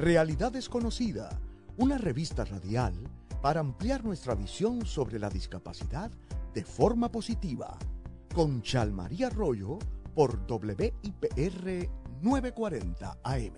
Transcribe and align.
Realidad 0.00 0.50
Desconocida, 0.50 1.28
una 1.76 1.98
revista 1.98 2.46
radial 2.46 2.94
para 3.42 3.60
ampliar 3.60 4.02
nuestra 4.02 4.34
visión 4.34 4.86
sobre 4.86 5.18
la 5.18 5.28
discapacidad 5.28 6.10
de 6.54 6.64
forma 6.64 7.12
positiva. 7.12 7.76
Con 8.34 8.62
Chalmaría 8.62 9.26
Arroyo 9.26 9.78
por 10.14 10.38
WIPR 10.48 11.90
940 12.22 13.18
AM. 13.22 13.54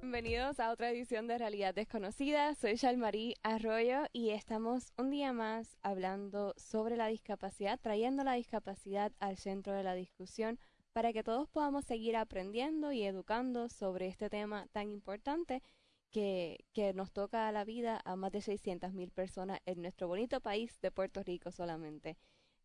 Bienvenidos 0.00 0.60
a 0.60 0.70
otra 0.70 0.92
edición 0.92 1.26
de 1.26 1.38
Realidad 1.38 1.74
Desconocida. 1.74 2.54
Soy 2.54 2.76
Chalmarí 2.76 3.34
Arroyo 3.42 4.04
y 4.12 4.30
estamos 4.30 4.92
un 4.96 5.10
día 5.10 5.32
más 5.32 5.76
hablando 5.82 6.54
sobre 6.56 6.96
la 6.96 7.08
discapacidad, 7.08 7.80
trayendo 7.82 8.22
la 8.22 8.34
discapacidad 8.34 9.10
al 9.18 9.38
centro 9.38 9.72
de 9.72 9.82
la 9.82 9.94
discusión 9.94 10.60
para 10.96 11.12
que 11.12 11.22
todos 11.22 11.46
podamos 11.50 11.84
seguir 11.84 12.16
aprendiendo 12.16 12.90
y 12.90 13.02
educando 13.02 13.68
sobre 13.68 14.06
este 14.06 14.30
tema 14.30 14.66
tan 14.72 14.90
importante 14.90 15.62
que, 16.10 16.64
nos 16.94 17.12
toca 17.12 17.46
a 17.46 17.52
la 17.52 17.66
vida 17.66 18.00
a 18.06 18.16
más 18.16 18.32
de 18.32 18.40
600 18.40 18.94
mil 18.94 19.10
personas 19.10 19.60
en 19.66 19.82
nuestro 19.82 20.08
bonito 20.08 20.40
país 20.40 20.80
de 20.80 20.90
Puerto 20.90 21.22
Rico 21.22 21.52
solamente. 21.52 22.16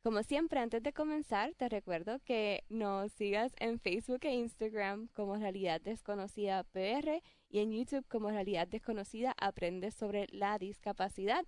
Como 0.02 0.23
siempre, 0.23 0.62
antes 0.62 0.81
de 0.81 0.94
comenzar, 0.94 1.55
te 1.55 1.67
recuerdo 1.67 2.20
que 2.20 2.63
nos 2.70 3.12
sigas 3.12 3.52
en 3.59 3.81
Facebook 3.81 4.21
e 4.21 4.34
Instagram 4.34 5.09
como 5.09 5.35
Realidad 5.35 5.82
Desconocida 5.82 6.63
PR 6.63 7.21
y 7.49 7.59
en 7.59 7.73
YouTube 7.73 8.07
como 8.07 8.29
Realidad 8.29 8.66
Desconocida 8.66 9.35
Aprendes 9.38 9.93
sobre 9.93 10.27
la 10.32 10.57
discapacidad. 10.57 11.43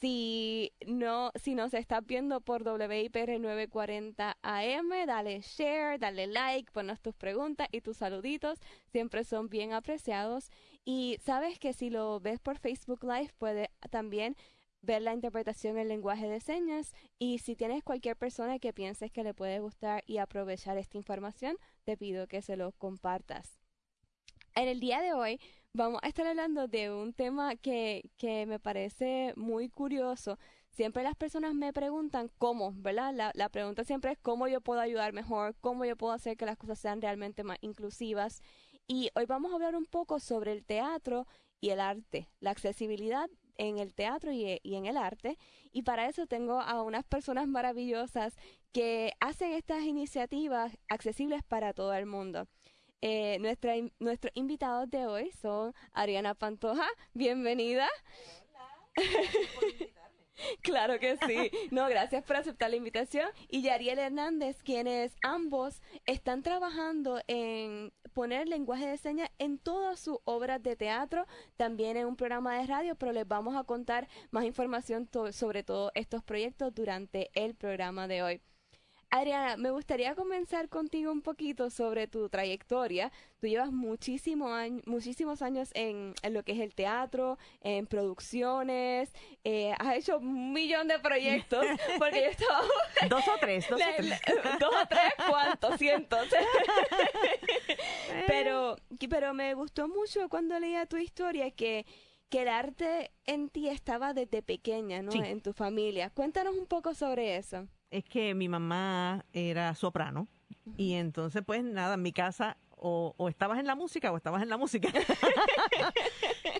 Si 0.00 0.72
no, 0.86 1.30
si 1.34 1.54
nos 1.54 1.72
estás 1.72 2.04
viendo 2.04 2.40
por 2.40 2.62
WIPR 2.62 3.40
940 3.40 4.36
AM, 4.42 5.06
dale 5.06 5.40
share, 5.40 5.98
dale 5.98 6.26
like, 6.26 6.70
ponos 6.72 7.00
tus 7.00 7.14
preguntas 7.14 7.68
y 7.70 7.80
tus 7.80 7.98
saluditos, 7.98 8.58
siempre 8.90 9.24
son 9.24 9.48
bien 9.48 9.72
apreciados. 9.72 10.50
Y 10.84 11.18
sabes 11.24 11.58
que 11.58 11.72
si 11.72 11.90
lo 11.90 12.20
ves 12.20 12.40
por 12.40 12.58
Facebook 12.58 13.04
Live, 13.04 13.32
puede 13.38 13.70
también 13.90 14.36
ver 14.84 15.02
la 15.02 15.14
interpretación 15.14 15.78
en 15.78 15.88
lenguaje 15.88 16.28
de 16.28 16.40
señas 16.40 16.92
y 17.18 17.38
si 17.38 17.56
tienes 17.56 17.82
cualquier 17.82 18.16
persona 18.16 18.58
que 18.58 18.72
pienses 18.72 19.10
que 19.10 19.24
le 19.24 19.34
puede 19.34 19.60
gustar 19.60 20.02
y 20.06 20.18
aprovechar 20.18 20.76
esta 20.76 20.98
información, 20.98 21.56
te 21.84 21.96
pido 21.96 22.26
que 22.26 22.42
se 22.42 22.56
lo 22.56 22.72
compartas. 22.72 23.60
En 24.54 24.68
el 24.68 24.80
día 24.80 25.00
de 25.00 25.14
hoy 25.14 25.40
vamos 25.74 25.98
a 26.02 26.08
estar 26.08 26.26
hablando 26.26 26.68
de 26.68 26.90
un 26.92 27.12
tema 27.12 27.56
que, 27.56 28.08
que 28.16 28.46
me 28.46 28.60
parece 28.60 29.34
muy 29.36 29.68
curioso. 29.68 30.38
Siempre 30.70 31.02
las 31.02 31.16
personas 31.16 31.54
me 31.54 31.72
preguntan 31.72 32.30
cómo, 32.38 32.72
¿verdad? 32.76 33.32
La, 33.34 33.48
pregunta 33.48 33.84
siempre 33.84 34.12
es 34.12 34.18
cómo 34.18 34.48
yo 34.48 34.60
puedo 34.60 34.80
ayudar 34.80 35.12
mejor, 35.12 35.56
cómo 35.60 35.84
yo 35.84 35.96
puedo 35.96 36.12
hacer 36.12 36.36
que 36.36 36.46
las 36.46 36.56
cosas 36.56 36.78
sean 36.78 37.02
realmente 37.02 37.44
más 37.44 37.58
inclusivas. 37.60 38.40
Y 38.86 39.10
hoy 39.14 39.26
vamos 39.26 39.50
a 39.50 39.56
hablar 39.56 39.74
un 39.74 39.84
poco 39.84 40.20
sobre 40.20 40.52
el 40.52 40.64
teatro 40.64 41.26
y 41.60 41.70
el 41.70 41.80
arte, 41.80 42.28
la 42.40 42.50
accesibilidad 42.50 43.28
en 43.56 43.78
el 43.78 43.94
teatro 43.94 44.32
y, 44.32 44.60
y, 44.62 44.74
en 44.74 44.86
el 44.86 44.96
arte. 44.96 45.38
Y 45.72 45.82
para 45.82 46.08
eso 46.08 46.26
tengo 46.26 46.60
a 46.60 46.82
unas 46.82 47.04
personas 47.04 47.48
maravillosas 47.48 48.36
que 48.72 49.12
hacen 49.20 49.52
estas 49.52 49.82
iniciativas 49.82 50.76
accesibles 50.88 51.42
para 51.44 51.72
todo 51.72 51.94
el 51.94 52.06
mundo. 52.06 52.48
Eh, 53.06 53.36
nuestra, 53.38 53.74
nuestros 53.98 54.32
invitados 54.34 54.90
de 54.90 55.06
hoy 55.06 55.30
son 55.42 55.74
Ariana 55.92 56.34
Pantoja, 56.34 56.86
bienvenida. 57.12 57.86
Claro 60.62 60.98
que 60.98 61.16
sí. 61.28 61.50
No, 61.70 61.88
gracias 61.88 62.24
por 62.24 62.34
aceptar 62.34 62.68
la 62.68 62.74
invitación. 62.74 63.28
Y 63.48 63.62
Yariel 63.62 64.00
Hernández, 64.00 64.64
quienes 64.64 65.14
ambos 65.22 65.80
están 66.06 66.42
trabajando 66.42 67.20
en 67.28 67.92
poner 68.14 68.48
lenguaje 68.48 68.84
de 68.84 68.98
señas 68.98 69.30
en 69.38 69.58
todas 69.58 70.00
sus 70.00 70.18
obras 70.24 70.60
de 70.60 70.74
teatro, 70.74 71.26
también 71.56 71.96
en 71.96 72.06
un 72.06 72.16
programa 72.16 72.58
de 72.58 72.66
radio, 72.66 72.96
pero 72.96 73.12
les 73.12 73.28
vamos 73.28 73.54
a 73.54 73.62
contar 73.62 74.08
más 74.32 74.44
información 74.44 75.08
sobre 75.30 75.62
todos 75.62 75.92
estos 75.94 76.24
proyectos 76.24 76.74
durante 76.74 77.30
el 77.34 77.54
programa 77.54 78.08
de 78.08 78.22
hoy. 78.24 78.40
Adriana, 79.14 79.56
me 79.56 79.70
gustaría 79.70 80.16
comenzar 80.16 80.68
contigo 80.68 81.12
un 81.12 81.22
poquito 81.22 81.70
sobre 81.70 82.08
tu 82.08 82.28
trayectoria. 82.28 83.12
Tú 83.38 83.46
llevas 83.46 83.70
muchísimo 83.70 84.48
muchísimos 84.86 85.40
años 85.40 85.70
en, 85.74 86.14
lo 86.30 86.42
que 86.42 86.50
es 86.50 86.58
el 86.58 86.74
teatro, 86.74 87.38
en 87.60 87.86
producciones, 87.86 89.12
eh, 89.44 89.72
has 89.78 89.98
hecho 89.98 90.18
un 90.18 90.52
millón 90.52 90.88
de 90.88 90.98
proyectos, 90.98 91.64
porque 91.98 92.22
yo 92.22 92.30
estaba... 92.30 92.62
dos 93.08 93.22
o 93.28 93.38
tres, 93.40 93.68
dos 93.70 93.80
o 93.80 93.84
tres. 93.96 94.20
dos 94.58 94.74
o 94.82 94.86
tres, 94.88 95.12
¿cuántos? 95.28 95.78
Cientos. 95.78 96.26
pero, 98.26 98.74
pero 99.08 99.32
me 99.32 99.54
gustó 99.54 99.86
mucho 99.86 100.28
cuando 100.28 100.58
leía 100.58 100.86
tu 100.86 100.96
historia 100.96 101.52
que 101.52 101.86
que 102.30 102.42
el 102.42 102.48
arte 102.48 103.12
en 103.26 103.48
ti 103.48 103.68
estaba 103.68 104.12
desde 104.12 104.42
pequeña, 104.42 105.02
¿no? 105.02 105.12
En 105.12 105.40
tu 105.40 105.52
familia. 105.52 106.10
Cuéntanos 106.10 106.56
un 106.56 106.66
poco 106.66 106.92
sobre 106.92 107.36
eso 107.36 107.68
es 107.94 108.04
que 108.04 108.34
mi 108.34 108.48
mamá 108.48 109.24
era 109.32 109.74
soprano 109.74 110.26
y 110.76 110.94
entonces 110.94 111.42
pues 111.46 111.62
nada, 111.62 111.94
en 111.94 112.02
mi 112.02 112.12
casa 112.12 112.56
o, 112.76 113.28
estabas 113.30 113.58
en 113.58 113.66
la 113.66 113.74
música 113.74 114.12
o 114.12 114.16
estabas 114.16 114.42
en 114.42 114.48
la 114.48 114.56
música. 114.56 114.88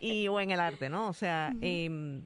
Y 0.01 0.29
o 0.29 0.39
en 0.39 0.51
el 0.51 0.61
arte, 0.61 0.91
¿no? 0.91 1.09
O 1.09 1.15
sea, 1.15 1.55
em, 1.63 2.23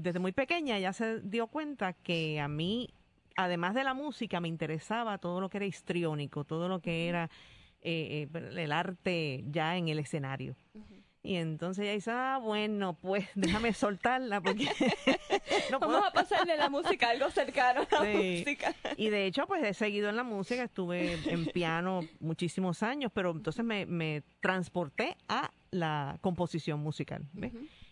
desde 0.00 0.18
muy 0.18 0.32
pequeña 0.32 0.78
ya 0.78 0.94
se 0.94 1.20
dio 1.20 1.48
cuenta 1.48 1.92
que 1.92 2.40
a 2.40 2.48
mí, 2.48 2.94
además 3.36 3.74
de 3.74 3.84
la 3.84 3.92
música, 3.92 4.40
me 4.40 4.48
interesaba 4.48 5.18
todo 5.18 5.38
lo 5.40 5.50
que 5.50 5.58
era 5.58 5.66
histriónico, 5.66 6.44
todo 6.44 6.66
lo 6.68 6.80
que 6.80 7.08
era 7.08 7.28
eh, 7.82 8.26
eh, 8.32 8.52
el 8.56 8.72
arte 8.72 9.44
ya 9.48 9.76
en 9.76 9.88
el 9.88 9.98
escenario. 9.98 10.56
Y 11.22 11.36
entonces 11.36 11.84
ella 11.84 11.92
dice, 11.92 12.10
ah, 12.12 12.40
bueno, 12.42 12.94
pues 12.94 13.28
déjame 13.34 13.72
soltarla 13.72 14.40
porque 14.40 14.68
no 15.70 15.78
Vamos 15.78 16.02
a 16.06 16.12
pasarle 16.12 16.56
la 16.56 16.70
música, 16.70 17.10
algo 17.10 17.30
cercano 17.30 17.86
a 17.90 18.04
la 18.04 18.10
música. 18.10 18.74
Y 18.96 19.10
de 19.10 19.26
hecho, 19.26 19.46
pues 19.46 19.62
he 19.64 19.74
seguido 19.74 20.08
en 20.08 20.16
la 20.16 20.24
música, 20.24 20.62
estuve 20.62 21.18
en 21.30 21.46
piano 21.46 22.00
muchísimos 22.20 22.82
años, 22.82 23.12
pero 23.14 23.32
entonces 23.32 23.64
me, 23.64 23.86
me 23.86 24.22
transporté 24.40 25.16
a 25.28 25.50
la 25.70 26.18
composición 26.22 26.80
musical. 26.80 27.28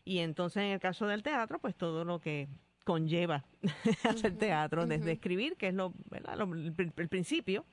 Y 0.05 0.19
entonces 0.19 0.63
en 0.63 0.71
el 0.71 0.81
caso 0.81 1.07
del 1.07 1.23
teatro, 1.23 1.59
pues 1.59 1.77
todo 1.77 2.05
lo 2.05 2.21
que 2.21 2.49
conlleva 2.85 3.45
hacer 4.05 4.39
teatro, 4.39 4.87
desde 4.87 5.13
escribir, 5.13 5.57
que 5.57 5.69
es 5.69 5.75
lo, 5.75 5.93
¿verdad? 6.11 6.39
el 6.41 7.09
principio, 7.09 7.67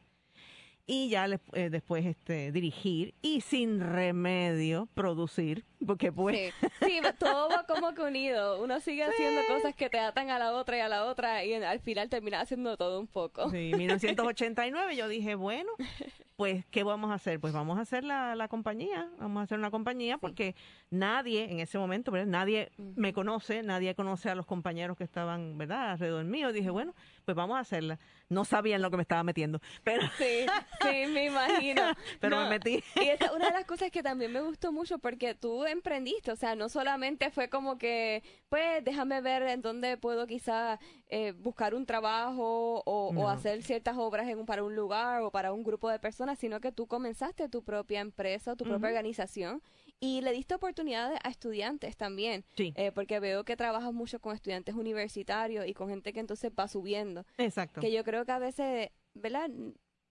y 0.87 1.09
ya 1.09 1.27
eh, 1.53 1.69
después 1.69 2.05
este 2.05 2.51
dirigir 2.51 3.15
y 3.21 3.41
sin 3.41 3.79
remedio 3.79 4.87
producir 4.93 5.65
porque 5.85 6.11
pues 6.11 6.53
sí, 6.79 6.99
todo 7.19 7.49
va 7.49 7.65
como 7.65 7.93
que 7.93 8.01
unido. 8.01 8.61
Uno 8.61 8.79
sigue 8.79 9.03
haciendo 9.03 9.41
cosas 9.47 9.75
que 9.75 9.89
te 9.89 9.99
atan 9.99 10.29
a 10.29 10.39
la 10.39 10.53
otra 10.53 10.77
y 10.77 10.79
a 10.79 10.87
la 10.87 11.05
otra 11.05 11.43
y 11.43 11.53
al 11.53 11.79
final 11.79 12.09
termina 12.09 12.41
haciendo 12.41 12.77
todo 12.77 12.99
un 12.99 13.07
poco. 13.07 13.49
Sí 13.51 13.71
1989 13.75 14.95
yo 14.95 15.07
dije 15.07 15.35
bueno 15.35 15.71
pues 16.35 16.65
qué 16.71 16.83
vamos 16.83 17.11
a 17.11 17.15
hacer 17.15 17.39
pues 17.39 17.53
vamos 17.53 17.77
a 17.77 17.81
hacer 17.81 18.03
la, 18.03 18.35
la 18.35 18.47
compañía 18.47 19.09
vamos 19.19 19.41
a 19.41 19.43
hacer 19.43 19.59
una 19.59 19.71
compañía 19.71 20.17
porque 20.17 20.55
nadie 20.89 21.51
en 21.51 21.59
ese 21.59 21.77
momento 21.77 22.11
¿verdad? 22.11 22.27
nadie 22.27 22.71
me 22.77 23.13
conoce 23.13 23.63
nadie 23.63 23.95
conoce 23.95 24.29
a 24.29 24.35
los 24.35 24.45
compañeros 24.45 24.97
que 24.97 25.03
estaban 25.03 25.57
verdad 25.57 25.91
alrededor 25.91 26.25
mío. 26.25 26.51
Dije 26.51 26.69
bueno 26.69 26.95
pues 27.25 27.35
vamos 27.35 27.57
a 27.57 27.61
hacerla 27.61 27.99
no 28.29 28.45
sabían 28.45 28.81
lo 28.81 28.89
que 28.89 28.97
me 28.97 29.03
estaba 29.03 29.23
metiendo 29.23 29.59
pero 29.83 30.03
sí 30.17 30.45
Sí, 30.81 31.07
me 31.11 31.25
imagino. 31.25 31.81
Pero 32.19 32.41
me 32.41 32.49
metí. 32.49 32.83
Y 32.95 33.09
esa 33.09 33.33
una 33.33 33.47
de 33.47 33.51
las 33.51 33.65
cosas 33.65 33.91
que 33.91 34.03
también 34.03 34.31
me 34.31 34.41
gustó 34.41 34.71
mucho 34.71 34.99
porque 34.99 35.35
tú 35.35 35.65
emprendiste, 35.65 36.31
o 36.31 36.35
sea, 36.35 36.55
no 36.55 36.69
solamente 36.69 37.31
fue 37.31 37.49
como 37.49 37.77
que, 37.77 38.23
pues, 38.49 38.83
déjame 38.83 39.21
ver 39.21 39.43
en 39.43 39.61
dónde 39.61 39.97
puedo 39.97 40.27
quizá 40.27 40.79
eh, 41.07 41.33
buscar 41.33 41.75
un 41.75 41.85
trabajo 41.85 42.83
o, 42.85 43.29
hacer 43.29 43.63
ciertas 43.63 43.97
obras 43.97 44.27
en, 44.27 44.45
para 44.45 44.63
un 44.63 44.75
lugar 44.75 45.21
o 45.21 45.31
para 45.31 45.51
un 45.51 45.63
grupo 45.63 45.89
de 45.89 45.99
personas, 45.99 46.37
sino 46.39 46.59
que 46.59 46.71
tú 46.71 46.87
comenzaste 46.87 47.49
tu 47.49 47.63
propia 47.63 48.01
empresa, 48.01 48.55
tu 48.55 48.63
propia 48.65 48.89
organización 48.89 49.61
y 49.99 50.21
le 50.21 50.31
diste 50.31 50.55
oportunidades 50.55 51.19
a 51.23 51.29
estudiantes 51.29 51.97
también. 51.97 52.45
Sí. 52.55 52.73
Eh, 52.75 52.91
porque 52.91 53.19
veo 53.19 53.43
que 53.43 53.55
trabajas 53.55 53.93
mucho 53.93 54.19
con 54.19 54.35
estudiantes 54.35 54.75
universitarios 54.75 55.65
y 55.67 55.73
con 55.73 55.89
gente 55.89 56.13
que 56.13 56.19
entonces 56.19 56.51
va 56.57 56.67
subiendo. 56.67 57.25
Exacto. 57.37 57.81
Que 57.81 57.91
yo 57.91 58.03
creo 58.03 58.25
que 58.25 58.31
a 58.31 58.39
veces, 58.39 58.89
¿verdad? 59.13 59.49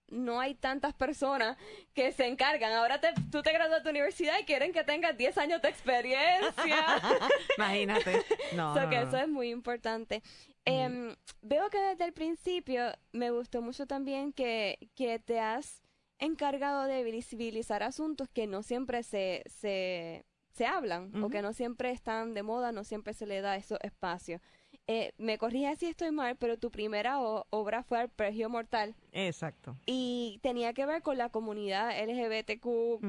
no 0.09 0.39
hay 0.39 0.55
tantas 0.55 0.93
personas 0.93 1.57
que 1.93 2.11
se 2.11 2.27
encargan. 2.27 2.73
Ahora 2.73 2.99
te, 2.99 3.13
tú 3.31 3.41
te 3.41 3.51
gradúas 3.51 3.79
de 3.79 3.83
tu 3.83 3.89
universidad 3.89 4.37
y 4.39 4.45
quieren 4.45 4.71
que 4.71 4.83
tengas 4.83 5.17
10 5.17 5.37
años 5.37 5.61
de 5.61 5.69
experiencia. 5.69 6.51
Imagínate. 7.57 8.23
No, 8.55 8.73
que 8.89 9.01
Eso 9.01 9.17
es 9.17 9.27
muy 9.27 9.49
importante. 9.49 10.21
Em, 10.65 11.15
veo 11.41 11.69
que 11.69 11.79
desde 11.79 12.05
el 12.05 12.13
principio 12.13 12.91
me 13.11 13.31
gustó 13.31 13.61
mucho 13.61 13.85
también 13.85 14.31
que, 14.31 14.77
que 14.95 15.19
te 15.19 15.39
has 15.39 15.81
encargado 16.19 16.83
de 16.85 17.03
visibilizar 17.03 17.83
asuntos 17.83 18.29
que 18.29 18.47
no 18.47 18.63
siempre 18.63 19.03
se, 19.03 19.43
se, 19.47 20.25
se 20.53 20.65
hablan 20.65 21.23
o 21.23 21.29
que 21.29 21.41
no 21.41 21.53
siempre 21.53 21.91
están 21.91 22.33
de 22.33 22.43
moda, 22.43 22.71
no 22.71 22.83
siempre 22.83 23.13
se 23.13 23.25
le 23.25 23.41
da 23.41 23.55
esos 23.57 23.79
espacios. 23.81 24.41
eh, 24.87 25.13
me 25.17 25.37
corrige 25.37 25.75
si 25.77 25.87
estoy 25.87 26.11
mal, 26.11 26.35
pero 26.35 26.57
tu 26.57 26.69
primera 26.69 27.19
obra 27.19 27.81
fue 27.83 27.97
Arpegio 27.99 28.49
Mortal. 28.49 28.93
Exacto. 29.13 29.75
Y 29.87 30.39
tenía 30.43 30.73
que 30.73 30.85
ver 30.85 31.01
con 31.01 31.17
la 31.17 31.29
comunidad 31.29 31.91
LGBTQ++, 32.05 32.99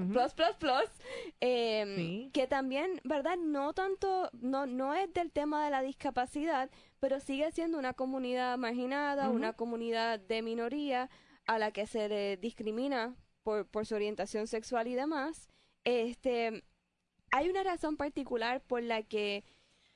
eh, 1.41 2.31
que 2.32 2.47
también, 2.47 3.00
¿verdad? 3.05 3.37
No 3.37 3.73
tanto, 3.75 4.31
no, 4.41 4.67
no 4.67 4.94
es 4.94 5.12
del 5.12 5.31
tema 5.31 5.64
de 5.64 5.70
la 5.70 5.82
discapacidad, 5.82 6.70
pero 7.00 7.20
sigue 7.20 7.50
siendo 7.52 7.79
una 7.79 7.93
comunidad 7.93 8.56
marginada, 8.59 9.29
una 9.29 9.52
comunidad 9.52 10.19
de 10.19 10.43
minoría 10.43 11.11
a 11.47 11.59
la 11.59 11.71
que 11.71 11.87
se 11.87 12.09
le 12.09 12.37
discrimina 12.37 13.15
por, 13.43 13.67
por 13.67 13.87
su 13.87 13.95
orientación 13.95 14.47
sexual 14.47 14.89
y 14.89 14.95
demás. 14.95 15.49
Este, 15.85 16.65
hay 17.31 17.49
una 17.49 17.63
razón 17.63 17.97
particular 17.97 18.61
por 18.63 18.83
la 18.83 19.03
que 19.03 19.45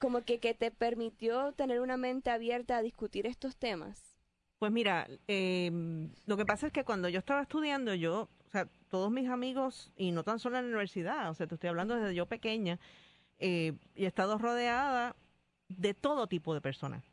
como 0.01 0.23
que, 0.23 0.41
que 0.41 0.55
te 0.55 0.71
permitió 0.71 1.53
tener 1.53 1.81
una 1.81 1.99
mente 1.99 2.31
abierta 2.31 2.79
a 2.79 2.83
discutir 2.83 3.27
estos 3.27 3.57
temas? 3.57 4.17
Pues 4.59 4.73
mira, 4.73 5.07
em, 5.29 6.11
lo 6.27 6.37
que 6.37 6.47
pasa 6.47 6.67
es 6.67 6.73
que 6.73 6.85
cuando 6.85 7.09
yo 7.09 7.19
estaba 7.19 7.43
estudiando, 7.43 7.95
yo, 7.95 8.29
o 8.47 8.51
sea, 8.51 8.67
todos 8.89 9.11
mis 9.11 9.29
amigos, 9.29 9.93
y 9.97 10.11
no 10.11 10.25
tan 10.25 10.39
solo 10.39 10.57
en 10.57 10.65
la 10.65 10.69
universidad, 10.69 11.31
o 11.31 11.35
sea, 11.35 11.47
te 11.47 11.55
estoy 11.55 11.69
hablando 11.69 11.97
desde 11.97 12.15
yo 12.15 12.27
pequeña, 12.27 12.79
eh, 13.39 13.75
y 13.95 14.05
he 14.05 14.07
estado 14.07 14.39
rodeada 14.39 15.17
de 15.69 15.95
todo 15.95 16.27
tipo 16.27 16.55
de 16.55 16.61
personas. 16.61 17.05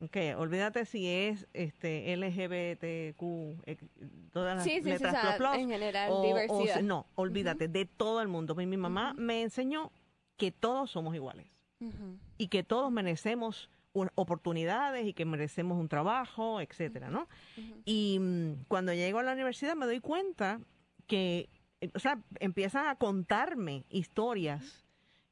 Okay, 0.00 0.32
olvídate 0.32 0.84
si 0.84 1.08
es 1.08 1.46
este 1.52 2.14
LGBTQ, 2.16 3.22
eh, 3.64 3.76
todas 4.32 4.56
las 4.56 4.64
sí, 4.64 4.80
sí, 4.82 4.90
letras 4.90 5.16
sí, 5.38 5.60
en 5.60 5.70
general, 5.70 6.10
diversidad. 6.22 6.82
no, 6.82 7.06
olvídate, 7.14 7.68
de 7.68 7.86
todo 7.86 8.20
el 8.20 8.28
mundo. 8.28 8.54
Mi, 8.54 8.66
mi 8.66 8.76
mamá 8.76 9.14
me 9.16 9.42
enseñó 9.42 9.92
que 10.36 10.50
todos 10.50 10.90
somos 10.90 11.14
iguales 11.14 11.46
y 12.38 12.48
que 12.48 12.62
todos 12.62 12.90
merecemos 12.90 13.70
oportunidades 14.14 15.06
y 15.06 15.12
que 15.12 15.24
merecemos 15.24 15.78
un 15.78 15.88
trabajo, 15.88 16.60
etcétera, 16.60 17.10
¿no? 17.10 17.28
Y 17.84 18.18
mm, 18.18 18.64
cuando 18.68 18.92
llego 18.92 19.18
a 19.18 19.22
la 19.22 19.32
universidad 19.32 19.76
me 19.76 19.86
doy 19.86 20.00
cuenta 20.00 20.60
que, 21.06 21.48
eh, 21.80 21.90
o 21.94 21.98
sea, 21.98 22.18
empiezan 22.40 22.88
a 22.88 22.96
contarme 22.96 23.84
historias. 23.88 24.83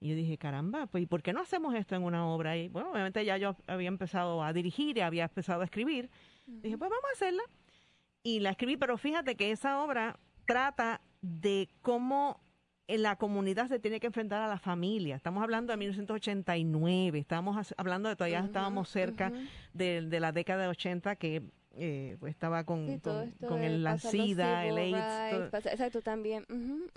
Y 0.03 0.09
yo 0.09 0.17
dije, 0.17 0.37
caramba, 0.37 0.87
pues 0.87 1.05
¿y 1.05 1.07
por 1.07 1.23
qué 1.23 1.33
no 1.33 1.41
hacemos 1.41 1.77
esto 1.77 1.95
en 1.95 2.03
una 2.03 2.27
obra? 2.27 2.57
Y 2.57 2.69
bueno, 2.69 2.91
obviamente 2.91 3.25
ya 3.25 3.37
yo 3.37 3.57
había 3.69 3.87
empezado 3.87 4.43
a 4.43 4.53
dirigir 4.53 4.99
y 4.99 5.01
había 5.01 5.25
empezado 5.25 5.61
a 5.61 5.65
escribir. 5.65 6.11
Dije, 6.45 6.77
pues 6.77 6.91
vamos 6.91 7.05
a 7.09 7.13
hacerla. 7.13 7.43
Y 8.25 8.41
la 8.41 8.51
escribí, 8.51 8.77
pero 8.77 8.99
fíjate 8.99 9.37
que 9.37 9.53
esa 9.53 9.81
obra 9.81 10.19
trata 10.45 11.01
de 11.21 11.69
cómo 11.83 12.41
la 12.89 13.15
comunidad 13.15 13.69
se 13.69 13.79
tiene 13.79 14.01
que 14.01 14.09
enfrentar 14.09 14.43
a 14.43 14.49
la 14.49 14.59
familia. 14.59 15.15
Estamos 15.15 15.41
hablando 15.41 15.73
de 15.73 15.77
1989, 15.77 17.21
estamos 17.21 17.73
hablando 17.77 18.09
de 18.09 18.17
todavía 18.17 18.41
estábamos 18.41 18.89
cerca 18.89 19.33
de, 19.73 20.03
de, 20.03 20.21
la 20.21 20.33
década 20.33 20.63
de 20.63 20.69
80 20.69 21.15
que 21.15 21.43
eh, 21.75 22.17
pues 22.21 22.31
estaba 22.31 22.65
con, 22.65 23.01
con, 23.01 23.63
el, 23.63 23.83
la 23.83 23.99
SIDA, 23.99 24.67
el 24.67 24.77
AIDS. 24.77 25.55
exacto, 25.67 26.03
también. 26.03 26.47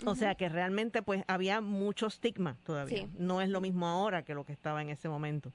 O 0.04 0.14
sea 0.14 0.34
que 0.34 0.48
realmente 0.48 1.02
pues 1.02 1.24
había 1.28 1.60
mucho 1.60 2.06
estigma 2.06 2.56
todavía. 2.64 3.08
No 3.18 3.40
es 3.40 3.48
lo 3.48 3.60
mismo 3.60 3.86
ahora 3.86 4.24
que 4.24 4.34
lo 4.34 4.44
que 4.44 4.52
estaba 4.52 4.82
en 4.82 4.90
ese 4.90 5.08
momento. 5.08 5.52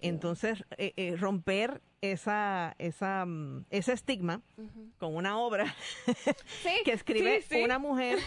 Entonces, 0.00 0.64
eh, 0.76 0.92
eh, 0.96 1.16
romper 1.16 1.80
esa, 2.00 2.74
esa, 2.78 3.24
mm, 3.24 3.64
ese 3.70 3.92
estigma 3.92 4.42
con 4.98 5.14
una 5.16 5.38
obra 5.38 5.74
que 6.84 6.92
escribe 6.92 7.42
una 7.64 7.78
mujer 7.78 8.18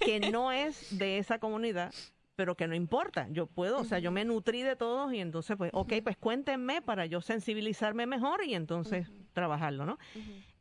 que 0.00 0.20
no 0.32 0.52
es 0.52 0.98
de 0.98 1.18
esa 1.18 1.38
comunidad 1.38 1.92
pero 2.36 2.54
que 2.54 2.68
no 2.68 2.74
importa, 2.74 3.26
yo 3.30 3.46
puedo, 3.46 3.78
o 3.78 3.84
sea, 3.84 3.98
yo 3.98 4.12
me 4.12 4.24
nutrí 4.24 4.62
de 4.62 4.76
todos 4.76 5.12
y 5.12 5.20
entonces, 5.20 5.56
pues, 5.56 5.70
ok, 5.72 5.94
pues 6.04 6.16
cuéntenme 6.18 6.82
para 6.82 7.06
yo 7.06 7.22
sensibilizarme 7.22 8.06
mejor 8.06 8.44
y 8.44 8.54
entonces 8.54 9.10
trabajarlo, 9.32 9.86
¿no? 9.86 9.98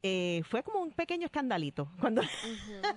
Eh, 0.02 0.42
fue 0.46 0.64
como 0.64 0.80
un 0.80 0.92
pequeño 0.92 1.26
escandalito 1.26 1.92
cuando 2.00 2.22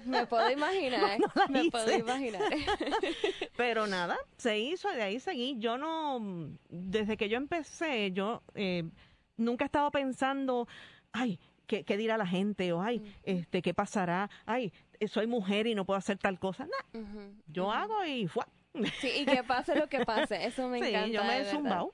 me 0.04 0.26
puedo 0.26 0.50
imaginar 0.50 1.18
me 1.48 1.70
puedo 1.70 1.96
imaginar. 1.96 2.42
Pero 3.56 3.86
nada 3.86 4.18
se 4.36 4.58
hizo 4.58 4.92
y 4.92 4.96
de 4.96 5.02
ahí 5.02 5.18
seguí. 5.18 5.56
Yo 5.58 5.78
no 5.78 6.20
desde 6.68 7.16
que 7.16 7.30
yo 7.30 7.38
empecé 7.38 8.12
yo 8.12 8.42
eh, 8.54 8.84
nunca 9.38 9.64
he 9.64 9.66
estado 9.66 9.90
pensando 9.90 10.68
ay 11.12 11.40
¿Qué, 11.66 11.84
¿qué, 11.84 11.98
dirá 11.98 12.16
la 12.16 12.26
gente? 12.26 12.72
O, 12.72 12.80
ay, 12.80 13.02
este, 13.24 13.60
¿qué 13.60 13.74
pasará? 13.74 14.30
Ay, 14.46 14.72
soy 15.06 15.26
mujer 15.26 15.66
y 15.66 15.74
no 15.74 15.84
puedo 15.84 15.98
hacer 15.98 16.16
tal 16.16 16.38
cosa. 16.38 16.66
No, 16.66 17.00
yo 17.46 17.70
hago 17.70 18.06
y 18.06 18.26
fue. 18.26 18.42
Sí, 19.00 19.10
y 19.20 19.26
que 19.26 19.42
pase 19.44 19.74
lo 19.74 19.88
que 19.88 20.04
pase, 20.04 20.44
eso 20.44 20.68
me 20.68 20.78
encanta. 20.78 21.06
Sí, 21.06 21.12
yo 21.12 21.24
me 21.24 21.40
he 21.40 21.44
zumbado. 21.44 21.92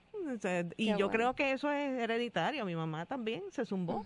y 0.76 0.96
yo 0.96 1.10
creo 1.10 1.34
que 1.34 1.52
eso 1.52 1.70
es 1.70 1.98
hereditario. 2.00 2.64
Mi 2.64 2.74
mamá 2.74 3.06
también 3.06 3.42
se 3.50 3.64
zumbó. 3.64 4.04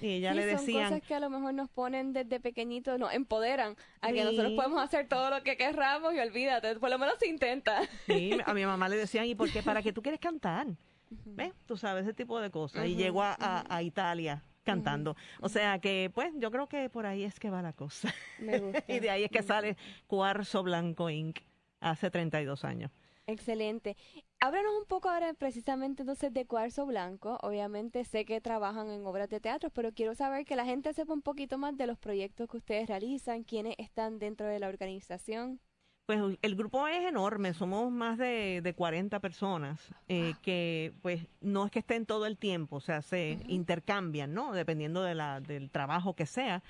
Y 0.00 0.08
ella 0.08 0.34
le 0.34 0.46
decía. 0.46 0.88
Son 0.88 0.94
cosas 0.94 1.08
que 1.08 1.14
a 1.14 1.20
lo 1.20 1.30
mejor 1.30 1.54
nos 1.54 1.68
ponen 1.70 2.12
desde 2.12 2.40
pequeñitos, 2.40 2.98
nos 2.98 3.12
empoderan 3.12 3.76
a 4.00 4.12
que 4.12 4.24
nosotros 4.24 4.52
podemos 4.52 4.82
hacer 4.82 5.08
todo 5.08 5.30
lo 5.30 5.42
que 5.42 5.56
querramos 5.56 6.14
y 6.14 6.18
olvídate, 6.18 6.76
por 6.76 6.90
lo 6.90 6.98
menos 6.98 7.18
se 7.18 7.28
intenta. 7.28 7.82
Sí, 8.06 8.38
a 8.44 8.54
mi 8.54 8.64
mamá 8.64 8.88
le 8.88 8.96
decían, 9.08 9.24
¿y 9.26 9.34
por 9.34 9.50
qué? 9.50 9.62
¿Para 9.62 9.82
qué 9.82 9.92
tú 9.92 10.02
quieres 10.02 10.20
cantar? 10.20 10.66
¿Ves? 11.10 11.54
Tú 11.66 11.76
sabes, 11.76 12.04
ese 12.04 12.12
tipo 12.12 12.38
de 12.40 12.50
cosas. 12.50 12.86
y 12.86 12.94
llegó 12.94 13.22
a, 13.22 13.64
a, 13.66 13.82
Italia 13.82 14.44
cantando. 14.62 15.16
O 15.40 15.48
sea 15.48 15.78
que, 15.78 16.10
pues, 16.14 16.30
yo 16.36 16.50
creo 16.50 16.68
que 16.68 16.90
por 16.90 17.06
ahí 17.06 17.24
es 17.24 17.40
que 17.40 17.48
va 17.48 17.62
la 17.62 17.72
cosa. 17.72 18.12
Me 18.38 18.58
gusta. 18.58 18.84
y 18.92 19.00
de 19.00 19.08
ahí 19.08 19.24
es 19.24 19.30
que 19.30 19.42
sale 19.42 19.78
Cuarzo 20.06 20.62
Blanco 20.62 21.08
Inc 21.08 21.38
hace 21.80 22.10
32 22.10 22.64
años. 22.64 22.90
Excelente. 23.26 23.94
Háblanos 24.40 24.72
un 24.80 24.86
poco 24.86 25.10
ahora 25.10 25.34
precisamente 25.34 26.02
entonces 26.02 26.32
de 26.32 26.46
Cuarzo 26.46 26.86
Blanco. 26.86 27.38
Obviamente 27.42 28.04
sé 28.04 28.24
que 28.24 28.40
trabajan 28.40 28.90
en 28.90 29.04
obras 29.04 29.28
de 29.28 29.38
teatro, 29.38 29.68
pero 29.68 29.92
quiero 29.92 30.14
saber 30.14 30.46
que 30.46 30.56
la 30.56 30.64
gente 30.64 30.94
sepa 30.94 31.12
un 31.12 31.20
poquito 31.20 31.58
más 31.58 31.76
de 31.76 31.86
los 31.86 31.98
proyectos 31.98 32.48
que 32.48 32.56
ustedes 32.56 32.88
realizan, 32.88 33.44
quiénes 33.44 33.74
están 33.76 34.18
dentro 34.18 34.46
de 34.46 34.58
la 34.58 34.68
organización. 34.68 35.60
Pues 36.06 36.38
el 36.40 36.56
grupo 36.56 36.88
es 36.88 37.06
enorme, 37.06 37.52
somos 37.52 37.92
más 37.92 38.16
de, 38.16 38.62
de 38.62 38.74
40 38.74 39.20
personas 39.20 39.78
eh, 40.08 40.32
que 40.40 40.94
pues 41.02 41.26
no 41.42 41.66
es 41.66 41.70
que 41.70 41.80
estén 41.80 42.06
todo 42.06 42.24
el 42.24 42.38
tiempo, 42.38 42.76
o 42.76 42.80
sea, 42.80 43.02
se 43.02 43.38
intercambian, 43.46 44.32
¿no? 44.32 44.54
Dependiendo 44.54 45.02
de 45.02 45.14
la, 45.14 45.42
del 45.42 45.70
trabajo 45.70 46.16
que 46.16 46.24
sea. 46.24 46.62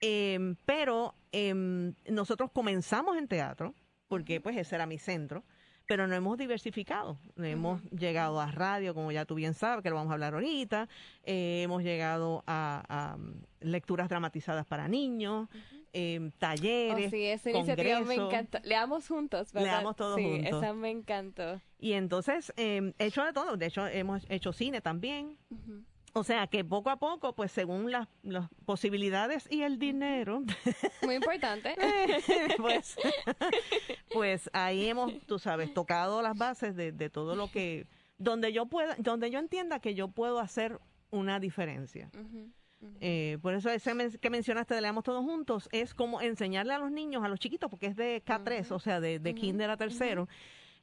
Em, 0.00 0.54
pero 0.64 1.16
em, 1.32 1.94
nosotros 2.08 2.52
comenzamos 2.52 3.16
en 3.16 3.26
teatro, 3.26 3.74
porque 4.08 4.40
pues 4.40 4.56
ese 4.56 4.74
era 4.74 4.86
mi 4.86 4.98
centro, 4.98 5.44
pero 5.86 6.06
no 6.06 6.14
hemos 6.14 6.38
diversificado. 6.38 7.18
Hemos 7.36 7.82
llegado 7.90 8.40
a 8.40 8.50
radio, 8.50 8.94
como 8.94 9.12
ya 9.12 9.24
tú 9.24 9.34
bien 9.34 9.54
sabes, 9.54 9.82
que 9.82 9.90
lo 9.90 9.96
vamos 9.96 10.10
a 10.10 10.14
hablar 10.14 10.34
ahorita, 10.34 10.88
eh, 11.24 11.62
hemos 11.62 11.82
llegado 11.82 12.42
a, 12.46 13.16
mm, 13.18 13.68
lecturas 13.68 14.08
dramatizadas 14.08 14.66
para 14.66 14.88
niños, 14.88 15.48
eh, 15.92 16.30
talleres, 16.38 17.06
oh, 17.06 17.10
sí, 17.10 17.24
esa 17.24 17.50
iniciativa 17.50 18.00
me 18.00 18.14
encantó. 18.14 18.58
Leamos 18.64 19.06
juntos, 19.06 19.52
¿verdad? 19.52 19.68
Leamos 19.68 19.96
todos 19.96 20.16
sí, 20.16 20.24
juntos. 20.24 20.62
esa 20.62 20.72
me 20.72 20.90
encantó. 20.90 21.60
Y 21.78 21.92
entonces, 21.92 22.52
eh, 22.56 22.92
he 22.98 23.06
hecho 23.06 23.22
de 23.24 23.32
todo. 23.32 23.56
De 23.56 23.66
hecho, 23.66 23.86
hemos 23.86 24.26
hecho 24.28 24.52
cine 24.52 24.80
también. 24.80 25.36
O 26.16 26.22
sea 26.22 26.46
que 26.46 26.64
poco 26.64 26.90
a 26.90 26.96
poco, 26.96 27.34
pues 27.34 27.50
según 27.50 27.90
las, 27.90 28.06
posibilidades 28.64 29.48
y 29.50 29.62
el 29.62 29.80
dinero. 29.80 30.44
Muy 31.02 31.16
importante. 31.16 31.74
pues, 32.56 32.96
pues 34.12 34.48
ahí 34.52 34.86
hemos, 34.88 35.12
tú 35.26 35.40
sabes, 35.40 35.74
tocado 35.74 36.22
las 36.22 36.38
bases 36.38 36.76
de, 36.76 36.92
de, 36.92 37.10
todo 37.10 37.34
lo 37.34 37.50
que, 37.50 37.88
donde 38.16 38.52
yo 38.52 38.66
pueda, 38.66 38.94
donde 38.98 39.30
yo 39.32 39.40
entienda 39.40 39.80
que 39.80 39.96
yo 39.96 40.06
puedo 40.06 40.38
hacer 40.38 40.78
una 41.10 41.40
diferencia. 41.40 42.10
Eh, 43.00 43.38
por 43.42 43.54
eso 43.54 43.70
ese 43.70 43.92
que 44.20 44.30
mencionaste 44.30 44.74
de 44.74 44.82
Leamos 44.82 45.04
Todos 45.04 45.24
Juntos 45.24 45.68
es 45.72 45.94
como 45.94 46.20
enseñarle 46.20 46.74
a 46.74 46.78
los 46.78 46.92
niños, 46.92 47.24
a 47.24 47.28
los 47.28 47.40
chiquitos, 47.40 47.68
porque 47.68 47.86
es 47.86 47.96
de 47.96 48.22
K3, 48.24 48.70
o 48.70 48.78
sea, 48.78 49.00
de, 49.00 49.18
de 49.18 49.34
kinder 49.34 49.68
a 49.70 49.76
tercero, 49.76 50.28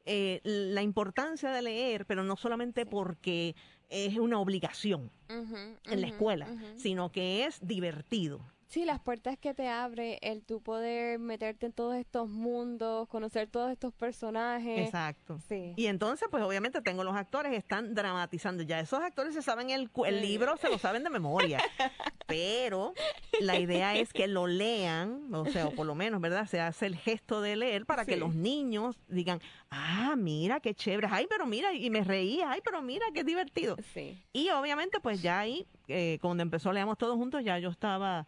eh, 0.05 0.41
la 0.43 0.81
importancia 0.81 1.51
de 1.51 1.61
leer, 1.61 2.05
pero 2.05 2.23
no 2.23 2.35
solamente 2.35 2.85
porque 2.85 3.55
es 3.91 4.17
una 4.17 4.39
obligación 4.39 5.11
en 5.29 6.01
la 6.01 6.07
escuela, 6.07 6.47
sino 6.77 7.11
que 7.11 7.45
es 7.45 7.59
divertido. 7.65 8.41
Sí, 8.71 8.85
las 8.85 9.01
puertas 9.01 9.37
que 9.37 9.53
te 9.53 9.67
abre 9.67 10.17
el 10.21 10.43
tú 10.43 10.61
poder 10.61 11.19
meterte 11.19 11.65
en 11.65 11.73
todos 11.73 11.93
estos 11.97 12.29
mundos, 12.29 13.05
conocer 13.09 13.49
todos 13.49 13.69
estos 13.69 13.93
personajes. 13.93 14.85
Exacto. 14.85 15.41
Sí. 15.49 15.73
Y 15.75 15.87
entonces, 15.87 16.29
pues 16.31 16.41
obviamente 16.41 16.81
tengo 16.81 17.03
los 17.03 17.13
actores, 17.13 17.51
están 17.51 17.93
dramatizando. 17.93 18.63
Ya 18.63 18.79
esos 18.79 19.01
actores 19.01 19.33
se 19.33 19.41
saben 19.41 19.71
el, 19.71 19.91
el 20.05 20.21
libro, 20.21 20.55
se 20.55 20.69
lo 20.69 20.77
saben 20.77 21.03
de 21.03 21.09
memoria. 21.09 21.59
Pero 22.27 22.93
la 23.41 23.59
idea 23.59 23.93
es 23.97 24.13
que 24.13 24.27
lo 24.27 24.47
lean, 24.47 25.33
o 25.33 25.45
sea, 25.47 25.67
o 25.67 25.71
por 25.71 25.85
lo 25.85 25.93
menos, 25.93 26.21
¿verdad? 26.21 26.47
Se 26.47 26.61
hace 26.61 26.85
el 26.85 26.95
gesto 26.95 27.41
de 27.41 27.57
leer 27.57 27.85
para 27.85 28.05
que 28.05 28.15
los 28.15 28.35
niños 28.35 28.97
digan, 29.09 29.41
ah, 29.71 30.15
mira, 30.17 30.59
qué 30.59 30.75
chévere, 30.75 31.07
ay, 31.09 31.25
pero 31.29 31.45
mira, 31.45 31.73
y 31.73 31.89
me 31.89 32.03
reía, 32.03 32.51
ay, 32.51 32.61
pero 32.63 32.81
mira, 32.81 33.05
qué 33.13 33.23
divertido. 33.23 33.77
Sí. 33.93 34.21
Y 34.33 34.49
obviamente, 34.49 34.99
pues 34.99 35.21
ya 35.21 35.39
ahí, 35.39 35.65
eh, 35.87 36.19
cuando 36.21 36.43
empezó 36.43 36.71
Leamos 36.71 36.97
Todos 36.97 37.15
Juntos, 37.15 37.43
ya 37.43 37.57
yo 37.57 37.69
estaba 37.69 38.27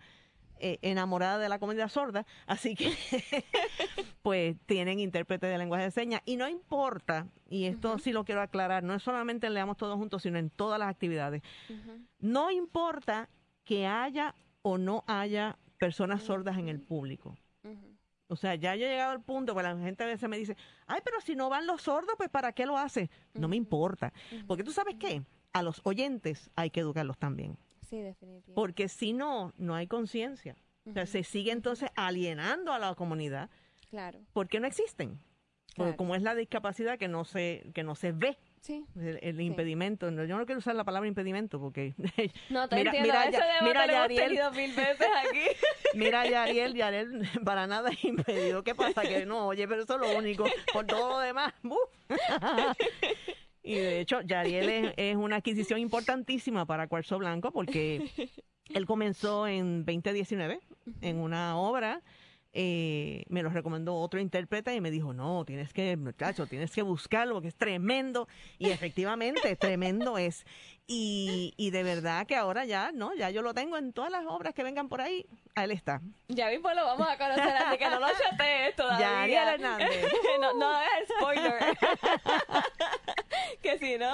eh, 0.60 0.80
enamorada 0.82 1.38
de 1.40 1.50
la 1.50 1.60
comedia 1.60 1.90
sorda, 1.90 2.26
así 2.48 2.76
que 2.76 2.90
pues 4.22 4.56
tienen 4.66 5.00
intérprete 5.00 5.46
de 5.48 5.58
lenguaje 5.58 5.84
de 5.84 5.92
señas. 5.92 6.22
Y 6.26 6.38
no 6.38 6.48
importa, 6.48 7.28
y 7.50 7.66
esto 7.66 8.00
sí 8.00 8.14
lo 8.14 8.24
quiero 8.24 8.42
aclarar, 8.42 8.84
no 8.84 8.94
es 8.94 9.04
solamente 9.04 9.48
en 9.48 9.54
Leamos 9.54 9.78
Todos 9.78 9.98
Juntos, 9.98 10.24
sino 10.24 10.40
en 10.40 10.50
todas 10.50 10.80
las 10.80 10.90
actividades. 10.90 11.44
No 12.20 12.50
importa 12.50 13.30
que 13.66 13.86
haya 13.86 14.36
o 14.62 14.78
no 14.78 15.04
haya 15.08 15.58
personas 15.78 16.24
sordas 16.24 16.58
en 16.58 16.70
el 16.70 16.80
público. 16.80 17.36
O 18.28 18.36
sea, 18.36 18.56
ya 18.56 18.76
yo 18.76 18.86
he 18.86 18.90
llegado 18.90 19.12
al 19.12 19.22
punto, 19.22 19.54
pues 19.54 19.64
la 19.66 19.78
gente 19.78 20.04
a 20.04 20.08
veces 20.08 20.28
me 20.30 20.38
dice, 20.38 20.56
ay, 20.88 21.02
pero 21.04 21.22
si 21.22 21.36
no 21.36 21.50
van 21.50 21.68
los 21.68 21.84
sordos, 21.84 22.16
pues 22.18 22.30
¿para 22.30 22.54
qué 22.54 22.66
lo 22.66 22.78
hace? 22.78 23.10
No 23.34 23.48
me 23.48 23.56
importa. 23.56 24.14
Porque 24.48 24.64
tú 24.64 24.72
sabes 24.72 24.96
qué, 25.00 25.24
a 25.52 25.62
los 25.62 25.82
oyentes 25.84 26.50
hay 26.56 26.70
que 26.70 26.80
educarlos 26.80 27.18
también. 27.18 27.58
Sí, 27.82 27.98
definitivamente. 28.02 28.54
Porque 28.54 28.88
si 28.88 29.14
no, 29.14 29.54
no 29.58 29.76
hay 29.76 29.88
conciencia. 29.88 30.56
O 30.86 30.94
sea, 30.94 31.06
se 31.06 31.24
sigue 31.24 31.52
entonces 31.52 31.90
alienando 31.96 32.74
a 32.74 32.80
la 32.80 32.96
comunidad. 32.96 33.50
Claro. 33.90 34.20
Porque 34.34 34.60
no 34.60 34.68
existen. 34.68 35.20
Porque 35.76 35.96
como 35.96 36.16
es 36.16 36.22
la 36.22 36.36
discapacidad 36.36 36.98
que 36.98 37.08
no 37.08 37.24
se, 37.26 37.72
que 37.74 37.84
no 37.84 37.96
se 37.96 38.12
ve. 38.12 38.38
Sí. 38.64 38.86
El, 38.96 39.42
impedimento. 39.42 40.10
No, 40.10 40.24
yo 40.24 40.38
no 40.38 40.46
quiero 40.46 40.60
usar 40.60 40.74
la 40.74 40.86
palabra 40.86 41.06
impedimento 41.10 41.60
porque. 41.60 41.94
No 42.50 42.70
te 42.70 42.78
entiendo. 42.78 43.02
Mira, 43.02 43.26
Eso 43.26 43.42
mira, 43.62 43.86
lo 43.86 43.94
hemos 43.94 44.08
tenido 44.08 44.52
mil 44.52 44.74
veces 44.74 45.08
aquí. 45.28 45.40
mira, 45.96 46.26
Yariel, 46.26 46.74
Yariel 46.74 47.28
para 47.46 47.68
nada 47.68 47.90
es 47.90 48.04
impedido. 48.06 48.64
¿Qué 48.64 48.74
pasa? 48.74 49.02
Que 49.02 49.26
no, 49.26 49.48
oye, 49.48 49.68
pero 49.68 49.84
eso 49.84 49.96
es 49.96 50.00
lo 50.00 50.18
único. 50.18 50.46
Por 50.72 50.86
todo 50.86 51.10
lo 51.10 51.20
demás. 51.20 51.54
y 53.64 53.76
de 53.76 54.00
hecho, 54.00 54.22
Yariel 54.22 54.70
es, 54.70 54.94
es, 54.96 55.16
una 55.18 55.38
adquisición 55.38 55.80
importantísima 55.80 56.66
para 56.66 56.88
Cuarzo 56.88 57.18
Blanco 57.18 57.52
porque 57.52 58.10
él 58.70 58.86
comenzó 58.86 59.46
en 59.46 59.84
2019 59.84 60.62
en 61.02 61.18
una 61.18 61.58
obra 61.58 62.02
eh, 62.54 63.26
me 63.30 63.42
lo 63.42 63.50
recomendó 63.50 63.96
otro 63.96 64.20
intérprete 64.20 64.76
y 64.76 64.82
me 64.82 64.92
dijo, 64.92 65.14
no, 65.14 65.44
tienes 65.44 65.74
que, 65.74 65.98
muchacho, 65.98 66.46
tienes 66.46 66.72
que 66.72 66.84
buscarlo 66.84 67.34
porque 67.36 67.48
es 67.48 67.56
tremendo. 67.56 68.28
Y 68.60 68.70
efectivamente, 68.70 69.56
tremendo 69.56 70.18
es. 70.18 70.46
Y, 70.86 71.54
y 71.56 71.72
de 71.72 71.82
verdad 71.82 72.28
que 72.28 72.36
ahora 72.36 72.66
ya, 72.66 72.92
¿no? 72.92 73.16
Ya 73.16 73.30
yo 73.30 73.42
lo 73.42 73.54
tengo 73.54 73.78
en 73.78 73.94
todas 73.94 74.12
las 74.12 74.26
obras 74.26 74.54
que 74.54 74.64
vengan 74.64 74.90
por 74.90 75.00
ahí, 75.00 75.26
él 75.56 75.72
está. 75.72 76.02
Ya 76.28 76.50
mismo 76.50 76.74
lo 76.74 76.86
vamos 76.86 77.08
a 77.08 77.18
conocer, 77.18 77.56
así 77.56 77.78
que 77.78 77.90
no 77.90 78.00
lo 78.00 78.08
chatees 78.08 78.76
todavía. 78.76 79.00
Ya, 79.00 79.22
Ariel 79.22 79.48
Hernández. 79.48 80.12
no, 80.42 80.54
no 80.56 80.82
es 80.82 81.08
spoiler. 81.08 81.54
que 83.62 83.80
sí, 83.80 83.98
¿no? 83.98 84.14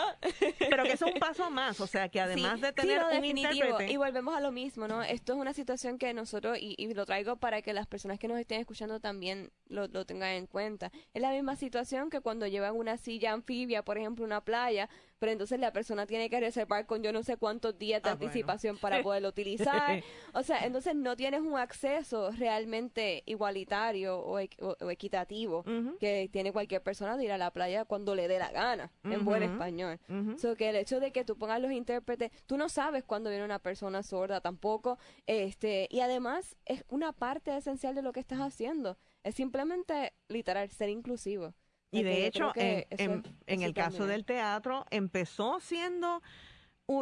Pero 0.60 0.84
que 0.84 0.94
es 0.94 1.02
un 1.02 1.14
paso 1.14 1.50
más, 1.50 1.80
o 1.80 1.88
sea, 1.88 2.08
que 2.10 2.22
además 2.22 2.62
de 2.62 2.72
tener 2.72 3.04
un 3.04 3.26
intérprete... 3.26 3.92
Y 3.92 3.98
volvemos 3.98 4.36
a 4.36 4.40
lo 4.40 4.52
mismo, 4.52 4.88
¿no? 4.88 5.02
Esto 5.02 5.34
es 5.34 5.40
una 5.40 5.54
situación 5.54 5.98
que 5.98 6.14
nosotros, 6.14 6.58
y, 6.60 6.76
y, 6.78 6.94
lo 6.94 7.06
traigo 7.06 7.38
para 7.38 7.64
que 7.64 7.74
las 7.74 7.88
personas 7.88 8.20
que 8.20 8.28
nos 8.28 8.40
estén 8.40 8.60
escuchando 8.60 9.00
también 9.00 9.52
lo, 9.68 9.88
lo 9.88 10.06
tengan 10.06 10.32
en 10.32 10.46
cuenta. 10.46 10.92
Es 11.14 11.22
la 11.22 11.32
misma 11.32 11.56
situación 11.56 12.12
que 12.12 12.22
cuando 12.22 12.46
llevan 12.46 12.76
una 12.76 12.98
silla 12.98 13.34
anfibia, 13.34 13.84
por 13.84 13.98
ejemplo, 13.98 14.24
una 14.24 14.42
playa, 14.42 14.88
pero 15.20 15.32
entonces 15.32 15.60
la 15.60 15.72
persona 15.72 16.08
tiene 16.08 16.30
que 16.30 16.40
reservar 16.40 16.86
con 16.86 17.04
yo 17.04 17.12
no 17.12 17.24
sé 17.24 17.38
cuántos 17.38 17.78
días 17.78 18.02
de 18.02 18.10
ah, 18.10 18.14
anticipación 18.14 18.78
para 18.78 19.04
poderlo 19.04 19.30
utilizar. 19.30 20.02
o 20.34 20.44
sea, 20.44 20.66
entonces 20.66 20.96
no 20.96 21.16
tienes 21.16 21.42
un 21.42 21.58
acceso 21.58 22.32
realmente 22.32 23.24
igualitario 23.26 24.20
o, 24.20 24.40
equitativo 24.40 25.64
que 26.00 26.30
tiene 26.32 26.52
cualquier 26.52 26.82
persona 26.82 27.18
de 27.18 27.26
ir 27.26 27.32
a 27.32 27.38
la 27.38 27.52
playa 27.52 27.86
cuando 27.86 28.16
le 28.16 28.28
dé 28.28 28.40
la 28.40 28.52
gana, 28.52 28.92
en 29.04 29.26
buen 29.26 29.44
español. 29.44 30.00
Uh 30.10 30.30
que 30.58 30.70
el 30.70 30.76
hecho 30.78 31.00
de 31.00 31.12
que 31.12 31.24
tú 31.24 31.38
pongas 31.38 31.62
los 31.62 31.72
intérpretes, 31.72 32.32
tú 32.46 32.58
no 32.58 32.70
sabes 32.70 33.04
cuándo 33.04 33.30
viene 33.30 33.46
una 33.46 33.60
persona 33.60 34.04
sorda 34.04 34.42
tampoco, 34.42 34.98
este, 35.28 35.88
y 35.92 36.00
además 36.00 36.56
es 36.66 36.84
una 36.90 37.12
parte 37.12 37.56
esencial 37.56 37.94
de 37.94 38.02
lo 38.02 38.14
que 38.14 38.20
estás 38.20 38.40
haciendo. 38.40 38.98
Es 39.24 39.36
simplemente 39.36 40.14
literal 40.28 40.70
ser 40.70 40.90
inclusivo. 40.90 41.54
Y 41.92 42.04
de 42.04 42.28
hecho, 42.28 42.52
en, 42.56 43.24
en, 43.48 43.62
el 43.62 43.74
caso 43.74 44.06
del 44.06 44.26
teatro, 44.26 44.86
empezó 44.92 45.60
siendo 45.60 46.22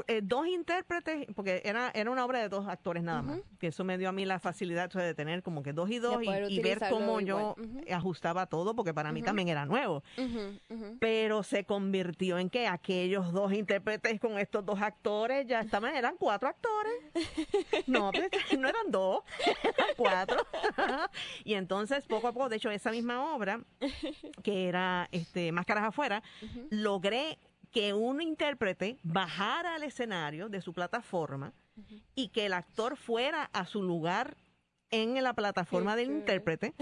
eh, 0.08 0.22
dos 0.22 0.48
intérpretes, 0.48 1.27
porque 1.34 1.62
era, 1.63 1.91
era 1.94 2.12
una 2.12 2.25
obra 2.25 2.39
de 2.39 2.50
dos 2.50 2.67
actores 2.67 3.03
nada 3.03 3.22
más, 3.22 3.39
que 3.58 3.67
eso 3.67 3.86
me 3.86 3.98
dio 3.98 4.10
a 4.10 4.12
mí 4.12 4.25
la 4.25 4.39
facilidad 4.39 4.89
de 4.89 5.13
tener 5.13 5.44
como 5.44 5.63
que 5.63 5.72
dos 5.72 5.89
y 5.89 6.00
dos 6.00 6.22
y, 6.50 6.62
ver 6.62 6.79
cómo 6.89 7.22
yo 7.22 7.56
ajustaba 7.91 8.48
todo, 8.48 8.75
porque 8.75 8.94
para 8.94 9.12
mí 9.12 9.22
también 9.22 9.48
era 9.48 9.65
nuevo. 9.65 10.03
Pero 11.00 11.44
se 11.44 11.63
convirtió 11.63 12.38
en 12.38 12.50
que 12.50 12.67
aquellos 12.67 13.32
dos 13.32 13.53
intérpretes 13.53 14.20
con 14.20 14.38
estos 14.38 14.65
dos 14.65 14.82
actores 14.82 15.48
ya 15.48 15.62
estaban, 15.62 15.96
eran 15.96 16.15
cuatro 16.17 16.50
actores. 16.50 16.94
no, 17.88 18.12
pues, 18.12 18.29
no 18.58 18.67
eran 18.67 18.91
dos, 18.91 19.22
eran 19.63 19.89
cuatro. 19.96 20.46
y 21.44 21.53
entonces, 21.53 22.06
poco 22.06 22.27
a 22.27 22.34
poco, 22.34 22.50
de 22.50 22.58
hecho, 22.58 22.70
esa 22.72 22.91
misma 22.91 23.34
obra, 23.34 23.62
que 24.44 24.67
era 24.67 25.08
este 25.12 25.51
Máscaras 25.51 25.86
afuera, 25.86 26.24
logré 26.70 27.38
que 27.77 27.93
un 27.93 28.24
intérprete 28.24 28.98
bajara 29.03 29.75
al 29.75 29.84
escenario 29.84 30.50
de 30.50 30.62
su 30.62 30.74
plataforma 30.74 31.53
y 32.15 32.29
que 32.29 32.48
el 32.48 32.53
actor 32.53 32.98
fuera 32.98 33.51
a 33.53 33.67
su 33.67 33.84
lugar 33.84 34.36
en 34.89 35.22
la 35.22 35.36
plataforma 35.36 35.96
del 35.96 36.10
intérprete 36.10 36.74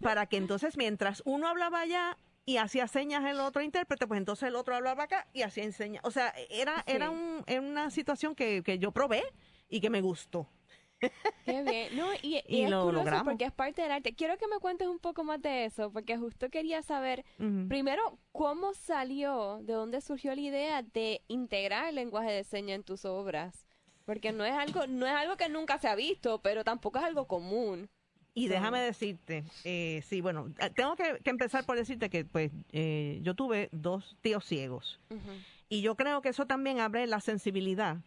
para 0.00 0.24
que 0.24 0.38
entonces 0.38 0.78
mientras 0.78 1.22
uno 1.26 1.48
hablaba 1.48 1.80
allá 1.80 2.16
y 2.46 2.56
hacía 2.56 2.88
señas 2.88 3.26
el 3.26 3.40
otro 3.40 3.60
intérprete, 3.60 4.06
pues 4.06 4.16
entonces 4.16 4.48
el 4.48 4.56
otro 4.56 4.74
hablaba 4.74 5.04
acá 5.04 5.28
y 5.34 5.42
hacía 5.42 5.70
señas. 5.70 6.02
O 6.02 6.10
sea, 6.10 6.32
era, 6.48 6.82
era, 6.86 7.10
un, 7.10 7.44
una 7.46 7.90
situación 7.90 8.34
que, 8.34 8.62
que 8.62 8.78
yo 8.78 8.90
probé 8.90 9.22
y 9.68 9.82
que 9.82 9.90
me 9.90 10.00
gustó. 10.00 10.48
Qué 11.44 11.62
bien. 11.62 11.96
No, 11.96 12.06
y, 12.22 12.42
es 12.46 12.70
lo 12.70 12.84
curioso 12.84 13.24
porque 13.24 13.44
es 13.44 13.52
parte 13.52 13.82
del 13.82 13.90
arte. 13.90 14.14
Quiero 14.14 14.36
que 14.38 14.46
me 14.46 14.58
cuentes 14.58 14.88
un 14.88 14.98
poco 14.98 15.24
más 15.24 15.40
de 15.42 15.64
eso, 15.64 15.90
porque 15.90 16.16
justo 16.16 16.50
quería 16.50 16.82
saber, 16.82 17.24
primero, 17.68 18.18
cómo 18.32 18.74
salió, 18.74 19.60
de 19.62 19.72
dónde 19.72 20.00
surgió 20.00 20.34
la 20.34 20.40
idea 20.40 20.82
de 20.82 21.22
integrar 21.28 21.88
el 21.88 21.96
lenguaje 21.96 22.30
de 22.30 22.44
señas 22.44 22.76
en 22.76 22.82
tus 22.84 23.04
obras. 23.04 23.66
Porque 24.04 24.32
no 24.32 24.44
es 24.44 24.52
algo, 24.52 24.86
no 24.86 25.06
es 25.06 25.12
algo 25.12 25.36
que 25.36 25.48
nunca 25.48 25.78
se 25.78 25.88
ha 25.88 25.94
visto, 25.94 26.40
pero 26.40 26.64
tampoco 26.64 26.98
es 26.98 27.04
algo 27.04 27.26
común. 27.26 27.88
Y 28.34 28.48
déjame 28.48 28.80
decirte, 28.80 29.44
eh, 29.64 30.02
sí, 30.06 30.22
bueno, 30.22 30.52
eh, 30.58 30.70
tengo 30.70 30.96
que, 30.96 31.20
empezar 31.24 31.66
por 31.66 31.76
decirte 31.76 32.08
que 32.08 32.24
pues 32.24 32.50
eh, 32.72 33.18
yo 33.22 33.34
tuve 33.34 33.68
dos 33.72 34.16
tíos 34.22 34.44
ciegos. 34.44 34.98
Y 35.68 35.82
yo 35.82 35.96
creo 35.96 36.22
que 36.22 36.30
eso 36.30 36.46
también 36.46 36.80
abre 36.80 37.06
la 37.06 37.20
sensibilidad 37.20 37.98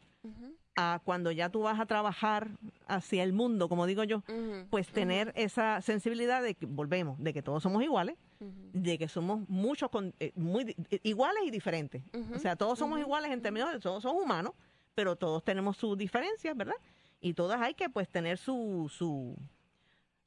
a 0.76 1.00
cuando 1.04 1.32
ya 1.32 1.50
tú 1.50 1.62
vas 1.62 1.80
a 1.80 1.86
trabajar 1.86 2.52
hacia 2.88 3.24
el 3.24 3.34
mundo, 3.34 3.70
como 3.70 3.86
digo 3.86 4.04
yo, 4.04 4.24
pues 4.70 4.88
tener 4.88 5.32
esa 5.36 5.82
sensibilidad 5.82 6.44
de 6.44 6.56
que 6.56 6.66
volvemos, 6.66 7.18
de 7.20 7.34
que 7.34 7.42
todos 7.42 7.64
somos 7.64 7.84
iguales, 7.84 8.18
de 8.40 8.98
que 8.98 9.08
somos 9.08 9.48
muchos 9.48 9.90
eh, 10.20 10.32
muy 10.36 10.76
iguales 11.04 11.44
y 11.46 11.52
diferentes. 11.52 12.04
O 12.34 12.40
sea, 12.40 12.56
todos 12.56 12.78
somos 12.78 13.00
iguales 13.00 13.32
en 13.32 13.42
términos 13.42 13.72
de 13.72 13.80
todos 13.80 14.04
somos 14.04 14.24
humanos, 14.24 14.54
pero 14.94 15.16
todos 15.16 15.44
tenemos 15.44 15.78
sus 15.78 15.98
diferencias, 15.98 16.56
¿verdad? 16.56 16.76
Y 17.22 17.34
todas 17.34 17.62
hay 17.62 17.74
que 17.74 17.90
pues 17.90 18.10
tener 18.10 18.38
su 18.38 18.92
su 18.92 19.36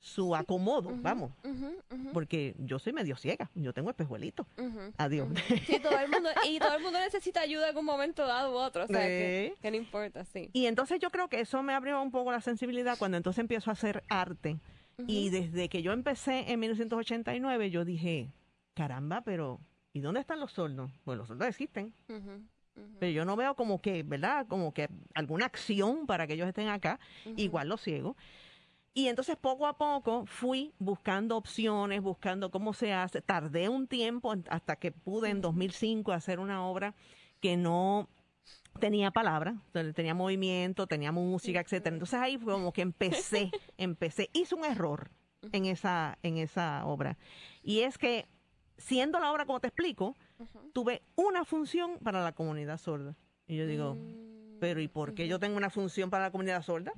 su 0.00 0.36
acomodo, 0.36 0.90
vamos, 0.94 1.32
porque 2.12 2.54
yo 2.58 2.78
soy 2.78 2.92
medio 2.92 3.16
ciega, 3.16 3.50
yo 3.54 3.72
tengo 3.72 3.90
espejuelito. 3.90 4.46
Adiós. 4.96 5.28
Sí, 5.66 5.80
todo 5.80 5.98
el 5.98 6.08
mundo, 6.10 6.30
y 6.48 6.58
todo 6.58 6.76
el 6.76 6.82
mundo 6.82 7.00
necesita 7.00 7.40
ayuda 7.40 7.64
en 7.64 7.68
algún 7.70 7.84
momento 7.84 8.26
dado 8.26 8.52
u 8.52 8.56
otro, 8.56 8.84
o 8.84 8.86
sea, 8.86 9.00
que, 9.00 9.56
no 9.70 9.76
importa, 9.76 10.24
sí. 10.24 10.50
Y 10.52 10.66
entonces 10.66 11.00
yo 11.00 11.10
creo 11.10 11.28
que 11.28 11.40
eso 11.40 11.62
me 11.62 11.74
abrió 11.74 12.00
un 12.00 12.10
poco 12.10 12.30
la 12.30 12.40
sensibilidad 12.40 12.96
cuando 12.98 13.16
entonces 13.16 13.40
empiezo 13.40 13.70
a 13.70 13.72
hacer 13.72 14.04
arte. 14.08 14.58
Y 15.06 15.30
desde 15.30 15.68
que 15.68 15.82
yo 15.82 15.92
empecé 15.92 16.50
en 16.50 16.58
1989, 16.58 17.70
yo 17.70 17.84
dije, 17.84 18.32
caramba, 18.74 19.20
pero 19.20 19.60
¿y 19.92 20.00
dónde 20.00 20.20
están 20.20 20.40
los 20.40 20.52
sordos? 20.52 20.90
Pues 21.04 21.16
los 21.16 21.28
sordos 21.28 21.46
existen. 21.46 21.94
Pero 22.98 23.12
yo 23.12 23.24
no 23.24 23.36
veo 23.36 23.54
como 23.54 23.80
que, 23.80 24.02
¿verdad? 24.02 24.46
Como 24.48 24.72
que 24.72 24.88
alguna 25.14 25.46
acción 25.46 26.06
para 26.06 26.26
que 26.26 26.34
ellos 26.34 26.48
estén 26.48 26.68
acá, 26.68 26.98
igual 27.36 27.68
los 27.68 27.80
ciegos. 27.80 28.16
Y 28.94 29.08
entonces 29.08 29.36
poco 29.36 29.66
a 29.66 29.78
poco 29.78 30.24
fui 30.26 30.72
buscando 30.78 31.36
opciones, 31.36 32.02
buscando 32.02 32.50
cómo 32.50 32.72
se 32.72 32.92
hace. 32.92 33.20
Tardé 33.22 33.68
un 33.68 33.86
tiempo 33.86 34.34
hasta 34.48 34.76
que 34.76 34.92
pude 34.92 35.30
en 35.30 35.40
2005 35.40 36.12
hacer 36.12 36.40
una 36.40 36.66
obra 36.66 36.94
que 37.40 37.56
no 37.56 38.08
tenía 38.80 39.10
palabra, 39.10 39.56
tenía 39.94 40.14
movimiento, 40.14 40.86
tenía 40.86 41.12
música, 41.12 41.60
etcétera. 41.60 41.94
Entonces 41.94 42.18
ahí 42.18 42.38
fue 42.38 42.52
como 42.54 42.72
que 42.72 42.82
empecé, 42.82 43.50
empecé, 43.78 44.30
hice 44.32 44.54
un 44.54 44.64
error 44.64 45.10
en 45.52 45.66
esa 45.66 46.18
en 46.22 46.38
esa 46.38 46.84
obra. 46.86 47.18
Y 47.62 47.80
es 47.80 47.98
que 47.98 48.26
siendo 48.76 49.18
la 49.18 49.32
obra 49.32 49.44
como 49.46 49.60
te 49.60 49.68
explico, 49.68 50.16
tuve 50.72 51.02
una 51.16 51.44
función 51.44 51.98
para 51.98 52.22
la 52.22 52.32
comunidad 52.32 52.78
sorda. 52.78 53.16
Y 53.46 53.56
yo 53.56 53.66
digo, 53.66 53.94
mm, 53.94 54.58
pero 54.60 54.80
¿y 54.80 54.88
por 54.88 55.14
qué 55.14 55.28
yo 55.28 55.38
tengo 55.38 55.56
una 55.56 55.70
función 55.70 56.10
para 56.10 56.24
la 56.24 56.30
comunidad 56.30 56.62
sorda? 56.62 56.92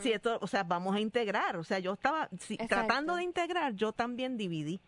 Si 0.00 0.04
esto, 0.12 0.38
o 0.40 0.46
sea, 0.46 0.64
vamos 0.64 0.94
a 0.94 1.00
integrar. 1.00 1.56
O 1.56 1.64
sea, 1.64 1.78
yo 1.78 1.92
estaba 1.92 2.28
tratando 2.68 3.16
de 3.16 3.24
integrar, 3.24 3.74
yo 3.74 3.92
también 3.92 4.36
dividí. 4.36 4.80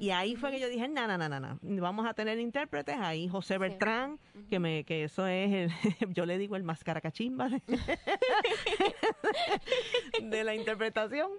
Y 0.00 0.10
ahí 0.10 0.34
fue 0.34 0.50
que 0.50 0.60
yo 0.60 0.68
dije, 0.68 0.88
no, 0.88 1.06
no, 1.06 1.18
no, 1.18 1.40
no, 1.40 1.82
vamos 1.82 2.06
a 2.06 2.14
tener 2.14 2.38
intérpretes, 2.38 2.96
ahí 2.96 3.28
José 3.28 3.58
Bertrán, 3.58 4.18
que 4.48 4.58
me 4.58 4.84
que 4.84 5.04
eso 5.04 5.26
es, 5.26 5.52
el, 5.52 5.70
yo 6.14 6.24
le 6.24 6.38
digo 6.38 6.56
el 6.56 6.62
más 6.62 6.82
caracachimba 6.82 7.50
de, 7.50 7.62
de 10.22 10.44
la 10.44 10.54
interpretación. 10.54 11.30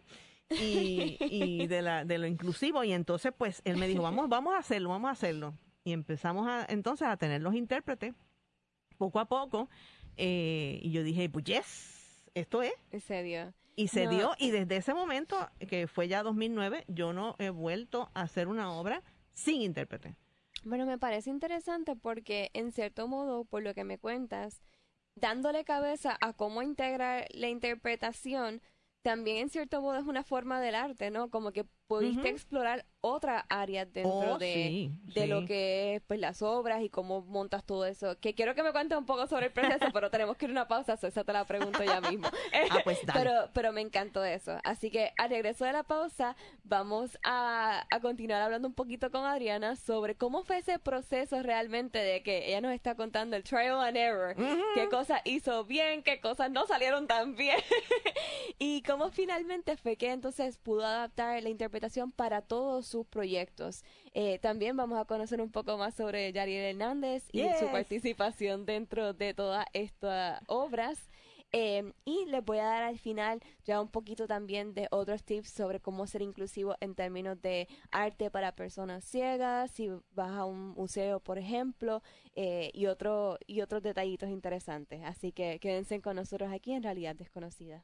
y, 0.51 1.17
y 1.19 1.67
de, 1.67 1.81
la, 1.81 2.05
de 2.05 2.19
lo 2.19 2.27
inclusivo. 2.27 2.83
Y 2.83 2.93
entonces, 2.93 3.33
pues, 3.35 3.61
él 3.65 3.77
me 3.77 3.87
dijo, 3.87 4.03
vamos, 4.03 4.29
vamos 4.29 4.53
a 4.53 4.59
hacerlo, 4.59 4.89
vamos 4.89 5.09
a 5.09 5.13
hacerlo. 5.13 5.55
Y 5.83 5.93
empezamos 5.93 6.47
a, 6.47 6.65
entonces 6.69 7.07
a 7.07 7.17
tener 7.17 7.41
los 7.41 7.55
intérpretes 7.55 8.13
poco 8.97 9.19
a 9.19 9.25
poco. 9.25 9.69
Eh, 10.17 10.79
y 10.83 10.91
yo 10.91 11.03
dije, 11.03 11.29
pues, 11.29 11.45
yes, 11.45 11.98
esto 12.35 12.61
es. 12.61 12.73
Se 13.03 13.23
dio. 13.23 13.53
Y 13.75 13.87
se 13.87 14.07
dio, 14.07 14.31
y 14.37 14.51
desde 14.51 14.75
ese 14.75 14.93
momento, 14.93 15.49
que 15.69 15.87
fue 15.87 16.09
ya 16.09 16.21
2009, 16.21 16.83
yo 16.89 17.13
no 17.13 17.35
he 17.39 17.49
vuelto 17.49 18.09
a 18.13 18.23
hacer 18.23 18.49
una 18.49 18.73
obra 18.73 19.03
sin 19.31 19.61
intérprete. 19.61 20.17
Bueno, 20.65 20.85
me 20.85 20.97
parece 20.97 21.29
interesante 21.29 21.95
porque, 21.95 22.51
en 22.53 22.73
cierto 22.73 23.07
modo, 23.07 23.45
por 23.45 23.63
lo 23.63 23.73
que 23.73 23.85
me 23.85 23.97
cuentas, 23.97 24.61
dándole 25.15 25.63
cabeza 25.63 26.17
a 26.19 26.33
cómo 26.33 26.61
integrar 26.61 27.27
la 27.31 27.47
interpretación, 27.47 28.61
también 29.01 29.37
en 29.37 29.49
cierto 29.49 29.81
modo 29.81 29.97
es 29.97 30.05
una 30.05 30.23
forma 30.23 30.59
del 30.59 30.75
arte, 30.75 31.09
¿no? 31.09 31.29
Como 31.29 31.53
que 31.53 31.65
pudiste 31.89 32.29
explorar 32.29 32.85
otra 33.01 33.45
área 33.49 33.85
dentro 33.85 34.33
Oh, 34.35 34.37
de, 34.37 34.53
sí, 34.53 34.91
de 35.15 35.25
lo 35.25 35.39
sí. 35.41 35.45
que 35.47 35.95
es 35.95 36.01
pues 36.05 36.19
las 36.19 36.41
obras 36.43 36.83
y 36.83 36.89
cómo 36.89 37.21
montas 37.21 37.63
todo 37.65 37.85
eso. 37.85 38.19
Que 38.19 38.35
quiero 38.35 38.53
que 38.53 38.61
me 38.61 38.71
cuentes 38.71 38.95
un 38.97 39.05
poco 39.07 39.25
sobre 39.25 39.47
el 39.47 39.51
proceso, 39.51 39.85
pero 39.93 40.11
tenemos 40.11 40.37
que 40.37 40.45
ir 40.45 40.51
a 40.51 40.53
una 40.53 40.67
pausa, 40.67 40.97
so 40.97 41.07
esa 41.07 41.23
te 41.23 41.33
la 41.33 41.45
pregunto 41.45 41.83
ya 41.83 41.99
mismo. 41.99 42.27
Ah, 42.71 42.79
pues 42.83 43.03
dale. 43.05 43.19
pero, 43.19 43.49
pero 43.53 43.71
me 43.71 43.81
encantó 43.81 44.23
eso. 44.23 44.57
Así 44.63 44.91
que 44.91 45.11
al 45.17 45.29
regreso 45.31 45.65
de 45.65 45.73
la 45.73 45.81
pausa 45.83 46.35
vamos 46.63 47.17
a, 47.23 47.85
a 47.89 47.99
continuar 48.01 48.41
hablando 48.41 48.67
un 48.67 48.73
poquito 48.75 49.09
con 49.09 49.25
Adriana 49.25 49.75
sobre 49.75 50.15
cómo 50.15 50.43
fue 50.43 50.59
ese 50.59 50.77
proceso 50.77 51.41
realmente 51.41 51.97
de 51.97 52.21
que 52.21 52.49
ella 52.49 52.61
nos 52.61 52.73
está 52.73 52.93
contando 52.95 53.35
el 53.35 53.43
trial 53.43 53.79
and 53.79 53.97
error. 53.97 54.35
Qué 54.75 54.87
cosas 54.89 55.21
hizo 55.25 55.63
bien, 55.65 56.03
qué 56.03 56.19
cosas 56.21 56.51
no 56.51 56.67
salieron 56.67 57.07
tan 57.07 57.35
bien. 57.35 57.57
y 58.59 58.83
cómo 58.83 59.09
finalmente 59.09 59.75
fue 59.77 59.95
que 59.95 60.11
entonces 60.11 60.57
pudo 60.57 60.85
adaptar 60.85 61.41
la 61.41 61.49
interpretación 61.49 61.78
para 62.15 62.41
todos 62.41 62.85
sus 62.87 63.05
proyectos. 63.07 63.83
Eh, 64.13 64.39
también 64.39 64.75
vamos 64.77 64.99
a 64.99 65.05
conocer 65.05 65.41
un 65.41 65.51
poco 65.51 65.77
más 65.77 65.95
sobre 65.95 66.31
Yariel 66.31 66.65
Hernández 66.75 67.27
y 67.31 67.41
su 67.43 67.65
Yes. 67.65 67.71
participación 67.71 68.65
dentro 68.65 69.13
de 69.13 69.33
todas 69.33 69.65
estas 69.73 70.41
obras. 70.47 71.09
Eh, 71.51 71.93
y 72.05 72.25
les 72.27 72.45
voy 72.45 72.59
a 72.59 72.63
dar 72.65 72.83
al 72.83 72.99
final 72.99 73.39
ya 73.63 73.81
un 73.81 73.87
poquito 73.87 74.27
también 74.27 74.75
de 74.75 74.87
otros 74.91 75.23
tips 75.23 75.49
sobre 75.49 75.79
cómo 75.79 76.05
ser 76.05 76.21
inclusivo 76.21 76.75
en 76.79 76.93
términos 76.93 77.41
de 77.41 77.67
arte 77.89 78.29
para 78.29 78.55
personas 78.55 79.03
ciegas, 79.03 79.71
si 79.71 79.89
vas 80.11 80.29
a 80.31 80.45
un 80.45 80.69
museo, 80.75 81.19
por 81.19 81.39
ejemplo, 81.39 82.03
eh, 82.35 82.69
y, 82.75 82.85
otro, 82.85 83.39
y 83.47 83.61
otros 83.61 83.81
detallitos 83.81 84.29
interesantes. 84.29 85.01
Así 85.03 85.31
que 85.31 85.59
quédense 85.59 85.99
con 86.01 86.17
nosotros 86.17 86.51
aquí 86.53 86.73
en 86.73 86.83
Realidad 86.83 87.15
Desconocida. 87.15 87.83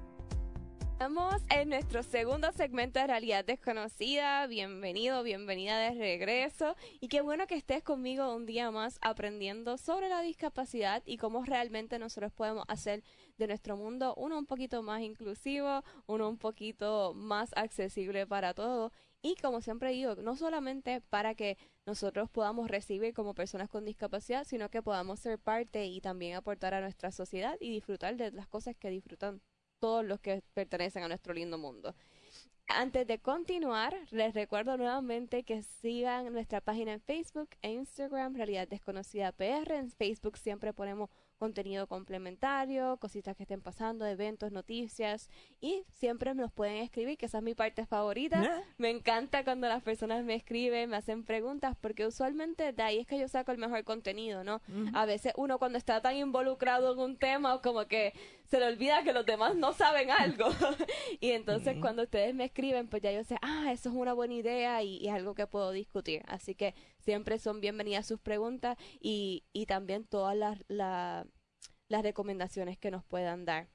Estamos 1.01 1.41
en 1.49 1.69
nuestro 1.69 2.03
segundo 2.03 2.51
segmento 2.51 2.99
de 2.99 3.07
Realidad 3.07 3.43
Desconocida. 3.43 4.45
Bienvenido, 4.45 5.23
bienvenida 5.23 5.79
de 5.79 5.95
regreso. 5.95 6.75
Y 6.99 7.07
qué 7.07 7.21
bueno 7.21 7.47
que 7.47 7.55
estés 7.55 7.81
conmigo 7.81 8.31
un 8.35 8.45
día 8.45 8.69
más 8.69 8.99
aprendiendo 9.01 9.79
sobre 9.79 10.09
la 10.09 10.21
discapacidad 10.21 11.01
y 11.07 11.17
cómo 11.17 11.43
realmente 11.43 11.97
nosotros 11.97 12.31
podemos 12.31 12.65
hacer 12.67 13.03
de 13.39 13.47
nuestro 13.47 13.77
mundo 13.77 14.13
uno 14.15 14.37
un 14.37 14.45
poquito 14.45 14.83
más 14.83 15.01
inclusivo, 15.01 15.83
uno 16.05 16.29
un 16.29 16.37
poquito 16.37 17.13
más 17.15 17.49
accesible 17.55 18.27
para 18.27 18.53
todos. 18.53 18.91
Y 19.23 19.33
como 19.41 19.61
siempre 19.61 19.89
digo, 19.93 20.13
no 20.17 20.35
solamente 20.35 21.01
para 21.01 21.33
que 21.33 21.57
nosotros 21.87 22.29
podamos 22.29 22.69
recibir 22.69 23.15
como 23.15 23.33
personas 23.33 23.69
con 23.69 23.85
discapacidad, 23.85 24.43
sino 24.43 24.69
que 24.69 24.83
podamos 24.83 25.19
ser 25.19 25.39
parte 25.39 25.87
y 25.87 25.99
también 25.99 26.35
aportar 26.35 26.75
a 26.75 26.81
nuestra 26.81 27.11
sociedad 27.11 27.57
y 27.59 27.71
disfrutar 27.71 28.17
de 28.17 28.29
las 28.29 28.47
cosas 28.47 28.75
que 28.75 28.91
disfrutan 28.91 29.41
todos 29.81 30.05
los 30.05 30.21
que 30.21 30.43
pertenecen 30.53 31.03
a 31.03 31.07
nuestro 31.07 31.33
lindo 31.33 31.57
mundo. 31.57 31.95
Antes 32.67 33.05
de 33.05 33.19
continuar, 33.19 33.93
les 34.11 34.33
recuerdo 34.33 34.77
nuevamente 34.77 35.43
que 35.43 35.63
sigan 35.63 36.31
nuestra 36.31 36.61
página 36.61 36.93
en 36.93 37.01
Facebook 37.01 37.49
e 37.61 37.71
Instagram, 37.73 38.35
Realidad 38.35 38.67
Desconocida 38.67 39.33
PR. 39.33 39.73
En 39.73 39.89
Facebook 39.91 40.37
siempre 40.37 40.71
ponemos 40.71 41.09
contenido 41.41 41.87
complementario, 41.87 42.97
cositas 42.97 43.35
que 43.35 43.41
estén 43.41 43.61
pasando, 43.61 44.05
eventos, 44.05 44.51
noticias 44.51 45.27
y 45.59 45.83
siempre 45.91 46.35
nos 46.35 46.51
pueden 46.51 46.77
escribir, 46.77 47.17
que 47.17 47.25
esa 47.25 47.39
es 47.39 47.43
mi 47.43 47.55
parte 47.55 47.87
favorita. 47.87 48.43
Ah. 48.43 48.61
Me 48.77 48.91
encanta 48.91 49.43
cuando 49.43 49.67
las 49.67 49.81
personas 49.81 50.23
me 50.23 50.35
escriben, 50.35 50.91
me 50.91 50.97
hacen 50.97 51.23
preguntas, 51.23 51.75
porque 51.81 52.05
usualmente 52.05 52.73
de 52.73 52.83
ahí 52.83 52.99
es 52.99 53.07
que 53.07 53.17
yo 53.17 53.27
saco 53.27 53.51
el 53.51 53.57
mejor 53.57 53.83
contenido, 53.83 54.43
¿no? 54.43 54.61
A 54.93 55.07
veces 55.07 55.33
uno 55.35 55.57
cuando 55.57 55.79
está 55.79 55.99
tan 55.99 56.15
involucrado 56.15 56.93
en 56.93 56.99
un 56.99 57.17
tema, 57.17 57.59
como 57.59 57.87
que 57.87 58.13
se 58.51 58.59
le 58.59 58.67
olvida 58.67 59.01
que 59.03 59.13
los 59.13 59.25
demás 59.25 59.55
no 59.55 59.73
saben 59.73 60.11
algo. 60.11 60.45
y 61.21 61.31
entonces 61.31 61.77
cuando 61.81 62.03
ustedes 62.03 62.35
me 62.35 62.43
escriben, 62.43 62.87
pues 62.87 63.01
ya 63.01 63.11
yo 63.11 63.23
sé, 63.23 63.37
ah, 63.41 63.71
eso 63.71 63.89
es 63.89 63.95
una 63.95 64.13
buena 64.13 64.33
idea 64.33 64.83
y, 64.83 65.07
algo 65.07 65.33
que 65.33 65.47
puedo 65.47 65.71
discutir. 65.71 66.21
Así 66.27 66.53
que 66.53 66.75
siempre 67.01 67.39
son 67.39 67.61
bienvenidas 67.61 68.07
sus 68.07 68.19
preguntas 68.19 68.77
y, 68.99 69.43
y 69.53 69.65
también 69.65 70.05
todas 70.05 70.35
las, 70.35 70.63
la- 70.67 71.25
las 71.89 72.03
recomendaciones 72.03 72.77
que 72.77 72.89
nos 72.91 73.03
puedan 73.03 73.43
dar. 73.45 73.67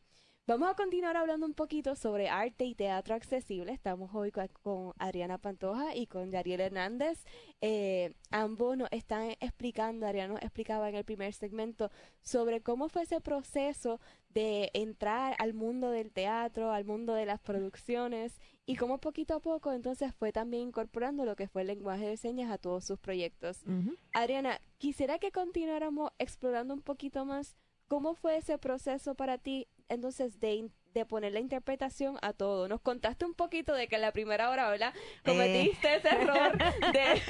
Vamos 0.48 0.70
a 0.70 0.74
continuar 0.74 1.16
hablando 1.16 1.44
un 1.44 1.54
poquito 1.54 1.96
sobre 1.96 2.28
arte 2.28 2.64
y 2.64 2.76
teatro 2.76 3.16
accesible. 3.16 3.72
Estamos 3.72 4.14
hoy 4.14 4.30
con, 4.30 4.92
Adriana 4.96 5.38
Pantoja 5.38 5.96
y 5.96 6.06
con 6.06 6.30
Yariel 6.30 6.60
Hernández. 6.60 7.24
Eh, 7.60 8.14
ambos 8.30 8.76
nos 8.76 8.88
están 8.92 9.32
explicando, 9.40 10.06
Adriana 10.06 10.34
nos 10.34 10.42
explicaba 10.42 10.88
en 10.88 10.94
el 10.94 11.04
primer 11.04 11.34
segmento, 11.34 11.90
sobre 12.20 12.62
cómo 12.62 12.88
fue 12.88 13.02
ese 13.02 13.20
proceso 13.20 14.00
de 14.28 14.70
entrar 14.72 15.34
al 15.40 15.52
mundo 15.52 15.90
del 15.90 16.12
teatro, 16.12 16.70
al 16.70 16.84
mundo 16.84 17.14
de 17.14 17.26
las 17.26 17.40
producciones 17.40 18.40
y 18.66 18.76
cómo 18.76 18.98
poquito 18.98 19.34
a 19.36 19.40
poco 19.40 19.72
entonces 19.72 20.12
fue 20.14 20.32
también 20.32 20.64
incorporando 20.68 21.24
lo 21.24 21.36
que 21.36 21.46
fue 21.48 21.62
el 21.62 21.68
lenguaje 21.68 22.06
de 22.08 22.16
señas 22.16 22.50
a 22.50 22.58
todos 22.58 22.84
sus 22.84 22.98
proyectos. 22.98 23.62
Ujú. 23.62 23.94
Adriana, 24.12 24.60
quisiera 24.78 25.18
que 25.18 25.30
continuáramos 25.32 26.10
explorando 26.18 26.74
un 26.74 26.82
poquito 26.82 27.24
más 27.24 27.56
cómo 27.88 28.14
fue 28.14 28.36
ese 28.38 28.58
proceso 28.58 29.14
para 29.14 29.38
ti, 29.38 29.68
entonces, 29.88 30.40
de, 30.40 30.68
de 30.92 31.06
poner 31.06 31.32
la 31.32 31.38
interpretación 31.38 32.18
a 32.20 32.32
todo. 32.32 32.66
Nos 32.66 32.80
contaste 32.80 33.24
un 33.24 33.34
poquito 33.34 33.72
de 33.74 33.86
que 33.86 33.94
en 33.94 34.00
la 34.02 34.12
primera 34.12 34.50
hora, 34.50 34.68
¿verdad? 34.68 34.92
Cometiste 35.24 35.94
ese 35.94 36.08
error 36.08 36.58
de, 36.92 37.22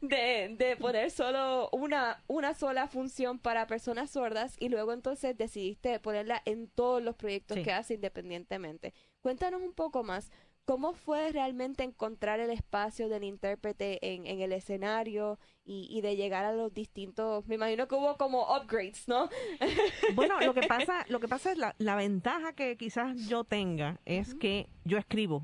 de, 0.00 0.56
de 0.56 0.76
poner 0.76 1.12
solo 1.12 1.68
una, 1.72 2.22
una 2.26 2.54
sola 2.54 2.88
función 2.88 3.38
para 3.38 3.68
personas 3.68 4.10
sordas 4.10 4.56
y 4.58 4.68
luego 4.68 4.92
entonces 4.92 5.36
decidiste 5.36 6.00
ponerla 6.00 6.42
en 6.44 6.66
todos 6.68 7.00
los 7.02 7.14
proyectos 7.14 7.58
Sí. 7.58 7.62
que 7.62 7.72
hace 7.72 7.94
independientemente. 7.94 8.92
Cuéntanos 9.20 9.62
un 9.62 9.72
poco 9.72 10.02
más. 10.02 10.30
¿Cómo 10.68 10.92
fue 10.92 11.32
realmente 11.32 11.82
encontrar 11.82 12.40
el 12.40 12.50
espacio 12.50 13.08
del 13.08 13.24
intérprete 13.24 13.98
en, 14.14 14.26
en 14.26 14.42
el 14.42 14.52
escenario 14.52 15.38
y, 15.64 15.88
y 15.90 16.02
de 16.02 16.14
llegar 16.14 16.44
a 16.44 16.52
los 16.52 16.74
distintos? 16.74 17.46
Me 17.46 17.54
imagino 17.54 17.88
que 17.88 17.94
hubo 17.94 18.18
como 18.18 18.42
upgrades, 18.54 19.08
¿no? 19.08 19.30
Bueno, 20.14 20.38
lo 20.42 20.52
que 20.52 20.62
pasa, 20.64 21.06
lo 21.08 21.20
que 21.20 21.26
pasa 21.28 21.52
es 21.52 21.56
la, 21.56 21.74
la 21.78 21.96
ventaja 21.96 22.52
que 22.52 22.76
quizás 22.76 23.16
yo 23.28 23.44
tenga 23.44 23.98
es 24.04 24.34
que 24.34 24.68
yo 24.84 24.98
escribo 24.98 25.42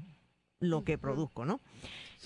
lo 0.60 0.84
que 0.84 0.98
produzco, 0.98 1.46
¿no? 1.46 1.60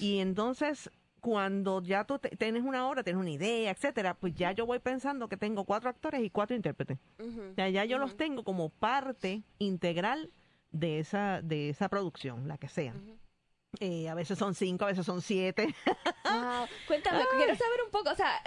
Y 0.01 0.19
entonces 0.19 0.91
cuando 1.21 1.81
ya 1.83 2.03
tú 2.03 2.19
te- 2.19 2.31
tienes 2.37 2.65
una 2.65 2.89
obra, 2.89 3.05
tienes 3.05 3.21
una 3.21 3.31
idea, 3.31 3.71
etcétera, 3.71 4.15
pues 4.15 4.35
ya 4.35 4.51
yo 4.51 4.67
voy 4.67 4.81
pensando 4.81 5.29
que 5.29 5.37
tengo 5.37 5.65
cuatro 5.65 5.89
actores 5.89 6.21
y 6.21 6.31
cuatro 6.31 6.57
intérpretes. 6.57 6.99
Ujú, 7.21 7.43
O 7.53 7.55
sea, 7.55 7.69
ya 7.69 7.85
yo 7.85 7.99
los 7.99 8.17
tengo 8.17 8.43
como 8.43 8.71
parte 8.71 9.43
integral 9.61 10.33
de 10.71 10.99
esa 10.99 11.41
de 11.43 11.71
esa 11.71 11.89
producción, 11.89 12.47
la 12.49 12.59
que 12.59 12.69
sea. 12.69 12.95
Eh, 13.81 14.09
a 14.09 14.15
veces 14.15 14.39
son 14.39 14.55
cinco, 14.55 14.85
a 14.85 14.89
veces 14.89 15.05
son 15.05 15.21
siete. 15.21 15.75
Wow. 16.25 16.67
Cuéntame, 16.87 17.21
quiero 17.37 17.55
saber 17.55 17.81
un 17.85 17.91
poco, 17.91 18.11
o 18.11 18.15
sea, 18.15 18.43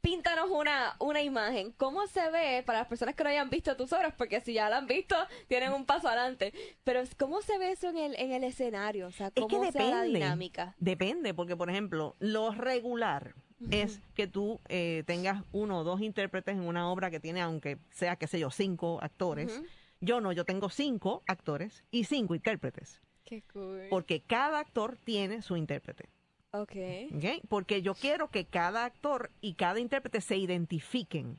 píntanos 0.00 0.50
una, 0.50 0.96
una 0.98 1.22
imagen. 1.22 1.72
¿Cómo 1.76 2.06
se 2.06 2.28
ve 2.30 2.62
para 2.66 2.80
las 2.80 2.88
personas 2.88 3.14
que 3.14 3.22
no 3.24 3.30
hayan 3.30 3.50
visto 3.50 3.76
tus 3.76 3.92
obras? 3.92 4.14
Porque 4.16 4.40
si 4.40 4.54
ya 4.54 4.68
la 4.68 4.78
han 4.78 4.86
visto, 4.86 5.14
tienen 5.48 5.72
un 5.72 5.84
paso 5.86 6.08
adelante. 6.08 6.52
Pero 6.82 7.02
¿cómo 7.18 7.40
se 7.42 7.56
ve 7.58 7.72
eso 7.72 7.88
en 7.90 7.98
el, 7.98 8.16
en 8.16 8.32
el 8.32 8.44
escenario? 8.44 9.06
O 9.06 9.12
sea, 9.12 9.28
Es 9.28 9.34
¿cómo 9.34 9.60
que 9.60 9.70
se 9.72 9.78
ve 9.78 9.84
la 9.90 9.96
depende. 9.98 10.18
dinámica? 10.18 10.74
Depende, 10.78 11.34
porque 11.34 11.56
por 11.56 11.70
ejemplo, 11.70 12.16
lo 12.18 12.52
regular 12.52 13.34
es 13.70 14.00
que 14.14 14.26
tú 14.26 14.60
eh, 14.68 15.04
tengas 15.06 15.44
uno 15.52 15.78
o 15.78 15.84
dos 15.84 16.00
intérpretes 16.00 16.56
en 16.56 16.62
una 16.66 16.90
obra 16.90 17.12
que 17.12 17.20
tiene, 17.20 17.40
aunque 17.40 17.78
sea, 17.92 18.16
qué 18.16 18.26
sé 18.26 18.40
yo, 18.40 18.50
cinco 18.50 18.98
actores. 19.00 19.62
Yo 20.02 20.20
no, 20.20 20.32
yo 20.32 20.44
tengo 20.44 20.68
cinco 20.68 21.22
actores 21.28 21.84
y 21.92 22.04
cinco 22.04 22.34
intérpretes. 22.34 23.00
Qué 23.24 23.42
cool. 23.52 23.86
Porque 23.88 24.20
cada 24.20 24.58
actor 24.58 24.98
tiene 25.04 25.42
su 25.42 25.56
intérprete. 25.56 26.08
Ok. 26.50 26.74
¿ok? 27.14 27.24
Porque 27.48 27.82
yo 27.82 27.94
quiero 27.94 28.28
que 28.28 28.44
cada 28.44 28.84
actor 28.84 29.30
y 29.40 29.54
cada 29.54 29.78
intérprete 29.78 30.20
se 30.20 30.36
identifiquen 30.36 31.38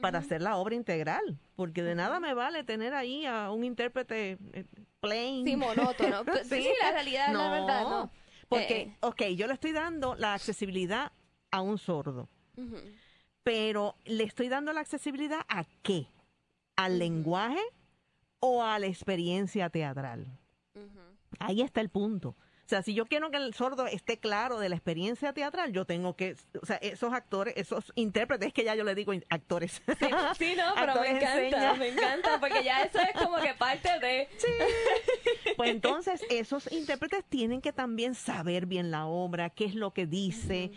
para 0.00 0.20
hacer 0.20 0.40
la 0.40 0.56
obra 0.56 0.74
integral. 0.74 1.38
Porque 1.54 1.82
de 1.82 1.94
nada 1.94 2.18
me 2.18 2.32
vale 2.32 2.64
tener 2.64 2.94
ahí 2.94 3.26
a 3.26 3.50
un 3.50 3.62
intérprete 3.62 4.38
eh, 4.54 4.64
plain. 5.00 5.44
Sí, 5.46 5.54
monótono. 5.54 6.24
Sí. 6.44 6.62
sí. 6.62 6.68
la 6.82 6.92
realidad, 6.92 7.32
la 7.34 7.50
verdad, 7.50 7.82
no. 7.82 8.10
Porque, 8.48 8.80
Eh, 8.80 8.96
ok, 9.00 9.22
yo 9.36 9.46
le 9.46 9.52
estoy 9.52 9.72
dando 9.72 10.14
la 10.14 10.32
accesibilidad 10.32 11.12
a 11.50 11.60
un 11.60 11.76
sordo, 11.76 12.28
pero 13.42 13.96
¿le 14.06 14.24
estoy 14.24 14.48
dando 14.48 14.72
la 14.72 14.80
accesibilidad 14.80 15.40
a 15.48 15.64
qué? 15.82 16.06
¿Al 16.76 16.98
lenguaje 16.98 17.62
o 18.38 18.62
a 18.62 18.78
la 18.78 18.86
experiencia 18.86 19.70
teatral? 19.70 20.26
Ahí 21.38 21.62
está 21.62 21.80
el 21.80 21.88
punto. 21.88 22.36
O 22.66 22.68
sea, 22.68 22.82
si 22.82 22.94
yo 22.94 23.06
quiero 23.06 23.30
que 23.30 23.36
el 23.36 23.54
sordo 23.54 23.86
esté 23.86 24.18
claro 24.18 24.58
de 24.58 24.68
la 24.68 24.74
experiencia 24.74 25.32
teatral, 25.32 25.72
yo 25.72 25.84
tengo 25.84 26.16
que, 26.16 26.34
o 26.60 26.66
sea, 26.66 26.74
esos 26.78 27.12
actores, 27.12 27.54
esos 27.56 27.92
intérpretes, 27.94 28.48
es 28.48 28.52
que 28.52 28.64
ya 28.64 28.74
yo 28.74 28.82
le 28.82 28.96
digo 28.96 29.12
actores. 29.28 29.80
Sí, 29.86 30.06
sí, 30.36 30.54
no, 30.56 30.74
pero 30.74 31.00
me 31.00 31.10
encanta, 31.10 31.74
me 31.74 31.88
encanta, 31.90 32.40
porque 32.40 32.64
ya 32.64 32.82
eso 32.82 32.98
es 32.98 33.12
como 33.12 33.36
que 33.36 33.54
parte 33.54 33.88
de... 34.00 34.28
Pues 35.56 35.70
entonces 35.70 36.20
esos 36.28 36.70
intérpretes 36.72 37.24
tienen 37.24 37.60
que 37.62 37.72
también 37.72 38.16
saber 38.16 38.66
bien 38.66 38.90
la 38.90 39.06
obra, 39.06 39.48
qué 39.48 39.64
es 39.64 39.76
lo 39.76 39.92
que 39.94 40.06
dice, 40.06 40.72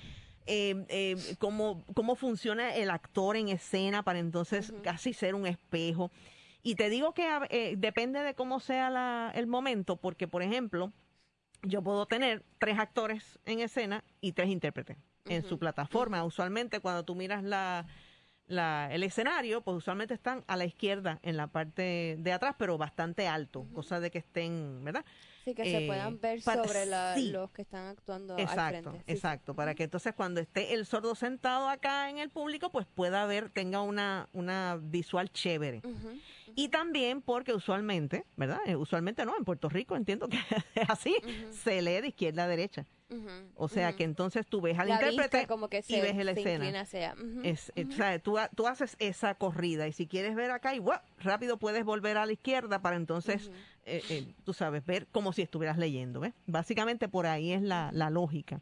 eh, 0.50 0.86
eh, 0.90 1.36
cómo, 1.38 1.84
cómo 1.94 2.16
funciona 2.16 2.76
el 2.76 2.90
actor 2.90 3.38
en 3.38 3.50
escena 3.50 4.04
para 4.04 4.20
entonces 4.20 4.74
casi 4.84 5.14
ser 5.14 5.36
un 5.36 5.46
espejo. 5.46 6.12
Y 6.64 6.76
te 6.76 6.90
digo 6.90 7.14
que 7.14 7.26
eh, 7.52 7.76
depende 7.78 8.20
de 8.22 8.34
cómo 8.34 8.60
sea 8.60 8.90
la- 8.90 9.32
el 9.36 9.48
momento, 9.48 9.96
porque 9.96 10.28
por 10.28 10.42
ejemplo, 10.44 10.92
yo 11.64 11.82
puedo 11.82 12.06
tener 12.06 12.44
tres 12.58 12.80
actores 12.80 13.40
en 13.46 13.60
escena 13.60 14.04
y 14.22 14.32
tres 14.34 14.50
intérpretes 14.50 14.98
en 15.26 15.44
su 15.44 15.60
plataforma. 15.60 16.24
Usualmente 16.24 16.80
cuando 16.80 17.04
tú 17.04 17.16
miras 17.16 17.44
la, 17.44 17.86
la- 18.50 18.90
el 18.92 19.04
escenario, 19.04 19.62
pues 19.62 19.78
usualmente 19.78 20.14
están 20.14 20.44
a 20.48 20.58
la 20.58 20.66
izquierda 20.66 21.20
en 21.24 21.38
la 21.38 21.48
parte 21.48 22.18
de 22.20 22.34
atrás, 22.34 22.56
pero 22.58 22.78
bastante 22.78 23.28
alto, 23.28 23.66
cosa 23.74 24.00
de 24.02 24.12
que 24.12 24.18
estén, 24.18 24.84
¿verdad? 24.84 25.06
Sí, 25.46 25.56
que 25.56 25.64
se 25.64 25.84
Eh, 25.84 25.88
puedan 25.88 26.20
ver 26.20 26.44
para- 26.44 26.64
sobre 26.66 26.86
la- 26.86 27.16
sí. 27.16 27.32
los 27.32 27.50
que 27.52 27.62
están 27.62 27.88
actuando 27.88 28.34
al 28.36 28.42
Exacto, 28.42 28.90
frente. 28.92 28.98
Sí, 29.00 29.04
sí. 29.08 29.12
exacto, 29.14 29.54
para 29.56 29.74
que 29.76 29.84
entonces 29.84 30.14
cuando 30.14 30.42
esté 30.42 30.74
el 30.74 30.86
sordo 30.86 31.16
sentado 31.16 31.70
acá 31.70 32.10
en 32.10 32.18
el 32.18 32.30
público, 32.30 32.70
pues 32.72 32.86
pueda 32.86 33.26
ver, 33.26 33.50
tenga 33.50 33.82
una, 33.82 34.28
una 34.34 34.78
visual 34.82 35.32
chévere. 35.32 35.82
Y 36.56 36.70
también 36.70 37.22
porque 37.22 37.54
usualmente, 37.54 38.26
¿verdad? 38.36 38.60
Eh, 38.66 38.76
usualmente 38.76 39.24
no, 39.26 39.38
en 39.38 39.46
Puerto 39.46 39.70
Rico 39.70 39.96
entiendo 39.96 40.28
que 40.28 40.38
es 40.76 40.90
así, 40.90 41.16
se 41.52 41.82
lee 41.82 42.02
de 42.02 42.08
izquierda 42.10 42.44
a 42.44 42.48
derecha. 42.48 42.86
O 43.56 43.67
sea 43.67 43.93
que 43.93 44.04
entonces 44.04 44.45
tú 44.45 44.62
ves 44.62 44.78
al 44.78 44.88
la 44.89 44.95
intérprete 44.95 45.48
como 45.48 45.67
que 45.67 45.84
y 45.88 46.00
ves 46.00 46.15
la 46.15 46.32
escena. 46.32 46.82
hacia... 46.82 47.15
Es, 47.43 47.72
eh, 47.76 47.84
ujú. 47.86 47.93
o 47.93 47.95
sea, 47.95 48.19
tú, 48.19 48.38
tú 48.56 48.67
haces 48.67 48.95
esa 49.00 49.34
corrida 49.36 49.88
y 49.88 49.93
si 49.93 50.08
quieres 50.08 50.36
ver 50.36 50.52
acá 50.52 50.76
y 50.76 50.80
¡guau! 50.80 51.00
rápido 51.19 51.58
puedes 51.58 51.84
volver 51.84 52.17
a 52.17 52.26
la 52.26 52.34
izquierda 52.34 52.82
para 52.82 52.95
entonces, 52.98 53.50
eh, 53.86 54.04
eh, 54.10 54.34
tú 54.43 54.54
sabes, 54.54 54.86
ver 54.86 55.08
como 55.08 55.34
si 55.34 55.41
estuvieras 55.41 55.78
leyendo. 55.78 56.19
¿ves? 56.19 56.34
Básicamente 56.45 57.08
por 57.08 57.26
ahí 57.26 57.52
es 57.52 57.62
la, 57.62 57.89
la 57.93 58.10
lógica. 58.10 58.62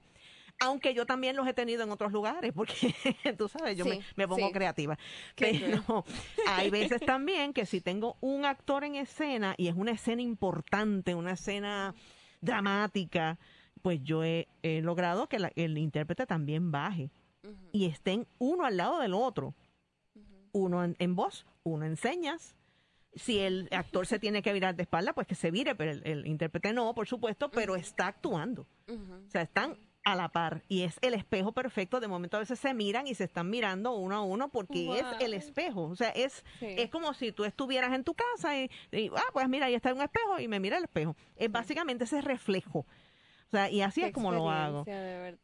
Aunque 0.60 0.96
yo 0.96 1.06
también 1.06 1.36
los 1.36 1.48
he 1.48 1.54
tenido 1.54 1.84
en 1.84 1.92
otros 1.92 2.12
lugares, 2.12 2.52
porque 2.52 2.74
tú 3.38 3.48
sabes, 3.48 3.78
yo 3.78 3.86
me, 3.86 3.98
Sí, 3.98 4.02
me 4.16 4.28
pongo 4.28 4.48
sí. 4.48 4.54
creativa. 4.54 4.98
Qué 5.36 5.60
Pero 5.60 6.04
hay 6.48 6.70
veces 6.72 7.02
también 7.02 7.54
que 7.54 7.66
si 7.66 7.80
tengo 7.82 8.18
un 8.22 8.46
actor 8.46 8.84
en 8.84 8.96
escena 8.96 9.54
y 9.58 9.68
es 9.68 9.76
una 9.76 9.92
escena 9.92 10.22
importante, 10.22 11.14
una 11.14 11.34
escena 11.34 11.94
dramática, 12.42 13.38
pues 13.82 14.02
yo 14.04 14.24
he, 14.24 14.48
he 14.64 14.82
logrado 14.82 15.28
que 15.28 15.40
la- 15.40 15.52
el 15.56 15.78
intérprete 15.78 16.26
también 16.26 16.72
baje 16.72 17.10
y 17.72 17.86
estén 17.86 18.28
uno 18.40 18.66
al 18.66 18.78
lado 18.78 19.00
del 19.00 19.14
otro. 19.14 19.54
Uno 20.52 20.84
en, 20.84 20.96
en 21.00 21.16
voz, 21.16 21.46
uno 21.64 21.86
en 21.86 21.98
señas. 21.98 22.56
Si 23.16 23.40
el 23.40 23.68
actor 23.72 24.06
se 24.06 24.20
tiene 24.20 24.42
que 24.42 24.54
virar 24.54 24.76
de 24.76 24.84
espalda, 24.84 25.14
pues 25.14 25.28
que 25.28 25.36
se 25.36 25.50
vire, 25.52 25.76
pero 25.76 25.92
el, 25.92 26.02
el 26.06 26.28
intérprete 26.28 26.74
no, 26.74 26.94
por 26.94 27.08
supuesto, 27.08 27.50
pero 27.50 27.76
está 27.76 28.08
actuando. 28.08 28.68
O 28.88 29.30
sea, 29.30 29.42
están 29.42 29.78
a 30.04 30.16
la 30.16 30.30
par 30.30 30.64
y 30.70 30.84
es 30.84 30.98
el 31.02 31.14
espejo 31.16 31.52
perfecto. 31.52 32.00
De 32.00 32.08
momento 32.08 32.38
a 32.38 32.42
veces 32.42 32.60
se 32.60 32.74
miran 32.74 33.08
y 33.08 33.16
se 33.16 33.26
están 33.26 33.50
mirando 33.50 33.94
uno 33.96 34.16
a 34.16 34.22
uno 34.22 34.50
porque 34.50 35.00
es 35.00 35.06
el 35.20 35.34
espejo. 35.34 35.84
O 35.84 35.96
sea, 35.96 36.10
es, 36.10 36.46
Sí. 36.60 36.68
es 36.78 36.90
como 36.90 37.14
si 37.14 37.32
tú 37.32 37.44
estuvieras 37.44 37.94
en 37.94 38.04
tu 38.04 38.14
casa 38.14 38.58
y, 38.58 38.70
y, 38.92 39.10
ah, 39.16 39.24
pues 39.34 39.50
mira, 39.50 39.66
ahí 39.66 39.74
está 39.74 39.94
un 39.94 40.02
espejo 40.02 40.40
y 40.40 40.48
me 40.48 40.60
mira 40.60 40.78
el 40.78 40.84
espejo. 40.86 41.16
Es 41.36 41.52
básicamente 41.52 42.04
ese 42.06 42.22
reflejo. 42.22 42.86
O 43.48 43.50
sea, 43.50 43.70
y 43.70 43.82
así 43.82 44.02
Qué 44.02 44.08
es 44.08 44.14
como 44.14 44.32
lo 44.32 44.50
hago. 44.50 44.86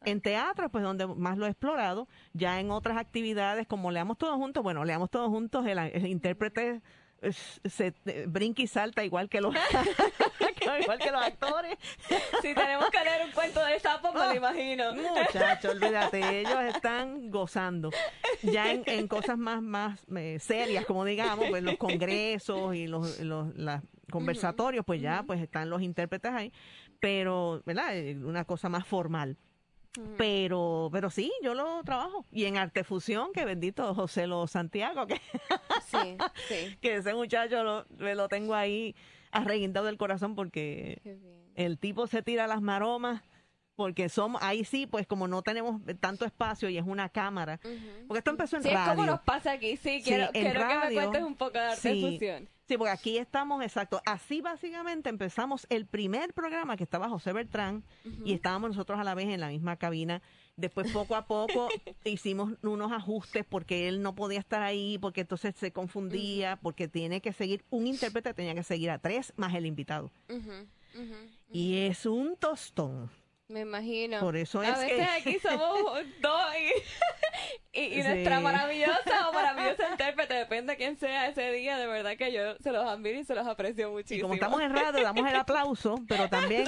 En 0.04 0.20
teatro, 0.20 0.68
pues 0.68 0.84
donde 0.84 1.06
más 1.06 1.38
lo 1.38 1.46
he 1.46 1.50
explorado, 1.50 2.06
ya 2.34 2.60
en 2.60 2.70
otras 2.70 2.98
actividades 2.98 3.66
como 3.66 3.90
leamos 3.90 4.18
todos 4.18 4.36
juntos, 4.36 4.62
bueno, 4.62 4.84
leamos 4.84 5.10
todos 5.10 5.28
juntos, 5.28 5.66
el, 5.66 5.78
el 5.78 6.06
intérprete 6.06 6.82
se 7.32 7.94
eh, 8.04 8.26
brinca 8.28 8.62
y 8.62 8.66
salta 8.66 9.04
igual 9.04 9.28
que 9.28 9.40
los 9.40 9.54
igual 10.82 10.98
que 10.98 11.10
los 11.10 11.22
actores. 11.22 11.76
Si 12.42 12.54
tenemos 12.54 12.90
que 12.90 13.04
leer 13.04 13.24
un 13.24 13.32
cuento 13.32 13.64
de 13.64 13.78
sapo, 13.80 14.12
me 14.12 14.20
lo 14.20 14.34
imagino. 14.34 14.94
Muchachos, 14.94 15.74
olvídate, 15.74 16.40
ellos 16.40 16.60
están 16.74 17.30
gozando. 17.30 17.90
Ya 18.42 18.70
en, 18.70 18.82
en 18.86 19.08
cosas 19.08 19.38
más, 19.38 19.62
más 19.62 20.00
eh, 20.16 20.38
serias, 20.40 20.84
como 20.84 21.04
digamos, 21.04 21.48
pues 21.48 21.62
los 21.62 21.76
congresos 21.76 22.74
y 22.74 22.86
los, 22.86 23.20
los 23.20 23.54
las 23.56 23.82
conversatorios, 24.10 24.84
pues 24.84 25.00
ya 25.00 25.24
pues 25.26 25.40
están 25.40 25.70
los 25.70 25.82
intérpretes 25.82 26.30
ahí, 26.32 26.52
pero, 27.04 27.62
¿verdad? 27.66 27.94
Eh, 27.98 28.16
Una 28.24 28.46
cosa 28.46 28.70
más 28.70 28.86
formal. 28.86 29.36
Ujú. 29.98 30.14
Pero, 30.16 30.88
pero 30.90 31.10
sí, 31.10 31.30
yo 31.42 31.52
lo 31.52 31.82
trabajo. 31.84 32.24
Y 32.32 32.46
en 32.46 32.56
Artefusión, 32.56 33.30
que 33.34 33.44
bendito 33.44 33.94
José 33.94 34.26
Lo 34.26 34.46
Santiago, 34.46 35.06
que, 35.06 35.20
Sí, 35.86 36.16
sí. 36.48 36.78
que 36.80 36.96
ese 36.96 37.12
muchacho 37.12 37.62
lo, 37.62 37.84
me 37.98 38.14
lo 38.14 38.28
tengo 38.28 38.54
ahí 38.54 38.96
arreguindado 39.32 39.84
del 39.84 39.98
corazón 39.98 40.34
porque 40.34 41.18
el 41.56 41.78
tipo 41.78 42.06
se 42.06 42.22
tira 42.22 42.46
las 42.46 42.62
maromas 42.62 43.22
porque 43.76 44.08
somos 44.08 44.40
ahí 44.42 44.64
sí 44.64 44.86
pues 44.86 45.06
como 45.06 45.26
no 45.28 45.42
tenemos 45.42 45.82
tanto 46.00 46.24
espacio 46.24 46.68
y 46.68 46.78
es 46.78 46.84
una 46.86 47.08
cámara 47.08 47.58
porque 48.06 48.18
esto 48.18 48.30
empezó 48.30 48.56
en 48.56 48.62
Sí, 48.62 48.68
es 48.68 48.74
como 48.76 48.86
radio 49.02 49.06
nos 49.06 49.20
pasa 49.22 49.50
aquí. 49.52 49.76
Sí, 49.76 50.00
quiero, 50.04 50.30
que 50.32 50.42
me 50.42 50.52
radio, 50.54 51.00
cuentes 51.00 51.22
un 51.22 51.34
poco 51.34 51.58
de 51.58 51.64
arte 51.64 51.80
sí. 51.92 52.00
fusión. 52.00 52.48
Sí 52.66 52.76
porque 52.76 52.92
aquí 52.92 53.18
estamos 53.18 53.62
exacto. 53.62 54.00
Así 54.06 54.40
básicamente 54.40 55.10
empezamos 55.10 55.66
el 55.70 55.86
primer 55.86 56.32
programa 56.32 56.76
que 56.76 56.84
estaba 56.84 57.08
José 57.08 57.32
Bertrán 57.32 57.84
y 58.24 58.32
estábamos 58.32 58.70
nosotros 58.70 58.98
a 58.98 59.04
la 59.04 59.14
vez 59.14 59.28
en 59.28 59.40
la 59.40 59.48
misma 59.48 59.76
cabina. 59.76 60.22
Después 60.56 60.92
poco 60.92 61.16
a 61.16 61.26
poco 61.26 61.68
hicimos 62.04 62.52
unos 62.62 62.92
ajustes 62.92 63.44
porque 63.44 63.88
él 63.88 64.02
no 64.02 64.14
podía 64.14 64.38
estar 64.38 64.62
ahí 64.62 64.98
porque 64.98 65.22
entonces 65.22 65.54
se 65.56 65.72
confundía 65.72 66.58
porque 66.62 66.88
tiene 66.88 67.20
que 67.20 67.32
seguir 67.32 67.64
un 67.70 67.86
intérprete 67.86 68.34
tenía 68.34 68.54
que 68.54 68.62
seguir 68.62 68.90
a 68.90 68.98
tres 68.98 69.32
más 69.36 69.54
el 69.54 69.66
invitado. 69.66 70.10
Y 71.50 71.78
es 71.78 72.06
un 72.06 72.36
tostón 72.36 73.10
Me 73.48 73.60
imagino. 73.60 74.20
Por 74.20 74.36
eso 74.36 74.60
a 74.60 74.68
es 74.68 74.78
veces 74.78 74.96
que- 74.96 75.02
aquí 75.04 75.38
somos 75.38 75.98
dos 76.22 76.44
y, 77.72 77.78
y, 77.80 78.00
y 78.00 78.02
nuestra 78.02 78.40
maravillosa 78.40 79.28
o 79.28 79.32
maravillosa 79.34 79.88
intérprete, 79.92 80.34
depende 80.34 80.72
de 80.72 80.76
quién 80.78 80.96
sea 80.96 81.28
ese 81.28 81.52
día, 81.52 81.76
de 81.76 81.86
verdad 81.86 82.16
que 82.16 82.32
yo 82.32 82.56
se 82.62 82.72
los 82.72 82.84
admiro 82.86 83.18
y 83.18 83.24
se 83.24 83.34
los 83.34 83.46
aprecio 83.46 83.88
Y 83.88 83.92
muchísimo. 83.92 84.22
como 84.22 84.34
estamos 84.34 84.60
en 84.62 84.74
radio, 84.74 85.02
damos 85.02 85.28
el 85.28 85.36
aplauso, 85.36 85.96
pero 86.08 86.28
también 86.30 86.64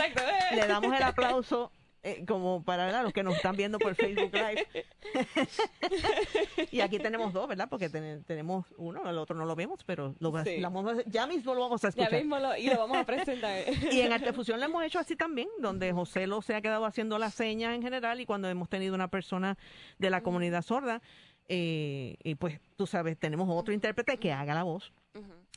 le 0.55 0.67
damos 0.67 0.95
el 0.95 1.03
aplauso 1.03 1.73
eh, 2.07 2.25
como 2.27 2.63
para 2.63 2.87
¿verdad? 2.87 3.03
los 3.03 3.13
que 3.13 3.23
nos 3.23 3.35
están 3.37 3.57
viendo 3.57 3.79
por 3.79 3.95
Facebook 3.95 4.33
Live. 4.33 4.67
y 6.71 6.81
aquí 6.81 6.99
tenemos 6.99 7.33
dos, 7.33 7.49
¿verdad? 7.49 7.69
Porque 7.69 7.89
ten- 7.89 8.23
tenemos 8.25 8.67
uno, 8.77 9.09
el 9.09 9.19
otro 9.19 9.37
no 9.37 9.45
lo 9.45 9.55
vemos, 9.57 9.83
pero 9.85 10.15
lo, 10.21 10.45
Sí. 10.45 10.59
la 10.59 10.71
ya 11.07 11.27
mismo 11.27 11.55
lo 11.55 11.61
vamos 11.63 11.85
a 11.85 11.89
Ya 11.89 12.05
escuchar. 12.05 12.13
mismo 12.13 12.39
lo, 12.39 12.57
y 12.57 12.69
lo 12.69 12.79
vamos 12.79 12.99
a 12.99 13.05
presentar. 13.05 13.65
Y 13.93 14.01
en 14.01 14.13
Artefusión 14.13 14.61
lo 14.61 14.67
hemos 14.67 14.85
hecho 14.85 14.99
así 14.99 15.17
también, 15.17 15.49
donde 15.61 15.93
José 15.93 16.27
lo 16.27 16.43
se 16.43 16.55
ha 16.55 16.61
quedado 16.61 16.85
haciendo 16.85 17.19
las 17.19 17.35
señas 17.35 17.75
en 17.75 17.83
general 17.83 18.21
y 18.21 18.27
cuando 18.27 18.49
hemos 18.49 18.69
tenido 18.69 18.95
una 18.95 19.09
persona 19.09 19.57
de 19.99 20.11
la 20.11 20.23
comunidad 20.23 20.63
sorda, 20.63 21.03
eh, 21.49 22.17
y 22.25 22.35
pues 22.35 22.61
tú 22.77 22.87
sabes, 22.87 23.17
tenemos 23.19 23.49
otro 23.51 23.73
intérprete 23.73 24.17
que 24.19 24.33
haga 24.33 24.55
la 24.55 24.63
voz, 24.65 24.93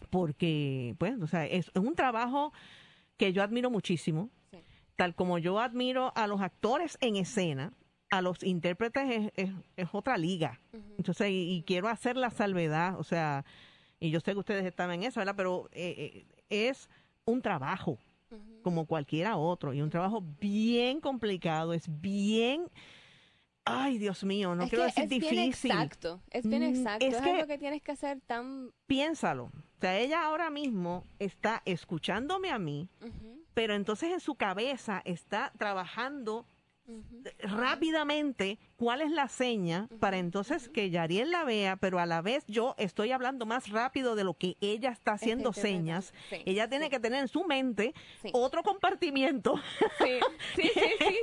porque 0.09 0.95
pues, 0.97 1.19
o 1.21 1.27
sea, 1.27 1.45
es, 1.45 1.67
es 1.73 1.81
un 1.81 1.95
trabajo 1.95 2.53
que 3.17 3.33
yo 3.33 3.43
admiro 3.43 3.69
muchísimo. 3.69 4.29
Tal 4.99 5.15
como 5.15 5.37
yo 5.37 5.61
admiro 5.61 6.11
a 6.17 6.27
los 6.27 6.41
actores 6.41 6.97
en 6.99 7.15
escena, 7.15 7.71
a 8.11 8.21
los 8.21 8.43
intérpretes 8.43 9.09
es, 9.09 9.31
es- 9.35 9.53
es 9.77 9.87
otra 9.93 10.17
liga. 10.17 10.59
Entonces, 10.97 11.29
y, 11.29 11.53
y 11.55 11.63
quiero 11.63 11.87
hacer 11.87 12.17
la 12.17 12.31
salvedad, 12.31 12.99
o 12.99 13.03
sea, 13.05 13.45
y 14.01 14.09
yo 14.09 14.19
sé 14.19 14.33
que 14.33 14.39
ustedes 14.39 14.65
están 14.65 14.91
en 14.91 15.03
eso, 15.03 15.21
¿verdad? 15.21 15.35
Pero 15.37 15.69
eh, 15.71 16.25
eh, 16.49 16.67
es 16.69 16.89
un 17.23 17.41
trabajo 17.41 17.97
como 18.61 18.85
cualquiera 18.85 19.37
otro 19.37 19.73
y 19.73 19.81
un 19.81 19.89
trabajo 19.89 20.21
bien 20.41 20.99
complicado, 20.99 21.71
es 21.73 21.85
bien, 22.01 22.69
ay 23.69 23.97
Dios 23.97 24.23
mío, 24.23 24.55
no 24.55 24.63
es 24.63 24.69
quiero 24.69 24.83
que 24.85 24.87
decir 24.87 25.03
es 25.03 25.09
difícil. 25.09 25.37
bien 25.37 25.49
exacto, 25.49 26.21
es 26.31 26.45
bien 26.47 26.61
Mm, 26.61 26.75
exacto, 26.75 27.05
es 27.05 27.13
es, 27.15 27.21
que- 27.21 27.29
algo 27.31 27.47
que 27.47 27.57
tienes 27.57 27.81
que 27.81 27.91
hacer 27.91 28.19
tan... 28.21 28.71
Piénsalo, 28.87 29.45
o 29.45 29.79
sea, 29.81 29.97
ella 29.97 30.23
ahora 30.23 30.49
mismo 30.49 31.05
está 31.19 31.61
escuchándome 31.65 32.51
a 32.51 32.59
mí 32.59 32.89
pero 33.53 33.73
entonces 33.75 34.11
en 34.13 34.19
su 34.21 34.35
cabeza 34.35 35.01
está 35.05 35.51
trabajando 35.57 36.45
rápidamente 37.39 38.57
cuál 38.79 39.01
es 39.01 39.11
la 39.11 39.27
seña 39.27 39.89
para 39.99 40.17
entonces 40.17 40.69
que 40.69 40.89
Yariel 40.89 41.31
la 41.31 41.43
vea, 41.43 41.75
pero 41.75 41.99
a 41.99 42.05
la 42.05 42.21
vez 42.21 42.45
yo 42.47 42.75
estoy 42.77 43.11
hablando 43.11 43.45
más 43.45 43.69
rápido 43.69 44.15
de 44.15 44.23
lo 44.23 44.35
que 44.35 44.55
ella 44.61 44.89
está 44.89 45.11
haciendo 45.11 45.51
señas. 45.51 46.13
ella 46.31 46.69
tiene 46.69 46.89
que 46.89 46.97
tener 46.97 47.19
en 47.19 47.27
su 47.27 47.43
mente 47.43 47.93
otro 48.31 48.63
compartimiento. 48.63 49.55
Sí, 49.97 50.19
sí, 50.55 50.71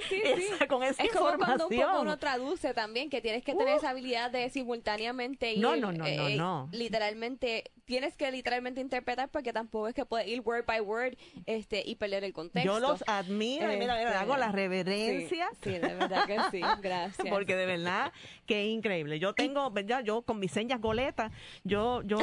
sí, 0.08 0.22
sí, 0.36 0.66
con 0.68 0.82
esa 0.82 1.02
es 1.02 1.10
como 1.12 1.38
cuando 1.38 1.68
uno 2.02 2.18
traduce 2.18 2.74
también, 2.74 3.08
que 3.08 3.22
tienes 3.22 3.42
que 3.42 3.54
tener 3.54 3.78
esa 3.78 3.90
habilidad 3.90 4.30
de 4.30 4.50
simultáneamente 4.50 5.54
ir, 5.54 5.60
no, 5.60 5.76
no, 5.76 5.92
no, 5.92 5.98
no, 5.98 6.06
eh, 6.06 6.36
no. 6.36 6.68
literalmente 6.72 7.64
tienes 7.86 8.16
que 8.16 8.30
literalmente 8.30 8.80
interpretar 8.80 9.30
porque 9.30 9.52
tampoco 9.52 9.88
es 9.88 9.94
que 9.94 10.04
puedes 10.04 10.26
ir 10.28 10.40
word 10.40 10.66
by 10.66 10.80
word 10.80 11.16
este 11.46 11.82
y 11.86 11.94
perder 11.94 12.24
el 12.24 12.32
contexto. 12.32 12.70
Yo 12.70 12.80
los 12.80 13.02
admiro 13.06 13.72
y 13.72 13.76
mira, 13.76 13.96
mira, 13.96 14.20
hago 14.20 14.36
la 14.36 14.52
reverencia. 14.52 15.48
Sí, 15.62 15.70
de 15.70 15.78
verdad 15.78 16.26
que 16.26 16.38
sí, 16.50 16.60
gracias. 16.82 17.28
porque 17.30 17.45
de 17.54 17.66
verdad 17.66 18.12
que 18.46 18.64
es 18.64 18.68
increíble. 18.70 19.18
Yo 19.18 19.34
tengo, 19.34 19.70
¿verdad? 19.70 20.02
Yo 20.02 20.22
con 20.22 20.38
mis 20.38 20.50
señas 20.50 20.80
goletas, 20.80 21.30
yo, 21.64 22.02
yo, 22.02 22.18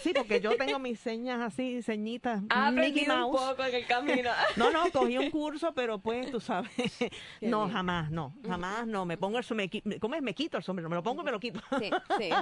sí, 0.00 0.12
porque 0.14 0.40
yo 0.40 0.56
tengo 0.56 0.78
mis 0.78 0.98
señas 0.98 1.40
así, 1.40 1.82
señitas. 1.82 2.42
Mickey 2.72 3.06
Mouse. 3.06 3.40
un 3.40 3.48
poco 3.48 3.64
en 3.64 3.74
el 3.74 3.86
camino. 3.86 4.30
no, 4.56 4.70
no, 4.70 4.90
cogí 4.90 5.18
un 5.18 5.30
curso, 5.30 5.72
pero 5.74 5.98
pues, 5.98 6.30
tú 6.30 6.40
sabes, 6.40 6.70
no, 7.40 7.68
jamás, 7.68 8.10
no, 8.10 8.34
jamás, 8.46 8.86
no, 8.86 9.04
me 9.04 9.16
pongo 9.16 9.38
el 9.38 9.44
sombrero, 9.44 9.70
¿cómo 10.00 10.14
es? 10.14 10.22
Me 10.22 10.34
quito 10.34 10.56
el 10.56 10.62
sombrero, 10.62 10.88
me 10.88 10.96
lo 10.96 11.02
pongo 11.02 11.22
y 11.22 11.24
me 11.24 11.30
lo 11.30 11.40
quito. 11.40 11.60
sí, 11.78 11.90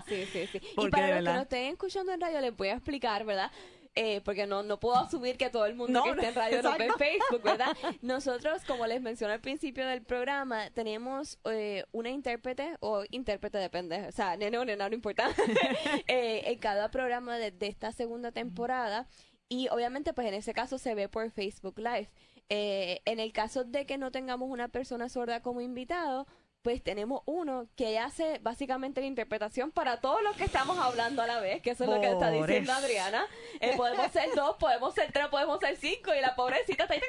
sí, 0.06 0.26
sí, 0.32 0.46
sí, 0.46 0.60
y 0.78 0.88
para 0.90 1.20
los 1.20 1.24
que 1.24 1.34
no 1.34 1.42
estén 1.42 1.72
escuchando 1.72 2.12
en 2.12 2.20
radio, 2.20 2.40
les 2.40 2.56
voy 2.56 2.68
a 2.68 2.74
explicar, 2.74 3.24
¿verdad? 3.24 3.50
Eh, 3.96 4.20
porque 4.24 4.46
no, 4.46 4.64
no 4.64 4.80
puedo 4.80 4.96
asumir 4.96 5.36
que 5.36 5.50
todo 5.50 5.66
el 5.66 5.76
mundo 5.76 6.02
que 6.02 6.10
esté 6.10 6.28
en 6.28 6.34
radio 6.34 6.62
no 6.62 6.76
ve 6.76 6.88
Facebook, 6.98 7.42
¿verdad? 7.44 7.76
Nosotros, 8.02 8.64
como 8.66 8.88
les 8.88 9.00
mencioné 9.00 9.34
al 9.34 9.40
principio 9.40 9.86
del 9.86 10.02
programa, 10.02 10.68
tenemos 10.70 11.38
eh, 11.44 11.84
una 11.92 12.10
intérprete 12.10 12.76
o 12.80 13.04
intérprete 13.10 13.58
depende, 13.58 14.08
o 14.08 14.12
sea, 14.12 14.36
nene 14.36 14.58
o 14.58 14.64
nena, 14.64 14.88
no 14.88 14.96
importa, 14.96 15.30
eh, 16.08 16.42
en 16.46 16.58
cada 16.58 16.90
programa 16.90 17.38
de, 17.38 17.54
esta 17.60 17.92
segunda 17.92 18.32
temporada 18.32 19.06
y 19.48 19.68
obviamente 19.68 20.12
pues 20.12 20.26
en 20.26 20.34
ese 20.34 20.54
caso 20.54 20.76
se 20.78 20.96
ve 20.96 21.08
por 21.08 21.30
Facebook 21.30 21.78
Live. 21.78 22.10
en 22.48 23.20
el 23.20 23.32
caso 23.32 23.62
de 23.62 23.86
que 23.86 23.96
no 23.96 24.10
tengamos 24.10 24.50
una 24.50 24.68
persona 24.68 25.08
sorda 25.08 25.40
como 25.40 25.60
invitado, 25.60 26.26
pues 26.64 26.82
tenemos 26.82 27.20
uno 27.26 27.66
que 27.76 27.98
hace 27.98 28.38
básicamente 28.38 29.02
la 29.02 29.06
interpretación 29.06 29.70
para 29.70 30.00
todos 30.00 30.22
los 30.22 30.34
que 30.34 30.44
estamos 30.44 30.78
hablando 30.78 31.20
a 31.20 31.26
la 31.26 31.38
vez, 31.38 31.60
que 31.60 31.72
eso 31.72 31.84
es 31.84 31.90
lo 31.90 32.00
que 32.00 32.10
está 32.10 32.30
diciendo 32.30 32.72
Adriana. 32.72 33.26
Eh, 33.60 33.74
podemos 33.76 34.10
ser 34.10 34.34
dos, 34.34 34.56
podemos 34.56 34.94
ser 34.94 35.12
tres, 35.12 35.28
podemos 35.28 35.60
ser 35.60 35.76
cinco 35.76 36.14
y 36.14 36.22
la 36.22 36.34
pobrecita 36.34 36.84
está 36.84 36.94
ahí. 36.94 37.02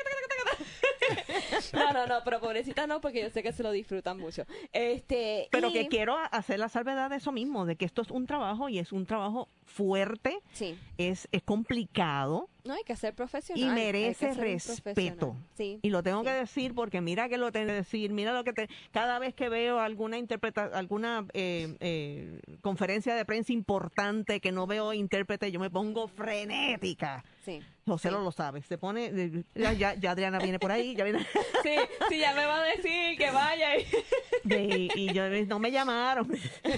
No, 1.73 1.93
no, 1.93 2.07
no, 2.07 2.21
pero 2.23 2.39
pobrecita 2.39 2.87
no, 2.87 3.01
porque 3.01 3.21
yo 3.21 3.29
sé 3.29 3.43
que 3.43 3.51
se 3.51 3.63
lo 3.63 3.71
disfrutan 3.71 4.17
mucho. 4.17 4.45
Este, 4.71 5.47
pero 5.51 5.71
que 5.71 5.87
quiero 5.87 6.17
hacer 6.31 6.59
la 6.59 6.69
salvedad 6.69 7.09
de 7.09 7.17
eso 7.17 7.31
mismo, 7.31 7.65
de 7.65 7.75
que 7.75 7.85
esto 7.85 8.01
es 8.01 8.11
un 8.11 8.25
trabajo 8.25 8.69
y 8.69 8.79
es 8.79 8.91
un 8.91 9.05
trabajo 9.05 9.49
fuerte, 9.65 10.39
sí. 10.53 10.77
es, 10.97 11.27
es 11.31 11.43
complicado. 11.43 12.49
No, 12.63 12.73
hay 12.73 12.83
que 12.83 12.95
ser 12.95 13.13
profesional. 13.13 13.63
Y 13.63 13.67
merece 13.67 14.33
respeto. 14.33 15.35
Sí, 15.55 15.79
y 15.81 15.89
lo 15.89 16.01
tengo 16.01 16.23
que 16.23 16.31
decir 16.31 16.73
porque 16.73 16.99
mira 16.99 17.29
que 17.29 17.37
lo 17.37 17.51
tengo 17.51 17.67
que 17.67 17.73
decir, 17.73 18.11
mira 18.11 18.33
lo 18.33 18.43
que 18.43 18.53
te... 18.53 18.69
Cada 18.91 19.19
vez 19.19 19.35
que 19.35 19.49
veo 19.49 19.79
alguna 19.79 20.17
interpreta, 20.17 20.71
alguna 20.73 21.27
eh, 21.33 21.75
eh, 21.79 22.39
conferencia 22.61 23.13
de 23.13 23.23
prensa 23.23 23.53
importante 23.53 24.39
que 24.39 24.51
no 24.51 24.65
veo 24.65 24.93
intérprete, 24.93 25.51
yo 25.51 25.59
me 25.59 25.69
pongo 25.69 26.07
frenética. 26.07 27.23
Sí. 27.43 27.61
José 27.87 28.09
lo, 28.09 28.21
lo 28.21 28.31
sabe, 28.31 28.63
se 28.63 28.79
pone, 28.79 29.43
ya, 29.53 29.93
ya, 29.93 30.11
Adriana 30.11 30.39
viene 30.39 30.57
por 30.57 30.71
ahí, 30.71 30.74
ya 30.77 31.03
viene. 31.03 31.25
Sí, 31.63 31.75
sí, 32.09 32.19
ya 32.19 32.33
me 32.35 32.45
va 32.45 32.61
a 32.61 32.63
decir 32.63 33.17
que 33.17 33.31
vaya. 33.31 33.77
Y, 33.77 34.89
y 34.95 35.13
yo, 35.13 35.23
no 35.47 35.59
me 35.59 35.71
llamaron. 35.71 36.29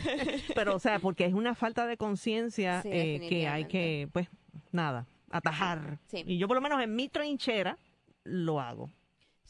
Pero, 0.56 0.76
o 0.76 0.80
sea, 0.80 1.00
porque 1.00 1.26
es 1.26 1.34
una 1.34 1.56
falta 1.56 1.86
de 1.86 1.98
conciencia 1.98 2.82
eh, 2.86 3.26
que 3.28 3.48
hay 3.48 3.66
que, 3.66 4.08
pues, 4.14 4.30
nada, 4.72 5.06
atajar. 5.30 6.00
Y 6.12 6.38
yo 6.38 6.48
por 6.48 6.56
lo 6.56 6.62
menos 6.62 6.82
en 6.82 6.96
mi 6.96 7.10
trinchera 7.10 7.78
lo 8.24 8.62
hago. 8.62 8.90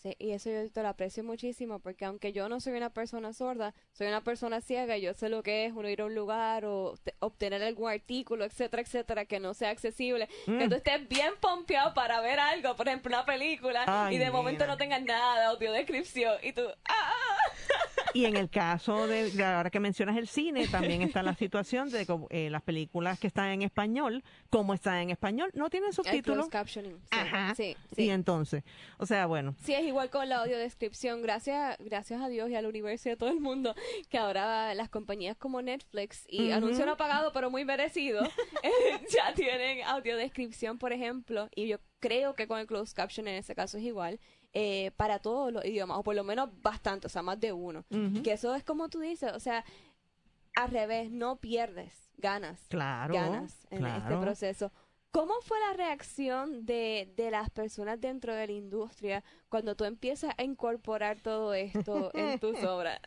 Sí, 0.01 0.15
y 0.19 0.31
eso 0.31 0.51
yo 0.51 0.69
te 0.69 0.83
lo 0.83 0.89
aprecio 0.89 1.23
muchísimo 1.23 1.79
porque 1.79 2.05
aunque 2.05 2.31
yo 2.31 2.47
no 2.49 2.60
soy 2.60 2.73
una 2.73 2.91
persona 2.91 3.33
sorda, 3.33 3.73
soy 3.93 4.07
una 4.07 4.23
persona 4.23 4.62
ciega 4.62 4.95
y 4.95 5.01
yo 5.01 5.13
sé 5.15 5.27
lo 5.27 5.41
que 5.41 5.65
es 5.65 5.73
uno 5.73 5.89
ir 5.89 6.01
a 6.01 6.05
un 6.05 6.13
lugar 6.13 6.65
o 6.65 6.93
obtener 7.19 7.63
algún 7.63 7.89
artículo, 7.89 8.45
etcétera, 8.45 8.83
etcétera, 8.83 9.25
que 9.25 9.39
no 9.39 9.55
sea 9.55 9.71
accesible. 9.71 10.29
Mm. 10.45 10.60
Que 10.60 10.69
tú 10.69 10.75
estés 10.75 11.07
bien 11.07 11.33
pompeado 11.41 11.95
para 11.95 12.21
ver 12.21 12.39
algo, 12.39 12.75
por 12.75 12.88
ejemplo, 12.88 13.10
una 13.10 13.25
película, 13.25 14.10
y 14.12 14.17
de 14.17 14.29
momento 14.29 14.67
no 14.67 14.77
tengas 14.77 15.01
nada 15.01 15.39
de 15.39 15.45
audiodescripción 15.47 16.38
y 16.43 16.53
tú, 16.53 16.62
¡ah! 16.86 17.38
Y 18.17 18.25
en 18.25 18.36
el 18.36 18.49
caso 18.49 19.06
de, 19.06 19.32
ahora 19.43 19.69
que 19.69 19.80
mencionas 19.80 20.17
el 20.17 20.27
cine, 20.27 20.67
también 20.67 21.03
está 21.03 21.21
la 21.21 21.36
situación 21.36 21.91
de 21.91 22.08
eh, 22.32 22.49
las 22.49 22.63
películas 22.63 23.19
que 23.19 23.27
están 23.27 23.49
en 23.49 23.62
español, 23.62 24.23
como 24.49 24.73
están 24.73 24.95
en 24.95 25.12
español, 25.12 25.51
no 25.53 25.69
tienen 25.69 25.93
subtítulos. 25.93 26.49
captioning. 26.49 26.99
Ajá. 27.12 27.53
Sí, 27.53 27.77
sí. 27.95 28.06
Y 28.06 28.10
entonces, 28.10 28.63
o 28.97 29.06
sea, 29.06 29.27
bueno. 29.27 29.53
Sí, 29.62 29.75
es 29.75 29.86
igual 29.86 30.10
con 30.10 30.27
la 30.30 30.38
audiodescripción. 30.38 31.21
Gracias, 31.21 31.77
gracias 31.77 32.19
a 32.19 32.27
Dios 32.27 32.49
y 32.49 32.56
al 32.56 32.65
universo 32.65 33.10
y 33.10 33.12
a 33.12 33.17
todo 33.17 33.30
el 33.30 33.39
mundo, 33.39 33.75
que 34.10 34.17
ahora 34.17 34.73
las 34.73 34.89
compañías 34.89 35.38
como 35.38 35.62
Netflix 35.62 36.25
y 36.27 36.49
anuncio 36.49 36.88
no 36.88 36.97
pagado, 36.97 37.32
pero 37.34 37.51
muy 37.51 37.65
merecido, 37.65 38.23
eh, 38.63 38.99
ya 39.12 39.36
tienen 39.36 39.84
audiodescripción, 39.84 40.80
por 40.80 40.91
ejemplo, 40.91 41.49
y 41.53 41.67
yo 41.67 41.77
creo 41.99 42.34
que 42.34 42.47
con 42.47 42.60
el 42.60 42.65
closed 42.65 42.95
caption 42.95 43.27
en 43.27 43.36
ese 43.36 43.53
caso 43.53 43.77
es 43.77 43.84
igual. 43.84 44.19
Eh, 44.53 44.91
para 44.97 45.19
todos 45.19 45.51
los 45.51 45.63
idiomas, 45.65 45.97
o 45.99 46.03
por 46.03 46.15
lo 46.15 46.23
menos 46.23 46.49
bastante, 46.62 47.07
o 47.07 47.10
sea, 47.10 47.21
más 47.21 47.39
de 47.39 47.53
uno. 47.53 47.86
Que 48.23 48.31
eso 48.33 48.55
es 48.55 48.63
como 48.63 48.89
tú 48.89 48.99
dices, 48.99 49.31
o 49.33 49.39
sea, 49.39 49.63
al 50.55 50.71
revés, 50.71 51.12
no 51.12 51.36
pierdes, 51.36 52.10
ganas. 52.17 52.60
Claro. 52.69 53.13
Ganas 53.13 53.67
en 53.69 53.86
este 53.86 54.17
proceso. 54.17 54.71
¿Cómo 55.12 55.33
fue 55.41 55.57
la 55.60 55.73
reacción 55.73 56.65
de, 56.65 57.12
de, 57.15 57.31
las 57.31 57.49
personas 57.49 57.99
dentro 57.99 58.36
de 58.36 58.45
la 58.45 58.53
industria 58.53 59.23
cuando 59.49 59.75
tú 59.75 59.86
empiezas 59.86 60.33
a 60.38 60.43
incorporar 60.43 61.19
todo 61.21 61.53
esto 61.53 62.12
en 62.13 62.39
tus 62.39 62.57
obras? 62.63 62.99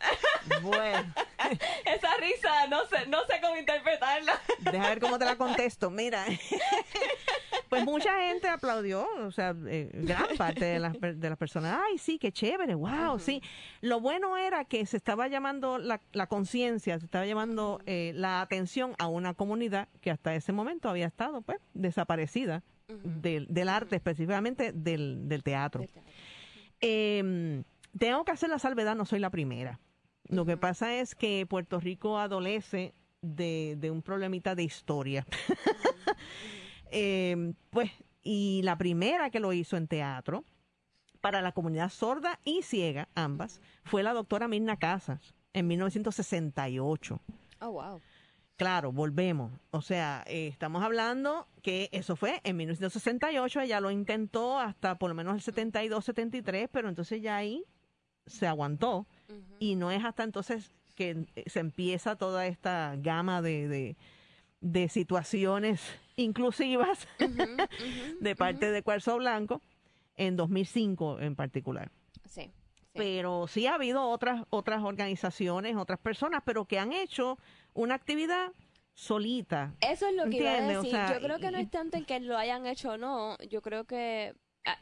Bueno. 0.62 1.14
Esa 1.84 2.16
risa, 2.16 2.66
no 2.68 2.86
sé, 2.86 3.06
no 3.06 3.18
sé 3.26 3.40
cómo 3.40 3.56
interpretarla. 3.56 4.40
Deja 4.72 4.88
ver 4.88 5.00
cómo 5.00 5.18
te 5.18 5.24
la 5.24 5.36
contesto. 5.36 5.90
Mira, 5.90 6.26
pues 7.70 7.84
mucha 7.84 8.20
gente 8.26 8.48
aplaudió, 8.48 9.06
o 9.24 9.30
sea, 9.30 9.54
eh, 9.66 9.90
gran 9.94 10.26
parte 10.36 10.64
de 10.64 10.78
las, 10.80 11.00
de 11.00 11.28
las 11.28 11.38
personas, 11.38 11.80
ay, 11.86 11.98
sí, 11.98 12.18
qué 12.18 12.32
chévere, 12.32 12.74
wow, 12.74 13.18
sí. 13.18 13.40
Lo 13.80 14.00
bueno 14.00 14.36
era 14.36 14.64
que 14.64 14.84
se 14.86 14.96
estaba 14.96 15.28
llamando 15.28 15.78
la, 15.78 16.00
la 16.12 16.26
conciencia, 16.26 16.98
se 16.98 17.04
estaba 17.04 17.24
llamando 17.26 17.80
eh, 17.86 18.12
la 18.16 18.40
atención 18.40 18.94
a 18.98 19.06
una 19.06 19.34
comunidad 19.34 19.88
que 20.00 20.10
hasta 20.10 20.34
ese 20.34 20.52
momento 20.52 20.88
había 20.88 21.06
estado, 21.06 21.42
pues, 21.42 21.58
desaparecida 21.72 22.64
del, 23.04 23.46
del, 23.48 23.68
arte, 23.68 23.96
específicamente 23.96 24.72
del, 24.72 25.28
del 25.28 25.44
teatro. 25.44 25.84
Em, 26.80 27.62
tengo 27.96 28.24
que 28.24 28.32
hacer 28.32 28.50
la 28.50 28.58
salvedad, 28.58 28.96
no 28.96 29.04
soy 29.04 29.20
la 29.20 29.30
primera. 29.30 29.78
Lo 30.28 30.44
que 30.44 30.56
pasa 30.56 30.96
es 30.96 31.14
que 31.14 31.46
Puerto 31.48 31.78
Rico 31.78 32.18
adolece 32.18 32.94
de, 33.22 33.76
de 33.78 33.92
un 33.92 34.02
problemita 34.02 34.56
de 34.56 34.64
historia. 34.64 35.24
Em, 36.90 37.54
pues, 37.70 37.90
y 38.22 38.60
la 38.64 38.76
primera 38.76 39.30
que 39.30 39.40
lo 39.40 39.52
hizo 39.52 39.76
en 39.76 39.88
teatro, 39.88 40.44
para 41.20 41.42
la 41.42 41.52
comunidad 41.52 41.90
sorda 41.90 42.40
y 42.44 42.62
ciega, 42.62 43.08
ambas, 43.14 43.60
fue 43.84 44.02
la 44.02 44.12
doctora 44.12 44.48
Mirna 44.48 44.76
Casas, 44.76 45.34
en 45.52 45.66
1968. 45.66 47.20
Oh, 47.60 47.72
wow. 47.72 48.00
Claro, 48.56 48.92
volvemos. 48.92 49.52
O 49.70 49.80
sea, 49.80 50.22
eh, 50.26 50.46
estamos 50.46 50.82
hablando 50.82 51.48
que 51.62 51.88
eso 51.92 52.14
fue 52.14 52.40
en 52.44 52.58
1968, 52.58 53.62
ella 53.62 53.80
lo 53.80 53.90
intentó 53.90 54.58
hasta 54.58 54.98
por 54.98 55.08
lo 55.08 55.14
menos 55.14 55.34
el 55.34 55.40
72, 55.40 56.04
73, 56.04 56.68
pero 56.70 56.90
entonces 56.90 57.22
ya 57.22 57.36
ahí 57.36 57.64
se 58.26 58.46
aguantó. 58.46 59.06
Y 59.58 59.76
no 59.76 59.90
es 59.90 60.04
hasta 60.04 60.24
entonces 60.24 60.70
que 60.94 61.26
se 61.46 61.60
empieza 61.60 62.16
toda 62.16 62.46
esta 62.46 62.96
gama 62.98 63.40
de, 63.40 63.66
de, 63.68 63.96
situaciones 64.88 65.82
inclusivas 66.16 67.06
de 68.20 68.36
parte 68.36 68.70
de 68.70 68.82
Cuarzo 68.82 69.16
Blanco 69.16 69.62
en 70.16 70.36
2005 70.36 71.20
en 71.20 71.34
particular. 71.34 71.90
Sí, 72.28 72.52
Pero 72.92 73.46
sí 73.46 73.66
ha 73.66 73.74
habido 73.74 74.08
otras 74.08 74.44
otras 74.50 74.82
organizaciones, 74.82 75.76
otras 75.76 75.98
personas, 75.98 76.42
pero 76.44 76.66
que 76.66 76.78
han 76.78 76.92
hecho 76.92 77.38
una 77.72 77.94
actividad 77.94 78.52
solita. 78.94 79.74
Eso 79.80 80.06
es 80.06 80.14
lo 80.14 80.28
que 80.28 80.38
iba 80.38 80.52
a 80.52 80.60
decir. 80.60 80.92
yo 80.92 81.20
creo 81.20 81.38
que 81.38 81.50
no 81.50 81.58
es 81.58 81.70
tanto 81.70 81.96
el 81.96 82.06
que 82.06 82.20
lo 82.20 82.36
hayan 82.36 82.66
hecho 82.66 82.92
o 82.92 82.96
no. 82.98 83.38
Yo 83.48 83.62
creo 83.62 83.84
que 83.84 84.34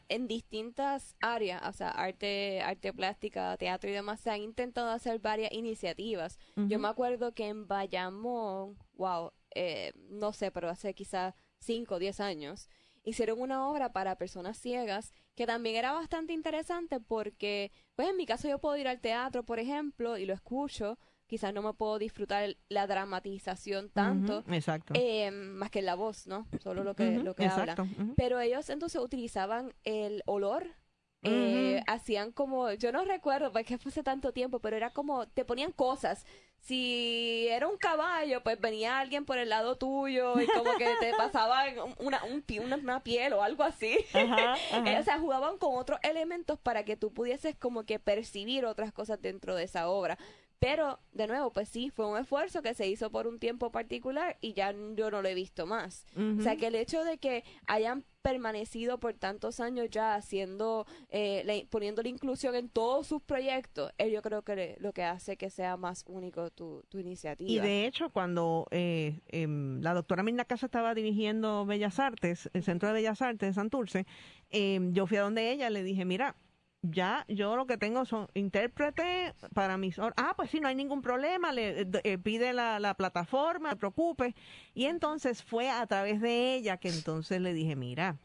en 0.09 0.27
distintas 0.27 1.15
áreas, 1.21 1.61
o 1.67 1.71
sea, 1.71 1.89
arte, 1.89 2.61
arte 2.61 2.91
plástica, 2.93 3.55
teatro 3.57 3.89
y 3.89 3.93
demás, 3.93 4.19
se 4.19 4.29
han 4.29 4.41
intentado 4.41 4.89
hacer 4.91 5.19
varias 5.19 5.51
iniciativas. 5.53 6.37
Yo 6.55 6.79
me 6.79 6.87
acuerdo 6.87 7.33
que 7.33 7.47
en 7.47 7.67
Bayamón, 7.67 8.77
wow, 8.95 9.31
eh, 9.55 9.93
no 10.09 10.33
sé, 10.33 10.51
pero 10.51 10.69
hace 10.69 10.93
quizás 10.93 11.33
5 11.59 11.95
o 11.95 11.99
10 11.99 12.19
años, 12.19 12.69
hicieron 13.03 13.41
una 13.41 13.67
obra 13.67 13.91
para 13.91 14.17
personas 14.17 14.57
ciegas 14.57 15.13
que 15.35 15.47
también 15.47 15.75
era 15.75 15.93
bastante 15.93 16.33
interesante 16.33 16.99
porque, 16.99 17.71
pues 17.95 18.09
en 18.09 18.17
mi 18.17 18.25
caso 18.25 18.47
yo 18.47 18.59
puedo 18.59 18.77
ir 18.77 18.87
al 18.87 18.99
teatro, 18.99 19.43
por 19.43 19.59
ejemplo, 19.59 20.17
y 20.17 20.25
lo 20.25 20.33
escucho, 20.33 20.99
quizás 21.27 21.53
no 21.53 21.61
me 21.61 21.73
puedo 21.73 21.99
disfrutar 21.99 22.57
la 22.67 22.87
dramatización 22.87 23.89
tanto, 23.89 24.43
exacto. 24.49 24.93
Eh, 24.97 25.31
más 25.31 25.69
que 25.69 25.81
la 25.81 25.95
voz, 25.95 26.27
¿no? 26.27 26.47
Solo 26.61 26.83
lo 26.83 26.95
que, 26.95 27.19
lo 27.19 27.35
que 27.35 27.45
habla. 27.45 27.75
Pero 28.17 28.39
ellos 28.39 28.69
entonces 28.69 29.01
utilizaban 29.01 29.73
el 29.83 30.23
olor 30.25 30.75
eh, 31.21 31.83
hacían 31.87 32.31
como, 32.31 32.71
yo 32.73 32.91
no 32.91 33.03
recuerdo 33.03 33.51
porque 33.51 33.77
fue 33.77 33.89
hace 33.89 34.03
tanto 34.03 34.31
tiempo, 34.31 34.59
pero 34.59 34.77
era 34.77 34.91
como, 34.91 35.27
te 35.27 35.45
ponían 35.45 35.71
cosas. 35.71 36.25
Si 36.61 37.47
era 37.49 37.67
un 37.67 37.77
caballo, 37.77 38.43
pues 38.43 38.59
venía 38.59 38.99
alguien 38.99 39.25
por 39.25 39.37
el 39.37 39.49
lado 39.49 39.77
tuyo 39.77 40.39
y 40.39 40.47
como 40.47 40.75
que 40.77 40.93
te 40.99 41.11
pasaban 41.17 41.75
una, 41.99 42.21
un, 42.25 42.43
una, 42.83 43.01
piel 43.01 43.33
o 43.33 43.43
algo 43.43 43.63
así. 43.63 43.97
Eh, 44.13 44.97
o 44.99 45.03
sea, 45.03 45.19
jugaban 45.19 45.57
con 45.57 45.77
otros 45.77 45.99
elementos 46.03 46.59
para 46.59 46.83
que 46.83 46.97
tú 46.97 47.13
pudieses 47.13 47.55
como 47.55 47.83
que 47.83 47.99
percibir 47.99 48.65
otras 48.65 48.91
cosas 48.91 49.21
dentro 49.21 49.55
de 49.55 49.63
esa 49.63 49.89
obra. 49.89 50.17
Pero, 50.59 50.99
de 51.13 51.27
nuevo, 51.27 51.51
pues 51.51 51.69
sí, 51.69 51.89
fue 51.89 52.05
un 52.05 52.17
esfuerzo 52.17 52.61
que 52.61 52.73
se 52.73 52.87
hizo 52.87 53.09
por 53.09 53.27
un 53.27 53.39
tiempo 53.39 53.71
particular 53.71 54.37
y 54.41 54.53
ya 54.53 54.73
yo 54.95 55.09
no 55.09 55.21
lo 55.21 55.29
he 55.29 55.33
visto 55.33 55.65
más. 55.65 56.05
O 56.17 56.41
sea, 56.41 56.57
que 56.57 56.67
el 56.67 56.75
hecho 56.75 57.05
de 57.05 57.17
que 57.17 57.45
hayan 57.65 58.03
permanecido 58.21 58.99
por 58.99 59.13
tantos 59.13 59.61
años 59.61 59.87
ya 59.89 60.15
haciendo, 60.15 60.85
eh, 61.09 61.65
poniendo 61.69 62.01
la 62.01 62.09
inclusión 62.09 62.55
en 62.55 62.67
todos 62.67 63.07
sus 63.07 63.21
proyectos, 63.21 63.91
eh, 63.97 64.11
yo 64.11 64.21
creo 64.21 64.41
que 64.41 64.75
lo 64.79 64.91
que 64.91 65.03
hace 65.03 65.37
que 65.37 65.49
sea 65.49 65.77
más 65.77 66.03
único 66.07 66.49
tu, 66.51 66.83
tu 66.89 66.99
iniciativa. 66.99 67.49
Y 67.49 67.59
de 67.59 67.85
hecho, 67.85 68.09
cuando 68.09 68.67
eh, 68.71 69.21
em, 69.27 69.79
la 69.81 69.93
doctora 69.93 70.23
Mirna 70.23 70.43
Casa 70.43 70.65
estaba 70.65 70.93
dirigiendo 70.93 71.65
Bellas 71.65 71.99
Artes, 71.99 72.49
el 72.53 72.63
Centro 72.63 72.89
de 72.89 72.95
Bellas 72.95 73.21
Artes 73.21 73.49
de 73.49 73.53
Santurce, 73.53 74.05
em, 74.49 74.91
yo 74.93 75.07
fui 75.07 75.17
a 75.17 75.21
donde 75.21 75.51
ella, 75.51 75.69
le 75.69 75.83
dije, 75.83 76.03
mira, 76.03 76.35
ya 76.81 77.25
yo 77.27 77.55
lo 77.55 77.65
que 77.67 77.77
tengo 77.77 78.05
son 78.05 78.27
intérprete 78.33 79.33
para 79.53 79.77
mis 79.77 79.99
ah 79.99 80.33
pues 80.35 80.49
sí 80.49 80.59
no 80.59 80.67
hay 80.67 80.75
ningún 80.75 81.01
problema 81.01 81.51
le 81.51 81.87
eh, 82.03 82.17
pide 82.17 82.53
la, 82.53 82.79
la, 82.79 82.93
plataforma 82.93 83.69
no 83.69 83.75
te 83.75 83.79
preocupes. 83.79 84.33
Y 84.73 84.85
entonces 84.85 85.43
fue 85.43 85.69
a 85.69 85.85
través 85.87 86.21
de 86.21 86.55
ella 86.55 86.77
que 86.77 86.89
entonces 86.89 87.41
le 87.41 87.53
dije 87.53 87.75
mira 87.75 88.17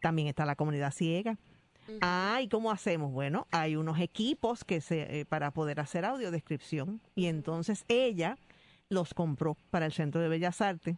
también 0.00 0.28
está 0.28 0.44
la 0.44 0.56
comunidad 0.56 0.92
ciega 0.92 1.38
ah 2.00 2.40
y 2.42 2.48
cómo 2.48 2.72
hacemos 2.72 3.12
bueno 3.12 3.46
hay 3.52 3.76
unos 3.76 4.00
equipos 4.00 4.64
que 4.64 4.80
se 4.80 5.20
eh, 5.20 5.24
para 5.24 5.52
poder 5.52 5.80
hacer 5.80 6.04
audiodescripción. 6.04 7.00
Y 7.14 7.26
entonces 7.26 7.84
ella 7.88 8.36
los 8.88 9.14
compró 9.14 9.56
para 9.70 9.86
el 9.86 9.92
centro 9.92 10.20
de 10.20 10.28
bellas 10.28 10.60
artes 10.60 10.96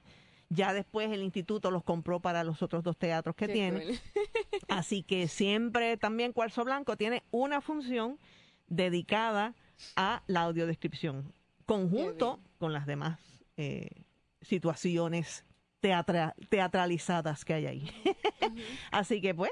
ya 0.51 0.73
después 0.73 1.11
el 1.11 1.23
instituto 1.23 1.71
los 1.71 1.85
compró 1.85 2.21
para 2.21 2.45
los 2.45 2.63
otros 2.63 2.83
dos 2.83 2.97
teatros 2.97 3.37
que 3.37 3.49
tiene. 3.49 3.99
Así 4.69 5.03
que 5.03 5.29
siempre 5.29 5.97
también 5.97 6.33
Cuarzo 6.33 6.65
Blanco 6.65 6.97
tiene 6.97 7.23
una 7.31 7.61
función 7.61 8.19
dedicada 8.67 9.55
a 9.97 10.23
la 10.27 10.43
audiodescripción, 10.43 11.33
conjunto 11.67 12.41
con 12.59 12.73
las 12.73 12.87
demás 12.87 13.21
eh, 13.57 14.05
situaciones 14.41 15.45
teatralizadas 15.81 17.45
que 17.45 17.55
hay 17.55 17.67
ahí. 17.67 17.91
Así 18.91 19.21
que 19.21 19.35
pues, 19.35 19.51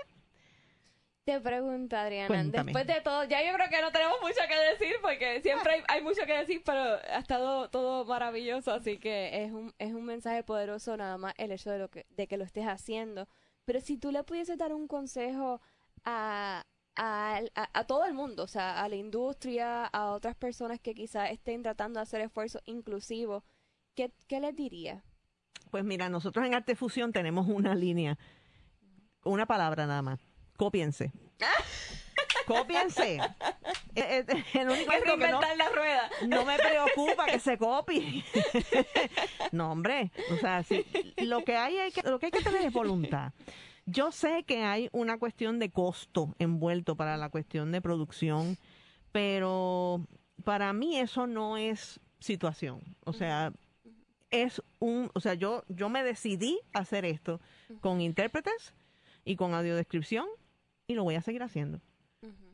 te 1.26 1.40
pregunto, 1.40 1.96
Adriana, 1.96 2.44
después 2.44 2.86
de 2.86 3.00
todo, 3.00 3.24
ya 3.24 3.44
yo 3.44 3.52
creo 3.54 3.68
que 3.68 3.82
no 3.82 3.90
tenemos 3.90 4.16
mucho 4.22 4.38
que 4.48 4.56
decir 4.70 4.94
porque 5.02 5.42
siempre 5.42 5.82
hay, 5.88 6.00
mucho 6.00 6.24
que 6.24 6.38
decir, 6.38 6.62
pero 6.64 6.80
ha 6.80 7.18
estado 7.18 7.68
todo 7.68 8.04
maravilloso, 8.04 8.72
así 8.72 8.98
que 8.98 9.42
es 9.42 9.50
un, 9.50 9.74
es 9.80 9.92
un 9.92 10.04
mensaje 10.04 10.44
poderoso 10.44 10.96
nada 10.96 11.18
más 11.18 11.34
el 11.36 11.50
hecho 11.50 11.70
de, 11.70 11.80
lo 11.80 11.88
que, 11.88 12.06
de 12.10 12.28
que 12.28 12.36
lo 12.36 12.44
estés 12.44 12.66
haciendo. 12.66 13.26
Pero 13.64 13.80
si 13.80 13.98
tú 13.98 14.12
le 14.12 14.22
pudieses 14.22 14.56
dar 14.56 14.72
un 14.72 14.86
consejo 14.86 15.60
a, 16.04 16.64
a, 16.94 17.40
a, 17.56 17.84
todo 17.88 18.04
el 18.04 18.14
mundo, 18.14 18.44
o 18.44 18.48
sea, 18.48 18.80
a 18.80 18.88
la 18.88 18.94
industria, 18.94 19.84
a 19.84 20.12
otras 20.12 20.36
personas 20.36 20.78
que 20.78 20.94
quizás 20.94 21.32
estén 21.32 21.60
tratando 21.60 21.98
de 21.98 22.04
hacer 22.04 22.20
esfuerzos 22.20 22.62
inclusivos, 22.66 23.42
¿qué, 23.96 24.12
qué 24.28 24.38
les 24.38 24.54
diría? 24.54 25.02
Pues 25.72 25.82
mira, 25.82 26.08
nosotros 26.08 26.46
en 26.46 26.54
Arte 26.54 26.76
Fusión 26.76 27.10
tenemos 27.10 27.48
una 27.48 27.74
línea, 27.74 28.16
una 29.24 29.46
palabra 29.46 29.88
nada 29.88 30.02
más 30.02 30.20
Cópiense. 30.56 31.12
Cópiense. 32.46 33.18
Eh, 33.94 34.24
eh, 34.28 34.44
el 34.54 34.68
único 34.68 34.92
que 35.18 35.28
no, 35.28 35.40
la 35.40 35.68
rueda. 35.70 36.10
no 36.26 36.44
me 36.44 36.56
preocupa 36.56 37.26
que 37.26 37.40
se 37.40 37.58
copie. 37.58 38.24
no, 39.52 39.72
hombre. 39.72 40.12
O 40.32 40.36
sea, 40.36 40.64
lo 41.18 41.44
que 41.44 41.56
hay, 41.56 41.78
hay 41.78 41.92
que, 41.92 42.02
lo 42.02 42.18
que 42.18 42.26
hay 42.26 42.32
que 42.32 42.42
tener 42.42 42.62
es 42.62 42.72
voluntad. 42.72 43.32
Yo 43.86 44.12
sé 44.12 44.44
que 44.44 44.64
hay 44.64 44.88
una 44.92 45.18
cuestión 45.18 45.58
de 45.58 45.70
costo 45.70 46.34
envuelto 46.38 46.96
para 46.96 47.16
la 47.16 47.28
cuestión 47.28 47.72
de 47.72 47.80
producción, 47.80 48.58
pero 49.12 50.06
para 50.44 50.72
mí 50.72 50.98
eso 50.98 51.26
no 51.26 51.56
es 51.56 52.00
situación. 52.18 52.80
O 53.04 53.12
sea, 53.12 53.52
es 54.30 54.60
un, 54.80 55.10
o 55.14 55.20
sea, 55.20 55.34
yo, 55.34 55.64
yo 55.68 55.88
me 55.88 56.02
decidí 56.02 56.58
hacer 56.72 57.04
esto 57.04 57.40
con 57.80 58.00
intérpretes 58.00 58.74
y 59.24 59.36
con 59.36 59.54
audiodescripción 59.54 60.26
y 60.86 60.94
lo 60.94 61.04
voy 61.04 61.14
a 61.14 61.22
seguir 61.22 61.42
haciendo. 61.42 61.80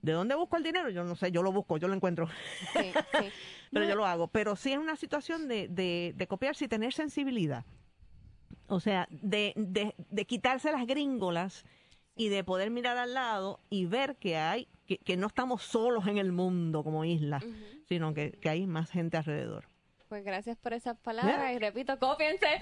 ¿De 0.03 0.12
dónde 0.12 0.35
busco 0.35 0.57
el 0.57 0.64
dinero? 0.64 0.90
Yo 0.90 1.05
no 1.05 1.14
sé, 1.14 1.31
yo 1.31 1.42
lo 1.42 1.53
busco, 1.53 1.77
yo 1.77 1.87
lo 1.87 1.95
encuentro. 1.95 2.29
Pero 3.71 3.88
yo 3.88 3.95
lo 3.95 4.05
hago. 4.05 4.27
Pero 4.27 4.57
sí 4.57 4.73
es 4.73 4.79
una 4.79 4.97
situación 4.97 5.49
de, 5.49 5.68
de, 5.68 6.12
de 6.16 6.27
copiarse 6.27 6.64
y 6.64 6.68
tener 6.68 6.92
sensibilidad. 6.92 7.64
O 8.66 8.81
sea, 8.81 9.07
de, 9.11 9.53
de, 9.57 9.95
de 9.97 10.25
quitarse 10.25 10.73
las 10.73 10.87
gringolas 10.87 11.64
y 12.16 12.29
de 12.29 12.42
poder 12.42 12.71
mirar 12.71 12.97
al 12.99 13.14
lado 13.14 13.61
y 13.71 13.87
ver 13.87 14.16
que 14.16 14.37
hay, 14.37 14.68
que, 14.87 14.99
que 14.99 15.16
no 15.16 15.29
estamos 15.29 15.62
solos 15.62 16.07
en 16.07 16.18
el 16.18 16.33
mundo 16.33 16.83
como 16.83 17.05
isla, 17.05 17.40
sino 17.88 18.12
que, 18.12 18.33
que 18.33 18.49
hay 18.49 18.66
más 18.66 18.90
gente 18.90 19.16
alrededor. 19.16 19.64
Pues 20.09 20.25
gracias 20.25 20.59
por 20.59 20.75
esas 20.75 20.99
palabras 20.99 21.55
y 21.55 21.59
repito, 21.59 21.99
cópiense. 21.99 22.47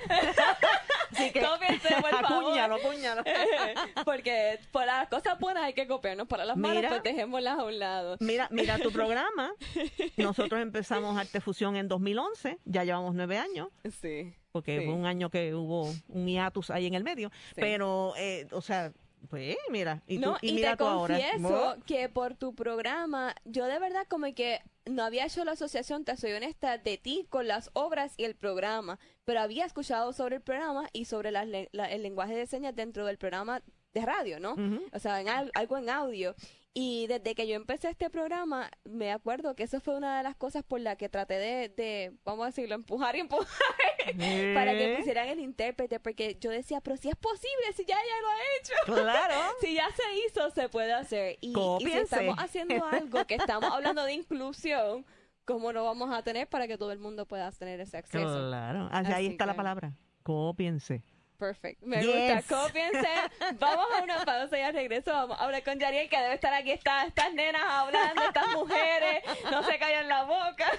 Así 1.12 1.30
que, 1.32 1.40
cópiense, 1.40 1.88
por 2.00 2.14
acúñalo, 2.24 2.74
acúñalo. 2.76 3.22
Porque 4.04 4.58
por 4.72 4.86
las 4.86 5.08
cosas 5.08 5.38
buenas 5.38 5.64
hay 5.64 5.74
que 5.74 5.86
copiarnos, 5.86 6.28
para 6.28 6.44
las 6.44 6.56
malas 6.56 6.84
pues 6.88 7.02
dejémoslas 7.02 7.58
a 7.58 7.64
un 7.64 7.78
lado. 7.78 8.16
Mira, 8.20 8.48
mira 8.50 8.78
tu 8.78 8.92
programa. 8.92 9.52
Nosotros 10.16 10.60
empezamos 10.60 11.16
Arte 11.18 11.40
Fusión 11.40 11.76
en 11.76 11.88
2011, 11.88 12.58
ya 12.64 12.84
llevamos 12.84 13.14
nueve 13.14 13.38
años. 13.38 13.68
Sí. 14.00 14.34
Porque 14.52 14.82
fue 14.84 14.94
un 14.94 15.06
año 15.06 15.30
que 15.30 15.54
hubo 15.54 15.92
un 16.08 16.26
hiatus 16.26 16.70
ahí 16.70 16.86
en 16.86 16.94
el 16.94 17.04
medio. 17.04 17.30
Pero, 17.54 18.14
eh, 18.16 18.48
o 18.50 18.60
sea, 18.60 18.92
pues 19.28 19.56
mira, 19.70 20.02
y, 20.06 20.18
tú, 20.18 20.34
y, 20.40 20.54
mira 20.54 20.72
te 20.72 20.78
confieso 20.78 21.76
que 21.86 22.08
por 22.08 22.34
tu 22.34 22.54
programa, 22.54 23.34
yo 23.44 23.66
de 23.66 23.78
verdad 23.78 24.06
como 24.08 24.32
que 24.34 24.60
no 24.90 25.04
había 25.04 25.26
hecho 25.26 25.44
la 25.44 25.52
asociación, 25.52 26.04
te 26.04 26.16
soy 26.16 26.32
honesta, 26.32 26.78
de 26.78 26.98
ti 26.98 27.26
con 27.28 27.46
las 27.48 27.70
obras 27.72 28.14
y 28.16 28.24
el 28.24 28.34
programa, 28.34 28.98
pero 29.24 29.40
había 29.40 29.64
escuchado 29.64 30.12
sobre 30.12 30.36
el 30.36 30.42
programa 30.42 30.88
y 30.92 31.04
sobre 31.06 31.30
el 31.30 32.02
lenguaje 32.02 32.34
de 32.34 32.46
señas 32.46 32.74
dentro 32.74 33.06
del 33.06 33.18
programa 33.18 33.62
de 33.92 34.00
radio, 34.06 34.40
¿no? 34.40 34.56
O 34.92 34.98
sea, 34.98 35.20
en 35.20 35.28
algo 35.28 35.78
en 35.78 35.90
audio. 35.90 36.34
Y 36.72 37.08
desde 37.08 37.34
que 37.34 37.48
yo 37.48 37.56
empecé 37.56 37.88
este 37.88 38.10
programa, 38.10 38.70
me 38.84 39.10
acuerdo 39.10 39.56
que 39.56 39.64
eso 39.64 39.80
fue 39.80 39.96
una 39.96 40.18
de 40.18 40.22
las 40.22 40.36
cosas 40.36 40.62
por 40.62 40.80
las 40.80 40.96
que 40.96 41.08
traté 41.08 41.34
de, 41.34 42.12
vamos 42.24 42.44
a 42.44 42.46
decirlo, 42.46 42.76
empujar 42.76 43.16
y 43.16 43.20
empujar 43.20 43.48
para 44.54 44.72
que 44.72 44.94
pusieran 44.96 45.28
el 45.28 45.40
intérprete, 45.40 45.98
porque 45.98 46.36
yo 46.40 46.48
decía, 46.50 46.80
pero 46.80 46.96
si 46.96 47.08
es 47.08 47.16
posible, 47.16 47.72
si 47.74 47.84
ya 47.84 47.96
ya 47.96 48.22
lo 48.22 48.28
ha 48.28 48.38
hecho. 48.60 49.02
Claro. 49.02 49.34
si 49.60 49.74
ya 49.74 49.88
se 49.90 50.02
hizo, 50.26 50.50
se 50.50 50.68
puede 50.68 50.92
hacer. 50.92 51.38
Y, 51.40 51.54
si 51.80 51.90
estamos 51.90 52.36
haciendo 52.38 52.84
algo 52.86 53.24
que 53.24 53.34
estamos 53.34 53.72
hablando 53.72 54.04
de 54.04 54.12
inclusión, 54.12 55.04
¿cómo 55.44 55.72
no 55.72 55.82
vamos 55.82 56.14
a 56.14 56.22
tener 56.22 56.48
para 56.48 56.68
que 56.68 56.78
todo 56.78 56.92
el 56.92 57.00
mundo 57.00 57.26
pueda 57.26 57.50
tener 57.50 57.80
ese 57.80 57.96
acceso? 57.96 58.46
Claro, 58.48 58.88
ahí 58.92 59.26
está 59.26 59.44
la 59.44 59.54
palabra. 59.54 59.96
Copiense. 60.22 61.02
Perfect. 61.40 61.82
Me 61.82 62.04
gusta. 62.04 62.42
Cópiense. 62.42 63.08
Vamos 63.58 63.86
a 63.98 64.02
una 64.02 64.22
pausa 64.26 64.58
y 64.58 64.60
al 64.60 64.74
regreso 64.74 65.10
vamos 65.10 65.40
a 65.40 65.44
hablar 65.44 65.64
con 65.64 65.78
Yariel, 65.78 66.10
que 66.10 66.18
debe 66.18 66.34
estar 66.34 66.52
aquí. 66.52 66.70
Está, 66.70 67.06
estas 67.06 67.32
nenas 67.32 67.62
hablando, 67.64 68.22
estas 68.22 68.52
mujeres. 68.52 69.24
No 69.50 69.62
se 69.62 69.78
callan 69.78 70.06
la 70.06 70.24
boca. 70.24 70.70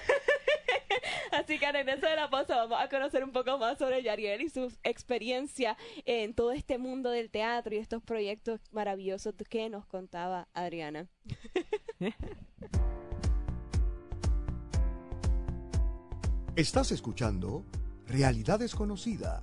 Así 1.32 1.58
que 1.58 1.66
al 1.66 1.74
regreso 1.74 2.06
de 2.06 2.14
la 2.14 2.30
pausa 2.30 2.54
vamos 2.54 2.80
a 2.80 2.88
conocer 2.88 3.24
un 3.24 3.32
poco 3.32 3.58
más 3.58 3.76
sobre 3.76 4.04
Yariel 4.04 4.42
y 4.42 4.50
su 4.50 4.72
experiencia 4.84 5.76
en 6.04 6.32
todo 6.32 6.52
este 6.52 6.78
mundo 6.78 7.10
del 7.10 7.28
teatro 7.28 7.74
y 7.74 7.78
estos 7.78 8.00
proyectos 8.00 8.60
maravillosos 8.70 9.34
que 9.50 9.68
nos 9.68 9.84
contaba 9.86 10.46
Adriana. 10.54 11.08
Estás 16.54 16.92
escuchando 16.92 17.64
Realidad 18.06 18.60
Desconocida 18.60 19.42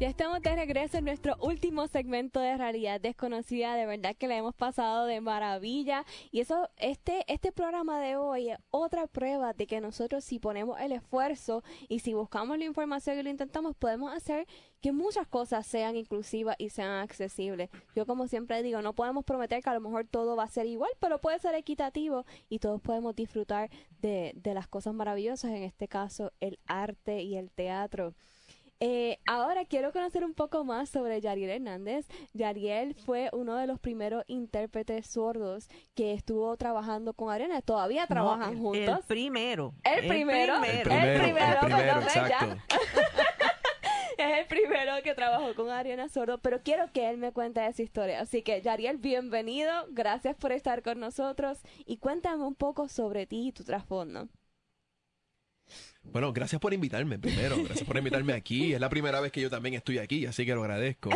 Ya 0.00 0.08
estamos 0.08 0.40
de 0.40 0.56
regreso 0.56 0.96
en 0.96 1.04
nuestro 1.04 1.36
último 1.42 1.86
segmento 1.86 2.40
de 2.40 2.56
realidad 2.56 2.98
desconocida. 3.02 3.74
De 3.74 3.84
verdad 3.84 4.16
que 4.16 4.28
la 4.28 4.36
hemos 4.38 4.54
pasado 4.54 5.04
de 5.04 5.20
maravilla. 5.20 6.06
Y 6.30 6.40
eso, 6.40 6.70
este, 6.78 7.22
este 7.30 7.52
programa 7.52 8.00
de 8.00 8.16
hoy 8.16 8.48
es 8.48 8.58
otra 8.70 9.06
prueba 9.08 9.52
de 9.52 9.66
que 9.66 9.78
nosotros 9.82 10.24
si 10.24 10.38
ponemos 10.38 10.80
el 10.80 10.92
esfuerzo 10.92 11.62
y 11.86 11.98
si 11.98 12.14
buscamos 12.14 12.56
la 12.56 12.64
información 12.64 13.18
y 13.18 13.22
lo 13.22 13.28
intentamos, 13.28 13.76
podemos 13.76 14.14
hacer 14.14 14.46
que 14.80 14.90
muchas 14.90 15.28
cosas 15.28 15.66
sean 15.66 15.96
inclusivas 15.96 16.56
y 16.58 16.70
sean 16.70 17.02
accesibles. 17.02 17.68
Yo 17.94 18.06
como 18.06 18.26
siempre 18.26 18.62
digo, 18.62 18.80
no 18.80 18.94
podemos 18.94 19.22
prometer 19.26 19.62
que 19.62 19.68
a 19.68 19.74
lo 19.74 19.82
mejor 19.82 20.06
todo 20.06 20.34
va 20.34 20.44
a 20.44 20.48
ser 20.48 20.64
igual, 20.64 20.92
pero 20.98 21.18
puede 21.18 21.38
ser 21.40 21.54
equitativo 21.54 22.24
y 22.48 22.58
todos 22.58 22.80
podemos 22.80 23.14
disfrutar 23.14 23.68
de, 24.00 24.32
de 24.34 24.54
las 24.54 24.66
cosas 24.66 24.94
maravillosas, 24.94 25.50
en 25.50 25.62
este 25.62 25.88
caso 25.88 26.32
el 26.40 26.58
arte 26.66 27.20
y 27.20 27.36
el 27.36 27.50
teatro. 27.50 28.14
Eh, 28.82 29.18
ahora 29.26 29.66
quiero 29.66 29.92
conocer 29.92 30.24
un 30.24 30.32
poco 30.32 30.64
más 30.64 30.88
sobre 30.88 31.20
Yariel 31.20 31.50
Hernández. 31.50 32.06
Yariel 32.32 32.94
fue 32.94 33.28
uno 33.34 33.56
de 33.56 33.66
los 33.66 33.78
primeros 33.78 34.24
intérpretes 34.26 35.06
sordos 35.06 35.68
que 35.94 36.14
estuvo 36.14 36.56
trabajando 36.56 37.12
con 37.12 37.30
Arena. 37.30 37.60
Todavía 37.60 38.06
trabajan 38.06 38.58
juntos. 38.58 39.00
El 39.00 39.04
primero. 39.06 39.74
El 39.84 40.08
primero. 40.08 40.54
El 40.64 40.80
primero. 40.80 41.04
El 41.04 41.20
primero, 41.20 42.00
exacto. 42.00 42.56
es 44.18 44.38
el 44.38 44.46
primero 44.46 44.92
que 45.04 45.14
trabajó 45.14 45.54
con 45.54 45.68
Ariana 45.68 46.08
Sordo, 46.08 46.38
pero 46.38 46.62
quiero 46.62 46.90
que 46.90 47.10
él 47.10 47.18
me 47.18 47.32
cuente 47.32 47.66
esa 47.66 47.82
historia. 47.82 48.20
Así 48.20 48.42
que, 48.42 48.62
Yariel, 48.62 48.96
bienvenido. 48.96 49.72
Gracias 49.90 50.36
por 50.36 50.52
estar 50.52 50.82
con 50.82 51.00
nosotros 51.00 51.58
y 51.84 51.98
cuéntame 51.98 52.44
un 52.44 52.54
poco 52.54 52.88
sobre 52.88 53.26
ti 53.26 53.48
y 53.48 53.52
tu 53.52 53.62
trasfondo. 53.62 54.28
Bueno, 56.02 56.32
gracias 56.32 56.60
por 56.60 56.72
invitarme 56.72 57.18
primero, 57.18 57.62
gracias 57.62 57.86
por 57.86 57.96
invitarme 57.96 58.32
aquí. 58.32 58.72
Es 58.72 58.80
la 58.80 58.88
primera 58.88 59.20
vez 59.20 59.30
que 59.32 59.40
yo 59.40 59.50
también 59.50 59.74
estoy 59.74 59.98
aquí, 59.98 60.26
así 60.26 60.46
que 60.46 60.54
lo 60.54 60.62
agradezco. 60.62 61.10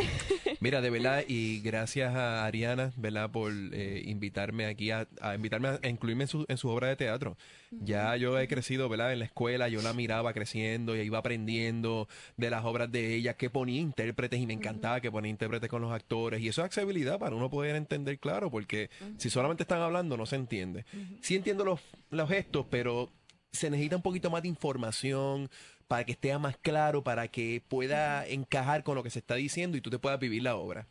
Mira, 0.60 0.80
de 0.80 0.90
verdad, 0.90 1.24
y 1.26 1.60
gracias 1.60 2.14
a 2.14 2.44
Ariana, 2.44 2.92
¿verdad? 2.96 3.30
Por 3.30 3.52
eh, 3.72 4.02
invitarme 4.06 4.66
aquí, 4.66 4.90
a, 4.90 5.06
invitarme 5.34 5.78
a 5.82 5.88
incluirme 5.88 6.24
en 6.24 6.28
su, 6.28 6.44
en 6.48 6.56
su 6.56 6.68
obra 6.68 6.88
de 6.88 6.96
teatro. 6.96 7.36
Ya 7.70 8.16
yo 8.16 8.38
he 8.38 8.46
crecido, 8.46 8.88
¿verdad? 8.88 9.12
En 9.12 9.18
la 9.18 9.24
escuela, 9.24 9.68
yo 9.68 9.82
la 9.82 9.92
miraba 9.92 10.32
creciendo 10.32 10.96
y 10.96 11.00
iba 11.00 11.18
aprendiendo 11.18 12.08
de 12.36 12.50
las 12.50 12.64
obras 12.64 12.90
de 12.92 13.14
ella, 13.14 13.34
que 13.34 13.50
ponía 13.50 13.80
intérpretes 13.80 14.40
y 14.40 14.46
me 14.46 14.54
encantaba 14.54 15.00
que 15.00 15.10
ponía 15.10 15.30
intérpretes 15.30 15.68
con 15.68 15.82
los 15.82 15.92
actores. 15.92 16.40
Y 16.40 16.48
eso 16.48 16.62
es 16.62 16.66
accesibilidad 16.66 17.18
para 17.18 17.34
uno 17.34 17.50
poder 17.50 17.74
entender 17.76 18.18
claro, 18.18 18.50
porque 18.50 18.90
si 19.18 19.30
solamente 19.30 19.64
están 19.64 19.80
hablando 19.80 20.16
no 20.16 20.26
se 20.26 20.36
entiende. 20.36 20.84
Sí 21.20 21.36
entiendo 21.36 21.64
los, 21.64 21.80
los 22.10 22.28
gestos, 22.28 22.66
pero 22.70 23.10
se 23.54 23.70
necesita 23.70 23.96
un 23.96 24.02
poquito 24.02 24.30
más 24.30 24.42
de 24.42 24.48
información 24.48 25.48
para 25.86 26.04
que 26.04 26.12
esté 26.12 26.36
más 26.38 26.56
claro, 26.56 27.02
para 27.04 27.28
que 27.28 27.62
pueda 27.68 28.26
encajar 28.26 28.82
con 28.84 28.94
lo 28.94 29.02
que 29.02 29.10
se 29.10 29.20
está 29.20 29.34
diciendo 29.36 29.76
y 29.76 29.80
tú 29.80 29.90
te 29.90 29.98
puedas 29.98 30.18
vivir 30.18 30.42
la 30.42 30.56
obra. 30.56 30.86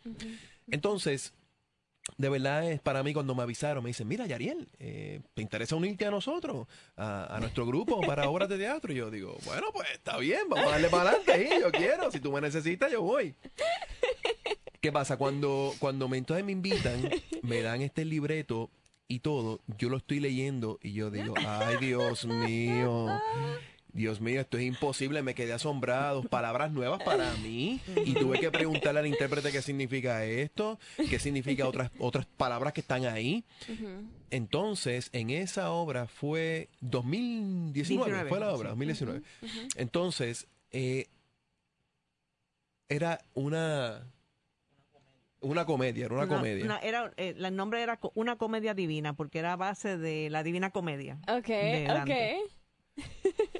Entonces, 0.70 1.34
de 2.18 2.30
verdad 2.30 2.70
es 2.70 2.80
para 2.80 3.04
mí 3.04 3.14
cuando 3.14 3.34
me 3.36 3.44
avisaron, 3.44 3.84
me 3.84 3.90
dicen, 3.90 4.08
mira, 4.08 4.26
Yariel, 4.26 4.70
eh, 4.80 5.22
¿te 5.34 5.42
interesa 5.42 5.76
unirte 5.76 6.06
a 6.06 6.12
nosotros, 6.12 6.68
a, 6.96 7.38
nuestro 7.40 7.66
grupo 7.66 8.02
para 8.02 8.30
obras 8.30 8.50
de 8.50 8.58
teatro? 8.58 8.94
Y 8.94 8.98
yo 8.98 9.10
digo, 9.10 9.38
bueno, 9.46 9.68
pues 9.74 9.90
está 9.92 10.18
bien, 10.18 10.42
vamos 10.50 10.68
a 10.68 10.72
darle 10.72 10.90
para 10.90 11.12
adelante, 11.12 11.50
yo 11.60 11.72
quiero, 11.72 12.12
si 12.12 12.20
tú 12.20 12.32
me 12.32 12.42
necesitas, 12.42 12.92
yo 12.92 13.02
voy. 13.02 13.36
¿Qué 14.80 14.92
pasa? 14.92 15.18
Cuando, 15.18 15.74
cuando 15.80 16.10
me, 16.10 16.18
entonces 16.18 16.46
me 16.46 16.52
invitan, 16.52 17.10
me 17.42 17.62
dan 17.62 17.82
este 17.82 18.04
libreto 18.04 18.70
y 19.08 19.20
todo, 19.20 19.62
yo 19.78 19.90
lo 19.90 19.98
estoy 19.98 20.20
leyendo 20.20 20.80
y 20.82 20.94
yo 20.94 21.12
digo, 21.12 21.34
ay 21.38 21.78
Dios 21.80 22.26
mío, 22.26 23.08
Dios 23.94 24.22
mío, 24.22 24.42
esto 24.42 24.58
es 24.58 24.64
imposible, 24.64 25.22
me 25.22 25.36
quedé 25.36 25.54
asombrado, 25.54 26.24
palabras 26.24 26.72
nuevas 26.72 27.02
para 27.04 27.32
mí 27.36 27.80
y 28.06 28.14
tuve 28.14 28.40
que 28.40 28.50
preguntarle 28.50 29.02
al 29.02 29.08
intérprete 29.08 29.52
qué 29.52 29.62
significa 29.62 30.26
esto, 30.26 30.80
qué 31.10 31.20
significa 31.20 31.68
otras 31.68 31.92
otras 32.00 32.26
palabras 32.26 32.74
que 32.74 32.82
están 32.82 33.06
ahí. 33.06 33.44
Entonces, 34.32 35.10
en 35.14 35.30
esa 35.30 35.72
obra 35.72 36.08
fue 36.08 36.70
2019, 36.82 38.30
fue 38.30 38.40
la 38.40 38.54
obra, 38.54 38.70
2019. 38.70 39.22
Entonces, 39.76 40.48
eh, 40.72 41.08
era 42.90 43.20
una 43.36 44.08
una 45.44 45.66
comedia, 45.66 46.06
era 46.06 46.16
una, 46.16 46.28
comedia. 46.28 46.80
era, 46.82 47.12
eh, 47.18 47.36
el 47.38 47.56
nombre 47.56 47.82
era 47.82 48.00
una 48.16 48.38
comedia 48.38 48.74
divina, 48.74 49.14
porque 49.14 49.40
era 49.40 49.56
base 49.56 49.98
de 49.98 50.30
la 50.30 50.44
divina 50.44 50.72
comedia. 50.72 51.20
Ok, 51.28 51.50
ok. 52.02 52.12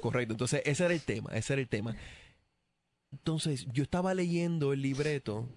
Correcto, 0.00 0.34
entonces 0.34 0.62
ese 0.64 0.84
era 0.84 0.94
el 0.94 1.02
tema, 1.02 1.30
ese 1.32 1.52
era 1.52 1.62
el 1.62 1.68
tema. 1.68 1.96
Entonces 3.12 3.66
yo 3.72 3.82
estaba 3.84 4.14
leyendo 4.14 4.72
el 4.72 4.82
libreto 4.82 5.48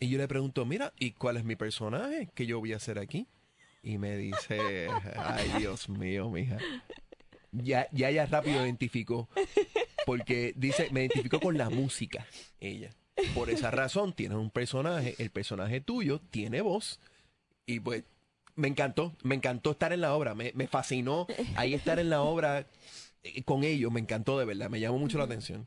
y 0.00 0.08
yo 0.08 0.18
le 0.18 0.26
pregunto, 0.26 0.64
mira, 0.64 0.92
¿y 0.98 1.12
cuál 1.12 1.36
es 1.36 1.44
mi 1.44 1.56
personaje 1.56 2.30
que 2.34 2.46
yo 2.46 2.58
voy 2.58 2.72
a 2.72 2.76
hacer 2.76 2.98
aquí? 2.98 3.28
Y 3.82 3.98
me 3.98 4.16
dice, 4.16 4.88
ay 5.16 5.50
Dios 5.58 5.88
mío, 5.88 6.30
mija. 6.30 6.58
Ya, 7.52 7.88
ya 7.92 8.10
ella 8.10 8.26
rápido 8.26 8.64
identificó, 8.64 9.28
porque 10.06 10.52
dice, 10.56 10.88
me 10.92 11.00
identificó 11.00 11.40
con 11.40 11.58
la 11.58 11.68
música, 11.68 12.26
ella. 12.60 12.90
Por 13.34 13.50
esa 13.50 13.70
razón 13.70 14.12
tienes 14.12 14.38
un 14.38 14.50
personaje, 14.50 15.14
el 15.18 15.30
personaje 15.30 15.80
tuyo 15.80 16.20
tiene 16.30 16.60
voz 16.62 17.00
y 17.66 17.80
pues 17.80 18.04
me 18.56 18.68
encantó, 18.68 19.14
me 19.22 19.34
encantó 19.34 19.72
estar 19.72 19.92
en 19.92 20.00
la 20.00 20.14
obra, 20.14 20.34
me, 20.34 20.52
fascinó 20.66 21.26
ahí 21.56 21.74
estar 21.74 21.98
en 21.98 22.10
la 22.10 22.22
obra 22.22 22.66
eh, 23.22 23.42
con 23.44 23.64
ellos, 23.64 23.92
me 23.92 24.00
encantó 24.00 24.38
de 24.38 24.44
verdad, 24.44 24.70
me 24.70 24.80
llamó 24.80 24.98
mucho 24.98 25.18
la 25.18 25.24
atención. 25.24 25.66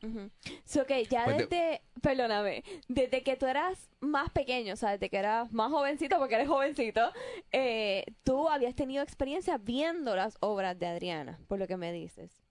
so, 0.64 0.84
que 0.86 1.04
ya 1.04 1.24
pues 1.24 1.48
desde, 1.48 1.82
perdóname, 2.00 2.64
desde 2.88 3.22
que 3.22 3.36
tú 3.36 3.46
eras 3.46 3.90
más 4.00 4.30
pequeño, 4.30 4.74
o 4.74 4.76
sea, 4.76 4.92
desde 4.92 5.10
que 5.10 5.16
eras 5.16 5.52
más 5.52 5.70
jovencito, 5.70 6.18
porque 6.18 6.34
eres 6.34 6.48
jovencito, 6.48 7.12
eh, 7.52 8.04
tú 8.22 8.48
habías 8.48 8.74
tenido 8.74 9.02
experiencia 9.02 9.58
viendo 9.58 10.14
las 10.16 10.36
obras 10.40 10.78
de 10.78 10.86
Adriana, 10.86 11.38
por 11.48 11.58
lo 11.58 11.66
que 11.66 11.76
me 11.76 11.92
dices. 11.92 12.43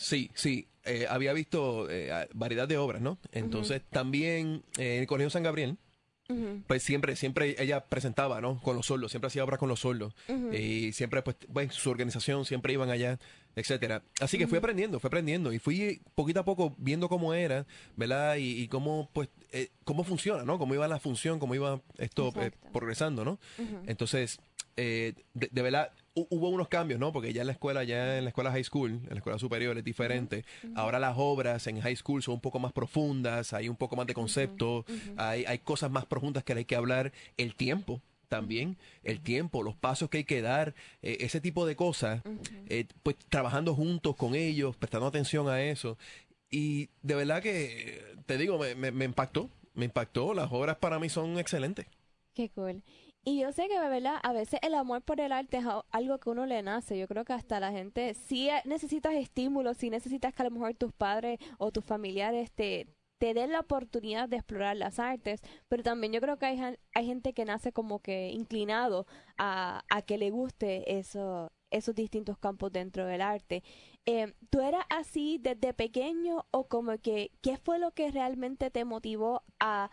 Sí, 0.00 0.30
sí, 0.32 0.66
eh, 0.84 1.06
había 1.10 1.34
visto 1.34 1.86
eh, 1.90 2.26
variedad 2.32 2.66
de 2.66 2.78
obras, 2.78 3.02
¿no? 3.02 3.18
Entonces 3.32 3.82
también 3.90 4.62
eh, 4.78 4.94
en 4.94 5.00
el 5.02 5.06
Colegio 5.06 5.28
San 5.28 5.42
Gabriel, 5.42 5.76
pues 6.68 6.84
siempre, 6.84 7.16
siempre 7.16 7.56
ella 7.58 7.84
presentaba, 7.84 8.40
¿no? 8.40 8.62
Con 8.62 8.76
los 8.76 8.86
sordos, 8.86 9.10
siempre 9.10 9.26
hacía 9.26 9.44
obras 9.44 9.58
con 9.58 9.68
los 9.68 9.80
sordos. 9.80 10.14
Y 10.52 10.92
siempre, 10.92 11.22
pues, 11.22 11.36
pues, 11.52 11.74
su 11.74 11.90
organización 11.90 12.44
siempre 12.46 12.72
iban 12.72 12.88
allá, 12.88 13.18
etcétera. 13.56 14.04
Así 14.20 14.38
que 14.38 14.46
fui 14.46 14.56
aprendiendo, 14.56 15.00
fui 15.00 15.08
aprendiendo 15.08 15.52
y 15.52 15.58
fui 15.58 16.00
poquito 16.14 16.38
a 16.40 16.44
poco 16.44 16.74
viendo 16.78 17.08
cómo 17.08 17.34
era, 17.34 17.66
¿verdad? 17.96 18.36
Y, 18.38 18.68
cómo, 18.68 19.10
pues, 19.12 19.28
cómo 19.84 20.04
funciona, 20.04 20.44
¿no? 20.44 20.56
Cómo 20.58 20.72
iba 20.72 20.86
la 20.86 21.00
función, 21.00 21.40
cómo 21.40 21.56
iba 21.56 21.82
esto 21.98 22.32
progresando, 22.72 23.24
¿no? 23.24 23.40
Entonces, 23.86 24.38
de, 24.76 25.14
de 25.34 25.62
verdad, 25.62 25.90
hubo 26.14 26.48
unos 26.48 26.68
cambios, 26.68 26.98
¿no? 26.98 27.12
Porque 27.12 27.32
ya 27.32 27.42
en 27.42 27.46
la 27.46 27.52
escuela, 27.52 27.84
ya 27.84 28.18
en 28.18 28.24
la 28.24 28.30
escuela 28.30 28.50
high 28.50 28.64
school, 28.64 28.90
en 28.90 29.08
la 29.10 29.16
escuela 29.16 29.38
superior 29.38 29.76
es 29.78 29.84
diferente. 29.84 30.44
Ahora 30.74 30.98
las 30.98 31.14
obras 31.16 31.66
en 31.66 31.80
high 31.80 31.96
school 31.96 32.22
son 32.22 32.34
un 32.34 32.40
poco 32.40 32.58
más 32.58 32.72
profundas, 32.72 33.52
hay 33.52 33.68
un 33.68 33.76
poco 33.76 33.96
más 33.96 34.06
de 34.06 34.14
concepto, 34.14 34.84
hay, 35.16 35.44
hay 35.44 35.58
cosas 35.58 35.90
más 35.90 36.06
profundas 36.06 36.44
que 36.44 36.52
hay 36.52 36.64
que 36.64 36.76
hablar. 36.76 37.12
El 37.36 37.54
tiempo, 37.54 38.00
también 38.28 38.76
el 39.02 39.20
tiempo, 39.20 39.62
los 39.62 39.76
pasos 39.76 40.08
que 40.08 40.18
hay 40.18 40.24
que 40.24 40.42
dar, 40.42 40.74
eh, 41.02 41.18
ese 41.20 41.40
tipo 41.40 41.66
de 41.66 41.76
cosas, 41.76 42.22
eh, 42.68 42.86
pues 43.02 43.16
trabajando 43.28 43.74
juntos 43.74 44.16
con 44.16 44.34
ellos, 44.34 44.76
prestando 44.76 45.06
atención 45.06 45.48
a 45.48 45.62
eso. 45.62 45.98
Y 46.50 46.88
de 47.02 47.14
verdad 47.14 47.42
que, 47.42 48.02
te 48.26 48.38
digo, 48.38 48.58
me, 48.58 48.74
me, 48.74 48.90
me 48.90 49.04
impactó, 49.04 49.50
me 49.74 49.84
impactó, 49.84 50.34
las 50.34 50.50
obras 50.50 50.76
para 50.76 50.98
mí 50.98 51.08
son 51.08 51.38
excelentes. 51.38 51.86
Qué 52.34 52.48
cool. 52.50 52.82
Y 53.22 53.40
yo 53.40 53.52
sé 53.52 53.68
que, 53.68 53.78
¿verdad? 53.78 54.16
A 54.22 54.32
veces 54.32 54.58
el 54.62 54.74
amor 54.74 55.02
por 55.02 55.20
el 55.20 55.32
arte 55.32 55.58
es 55.58 55.64
algo 55.90 56.18
que 56.18 56.30
uno 56.30 56.46
le 56.46 56.62
nace. 56.62 56.98
Yo 56.98 57.06
creo 57.06 57.24
que 57.24 57.34
hasta 57.34 57.60
la 57.60 57.70
gente, 57.70 58.14
sí 58.14 58.48
necesitas 58.64 59.14
estímulos, 59.14 59.76
sí 59.76 59.90
necesitas 59.90 60.34
que 60.34 60.42
a 60.42 60.46
lo 60.46 60.50
mejor 60.50 60.74
tus 60.74 60.92
padres 60.92 61.38
o 61.58 61.70
tus 61.70 61.84
familiares 61.84 62.50
te, 62.52 62.86
te 63.18 63.34
den 63.34 63.52
la 63.52 63.60
oportunidad 63.60 64.28
de 64.30 64.36
explorar 64.36 64.76
las 64.76 64.98
artes, 64.98 65.42
pero 65.68 65.82
también 65.82 66.14
yo 66.14 66.22
creo 66.22 66.38
que 66.38 66.46
hay, 66.46 66.76
hay 66.94 67.06
gente 67.06 67.34
que 67.34 67.44
nace 67.44 67.72
como 67.72 68.00
que 68.00 68.30
inclinado 68.30 69.06
a, 69.36 69.84
a 69.90 70.02
que 70.02 70.16
le 70.16 70.30
guste 70.30 70.98
eso, 70.98 71.52
esos 71.70 71.94
distintos 71.94 72.38
campos 72.38 72.72
dentro 72.72 73.04
del 73.04 73.20
arte. 73.20 73.62
Eh, 74.06 74.32
¿Tú 74.48 74.60
eras 74.60 74.84
así 74.88 75.38
desde 75.38 75.74
pequeño 75.74 76.46
o 76.50 76.68
como 76.68 76.96
que 76.96 77.32
qué 77.42 77.58
fue 77.58 77.78
lo 77.78 77.90
que 77.92 78.10
realmente 78.10 78.70
te 78.70 78.86
motivó 78.86 79.42
a 79.60 79.90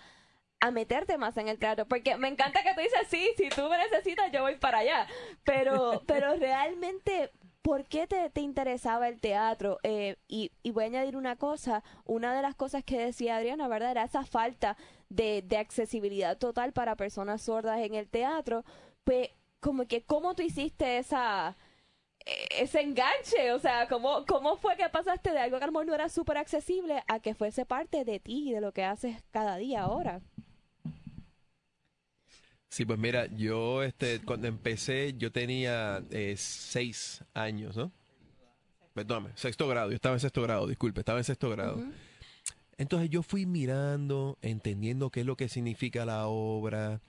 a 0.59 0.71
meterte 0.71 1.17
más 1.17 1.37
en 1.37 1.47
el 1.47 1.59
teatro, 1.59 1.85
porque 1.87 2.17
me 2.17 2.27
encanta 2.27 2.63
que 2.63 2.73
tú 2.73 2.81
dices, 2.81 3.07
sí, 3.09 3.29
si 3.37 3.49
tú 3.49 3.69
me 3.69 3.77
necesitas, 3.77 4.31
yo 4.31 4.41
voy 4.41 4.55
para 4.55 4.79
allá, 4.79 5.07
pero, 5.43 6.01
pero 6.07 6.35
realmente, 6.35 7.31
¿por 7.61 7.85
qué 7.85 8.07
te, 8.07 8.29
te 8.29 8.41
interesaba 8.41 9.07
el 9.07 9.19
teatro? 9.21 9.79
Eh, 9.83 10.17
y, 10.27 10.51
y, 10.63 10.71
voy 10.71 10.85
a 10.85 10.87
añadir 10.87 11.15
una 11.15 11.35
cosa, 11.35 11.83
una 12.05 12.35
de 12.35 12.41
las 12.41 12.55
cosas 12.55 12.83
que 12.83 12.97
decía 12.97 13.37
Adriana, 13.37 13.67
¿verdad? 13.67 13.91
Era 13.91 14.03
esa 14.03 14.25
falta 14.25 14.77
de, 15.09 15.43
de 15.43 15.57
accesibilidad 15.57 16.37
total 16.37 16.73
para 16.73 16.95
personas 16.95 17.43
sordas 17.43 17.79
en 17.79 17.93
el 17.93 18.09
teatro, 18.09 18.63
pues 19.03 19.29
como 19.59 19.87
que, 19.87 20.03
¿cómo 20.03 20.35
tú 20.35 20.43
hiciste 20.43 20.97
esa 20.97 21.55
ese 22.51 22.81
enganche, 22.81 23.51
o 23.53 23.59
sea, 23.59 23.87
¿cómo, 23.87 24.25
¿cómo 24.25 24.57
fue 24.57 24.75
que 24.75 24.89
pasaste 24.89 25.31
de 25.31 25.39
algo 25.39 25.57
que 25.57 25.63
a 25.63 25.67
lo 25.67 25.71
mejor 25.71 25.87
no 25.87 25.95
era 25.95 26.09
súper 26.09 26.37
accesible 26.37 27.03
a 27.07 27.19
que 27.19 27.35
fuese 27.35 27.65
parte 27.65 28.03
de 28.03 28.19
ti 28.19 28.49
y 28.49 28.53
de 28.53 28.61
lo 28.61 28.73
que 28.73 28.83
haces 28.83 29.23
cada 29.31 29.57
día 29.57 29.83
ahora? 29.83 30.21
Sí, 32.69 32.85
pues 32.85 32.99
mira, 32.99 33.27
yo 33.27 33.83
este, 33.83 34.19
cuando 34.19 34.47
empecé 34.47 35.15
yo 35.17 35.31
tenía 35.31 36.03
eh, 36.11 36.35
seis 36.37 37.23
años, 37.33 37.77
¿no? 37.77 37.91
Perdóname, 38.93 39.29
sexto 39.35 39.67
grado, 39.67 39.89
yo 39.89 39.95
estaba 39.95 40.15
en 40.15 40.19
sexto 40.19 40.41
grado, 40.41 40.67
disculpe, 40.67 41.01
estaba 41.01 41.19
en 41.19 41.23
sexto 41.23 41.49
grado. 41.49 41.83
Entonces 42.77 43.09
yo 43.09 43.23
fui 43.23 43.45
mirando, 43.45 44.37
entendiendo 44.41 45.09
qué 45.09 45.21
es 45.21 45.25
lo 45.25 45.37
que 45.37 45.49
significa 45.49 46.05
la 46.05 46.27
obra, 46.27 46.99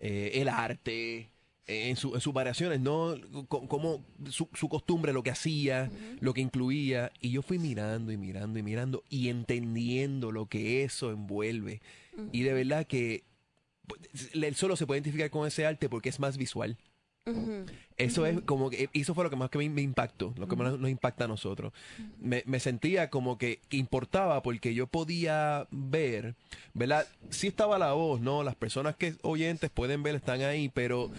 eh, 0.00 0.32
el 0.34 0.48
arte, 0.48 1.30
eh, 1.66 1.88
en, 1.88 1.96
su, 1.96 2.14
en, 2.14 2.20
sus 2.20 2.34
variaciones, 2.34 2.80
¿no? 2.80 3.14
Como 3.48 4.04
su, 4.28 4.48
su, 4.52 4.68
costumbre, 4.68 5.12
lo 5.12 5.22
que 5.22 5.30
hacía, 5.30 5.90
lo 6.20 6.34
que 6.34 6.40
incluía. 6.40 7.10
Y 7.20 7.30
yo 7.30 7.42
fui 7.42 7.58
mirando 7.58 8.12
y 8.12 8.16
mirando 8.16 8.58
y 8.58 8.62
mirando 8.62 9.04
y 9.08 9.28
entendiendo 9.28 10.30
lo 10.30 10.46
que 10.46 10.84
eso 10.84 11.10
envuelve. 11.10 11.80
Y 12.32 12.42
de 12.42 12.52
verdad 12.52 12.86
que 12.86 13.24
él 14.32 14.54
solo 14.54 14.76
se 14.76 14.86
puede 14.86 14.98
identificar 14.98 15.30
con 15.30 15.46
ese 15.46 15.66
arte 15.66 15.88
porque 15.88 16.08
es 16.08 16.20
más 16.20 16.36
visual. 16.36 16.76
Eso 17.96 18.26
es 18.26 18.42
como 18.42 18.68
que, 18.68 18.90
eso 18.92 19.14
fue 19.14 19.24
lo 19.24 19.30
que 19.30 19.36
más 19.36 19.48
que 19.48 19.56
me, 19.56 19.80
impactó, 19.80 20.34
lo 20.36 20.46
que 20.46 20.56
más 20.56 20.78
nos 20.78 20.90
impacta 20.90 21.24
a 21.24 21.28
nosotros. 21.28 21.72
me, 22.18 22.42
me, 22.44 22.60
sentía 22.60 23.08
como 23.08 23.38
que, 23.38 23.60
que, 23.70 23.78
importaba 23.78 24.42
porque 24.42 24.74
yo 24.74 24.86
podía 24.88 25.66
ver, 25.70 26.34
¿verdad? 26.74 27.06
Sí 27.30 27.46
estaba 27.46 27.78
la 27.78 27.94
voz, 27.94 28.20
¿no? 28.20 28.42
Las 28.42 28.56
personas 28.56 28.96
que 28.96 29.14
oyentes 29.22 29.70
pueden 29.70 30.02
ver 30.02 30.16
están 30.16 30.42
ahí, 30.42 30.68
pero 30.68 31.10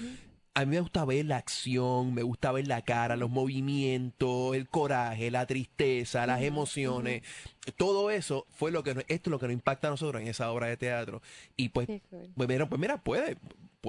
a 0.56 0.66
mí 0.66 0.72
me 0.72 0.80
gusta 0.80 1.04
ver 1.04 1.26
la 1.26 1.36
acción, 1.36 2.14
me 2.14 2.24
gusta 2.24 2.54
ver 2.54 2.66
la 2.66 2.82
cara, 2.82 3.18
los 3.18 3.30
movimientos, 3.30 4.56
el 4.56 4.70
coraje, 4.70 5.30
la 5.30 5.46
tristeza, 5.46 6.26
las 6.26 6.42
emociones. 6.42 7.24
Todo 7.76 8.10
eso 8.10 8.48
fue 8.50 8.72
lo 8.72 8.82
que 8.82 8.92
esto 8.92 9.06
es 9.08 9.28
lo 9.28 9.38
que 9.38 9.48
nos 9.48 9.54
impacta 9.54 9.90
a 9.90 9.92
nosotros 9.92 10.22
en 10.22 10.30
esa 10.30 10.50
obra 10.52 10.68
de 10.68 10.78
teatro. 10.78 11.22
Y 11.58 11.70
pues, 11.70 11.90
pues, 12.36 12.50
mira, 12.50 12.70
pues 12.70 12.80
mira, 12.80 13.04
puedes, 13.04 13.36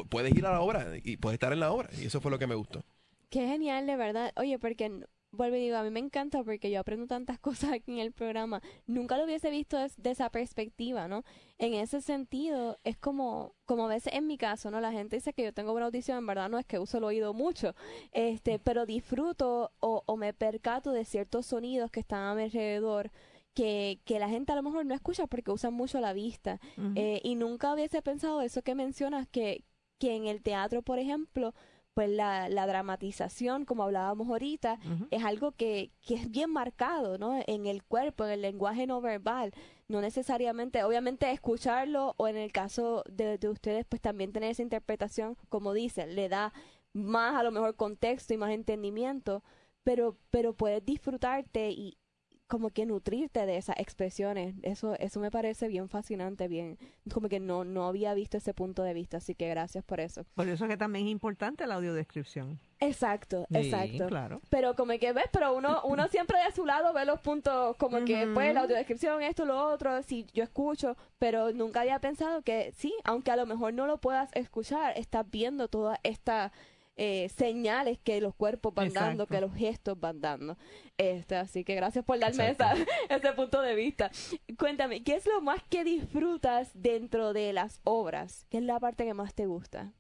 puedes 0.08 0.34
ir 0.34 0.44
a 0.44 0.50
la 0.50 0.60
obra 0.60 0.88
y 1.04 1.16
puedes 1.18 1.34
estar 1.34 1.52
en 1.52 1.60
la 1.60 1.70
obra. 1.70 1.88
Y 2.00 2.06
eso 2.06 2.20
fue 2.20 2.32
lo 2.32 2.38
que 2.38 2.48
me 2.48 2.56
gustó. 2.56 2.82
Qué 3.30 3.46
genial, 3.46 3.86
de 3.86 3.94
verdad. 3.94 4.32
Oye, 4.36 4.58
porque 4.58 5.02
vuelvo 5.32 5.56
y 5.56 5.60
digo, 5.60 5.76
a 5.76 5.82
mí 5.82 5.90
me 5.90 6.00
encanta 6.00 6.42
porque 6.42 6.70
yo 6.70 6.80
aprendo 6.80 7.06
tantas 7.06 7.38
cosas 7.40 7.72
aquí 7.72 7.92
en 7.92 7.98
el 7.98 8.12
programa. 8.12 8.62
Nunca 8.86 9.16
lo 9.16 9.24
hubiese 9.24 9.50
visto 9.50 9.76
de, 9.76 10.10
esa 10.10 10.30
perspectiva, 10.30 11.08
¿no? 11.08 11.24
En 11.58 11.74
ese 11.74 12.00
sentido, 12.00 12.78
es 12.84 12.96
como, 12.96 13.54
como 13.64 13.86
a 13.86 13.88
veces 13.88 14.14
en 14.14 14.26
mi 14.26 14.38
caso, 14.38 14.70
¿no? 14.70 14.80
La 14.80 14.92
gente 14.92 15.16
dice 15.16 15.32
que 15.32 15.44
yo 15.44 15.52
tengo 15.52 15.72
buena 15.72 15.86
audición, 15.86 16.18
en 16.18 16.26
verdad 16.26 16.48
no 16.48 16.58
es 16.58 16.66
que 16.66 16.78
uso 16.78 16.98
el 16.98 17.04
oído 17.04 17.34
mucho, 17.34 17.74
este, 18.12 18.58
pero 18.58 18.86
disfruto 18.86 19.72
o, 19.80 20.02
o 20.06 20.16
me 20.16 20.32
percato 20.32 20.92
de 20.92 21.04
ciertos 21.04 21.46
sonidos 21.46 21.90
que 21.90 22.00
están 22.00 22.22
a 22.22 22.34
mi 22.34 22.44
alrededor. 22.44 23.10
Que, 23.54 24.00
que, 24.04 24.18
la 24.18 24.28
gente 24.28 24.52
a 24.52 24.54
lo 24.54 24.62
mejor 24.62 24.84
no 24.84 24.94
escucha 24.94 25.26
porque 25.26 25.50
usan 25.50 25.72
mucho 25.72 25.98
la 25.98 26.12
vista. 26.12 26.60
eh, 26.94 27.22
y 27.24 27.36
nunca 27.36 27.72
hubiese 27.72 28.02
pensado 28.02 28.42
eso 28.42 28.60
que 28.60 28.74
mencionas, 28.74 29.26
que, 29.28 29.64
que 29.98 30.14
en 30.14 30.26
el 30.26 30.42
teatro, 30.42 30.82
por 30.82 30.98
ejemplo, 30.98 31.54
pues 31.96 32.10
la, 32.10 32.50
la, 32.50 32.66
dramatización, 32.66 33.64
como 33.64 33.84
hablábamos 33.84 34.28
ahorita, 34.28 34.78
es 35.10 35.24
algo 35.24 35.52
que, 35.52 35.92
que, 36.02 36.16
es 36.16 36.30
bien 36.30 36.50
marcado, 36.50 37.16
¿no? 37.16 37.42
En 37.46 37.64
el 37.64 37.82
cuerpo, 37.84 38.26
en 38.26 38.32
el 38.32 38.42
lenguaje 38.42 38.86
no 38.86 39.00
verbal. 39.00 39.54
No 39.88 40.02
necesariamente, 40.02 40.84
obviamente 40.84 41.30
escucharlo 41.30 42.14
o 42.18 42.28
en 42.28 42.36
el 42.36 42.52
caso 42.52 43.02
de, 43.10 43.38
de 43.38 43.48
ustedes, 43.48 43.86
pues 43.88 44.02
también 44.02 44.30
tener 44.30 44.50
esa 44.50 44.60
interpretación, 44.60 45.38
como 45.48 45.72
dicen, 45.72 46.14
le 46.14 46.28
da 46.28 46.52
más 46.92 47.34
a 47.34 47.42
lo 47.42 47.50
mejor 47.50 47.76
contexto 47.76 48.34
y 48.34 48.36
más 48.36 48.50
entendimiento, 48.50 49.42
pero, 49.82 50.18
pero 50.30 50.52
puedes 50.52 50.84
disfrutarte 50.84 51.70
y, 51.70 51.96
como 52.46 52.70
que 52.70 52.86
nutrirte 52.86 53.44
de 53.46 53.56
esas 53.56 53.76
expresiones. 53.78 54.54
Eso, 54.62 54.94
eso 54.98 55.20
me 55.20 55.30
parece 55.30 55.68
bien 55.68 55.88
fascinante, 55.88 56.48
bien, 56.48 56.78
como 57.12 57.28
que 57.28 57.40
no, 57.40 57.64
no 57.64 57.86
había 57.86 58.14
visto 58.14 58.36
ese 58.36 58.54
punto 58.54 58.82
de 58.82 58.94
vista, 58.94 59.16
así 59.18 59.34
que 59.34 59.48
gracias 59.48 59.84
por 59.84 60.00
eso. 60.00 60.24
Por 60.34 60.48
eso 60.48 60.64
es 60.64 60.70
que 60.70 60.76
también 60.76 61.06
es 61.06 61.12
importante 61.12 61.66
la 61.66 61.74
audiodescripción. 61.74 62.60
Exacto, 62.78 63.46
Sí, 63.50 63.56
exacto. 63.56 64.06
claro. 64.06 64.40
Pero 64.50 64.74
como 64.74 64.92
que 64.98 65.12
ves, 65.12 65.26
pero 65.32 65.56
uno, 65.56 65.80
uno 65.84 66.06
siempre 66.08 66.38
de 66.44 66.52
su 66.52 66.66
lado 66.66 66.92
ve 66.92 67.04
los 67.04 67.20
puntos, 67.20 67.76
como 67.76 68.04
que 68.04 68.26
pues 68.32 68.54
la 68.54 68.60
audiodescripción, 68.60 69.22
esto, 69.22 69.44
lo 69.44 69.58
otro, 69.68 70.02
si 70.02 70.26
yo 70.32 70.44
escucho, 70.44 70.96
pero 71.18 71.52
nunca 71.52 71.80
había 71.80 71.98
pensado 72.00 72.42
que 72.42 72.72
sí, 72.76 72.94
aunque 73.04 73.30
a 73.30 73.36
lo 73.36 73.46
mejor 73.46 73.72
no 73.72 73.86
lo 73.86 73.98
puedas 73.98 74.30
escuchar, 74.34 74.96
estás 74.96 75.28
viendo 75.30 75.68
toda 75.68 75.98
esta 76.02 76.52
eh, 76.96 77.28
señales 77.36 77.98
que 77.98 78.20
los 78.20 78.34
cuerpos 78.34 78.74
van 78.74 78.92
dando, 78.92 79.26
que 79.26 79.40
los 79.40 79.54
gestos 79.54 79.98
van 80.00 80.20
dando. 80.20 80.56
Este, 80.96 81.36
así 81.36 81.64
que 81.64 81.74
gracias 81.74 82.04
por 82.04 82.18
darme 82.18 82.50
esa, 82.50 82.74
ese 83.08 83.32
punto 83.32 83.60
de 83.60 83.74
vista. 83.74 84.10
Cuéntame, 84.58 85.02
¿qué 85.02 85.16
es 85.16 85.26
lo 85.26 85.40
más 85.42 85.62
que 85.68 85.84
disfrutas 85.84 86.70
dentro 86.74 87.32
de 87.32 87.52
las 87.52 87.80
obras? 87.84 88.46
¿Qué 88.50 88.58
es 88.58 88.64
la 88.64 88.80
parte 88.80 89.04
que 89.04 89.14
más 89.14 89.34
te 89.34 89.46
gusta? 89.46 89.92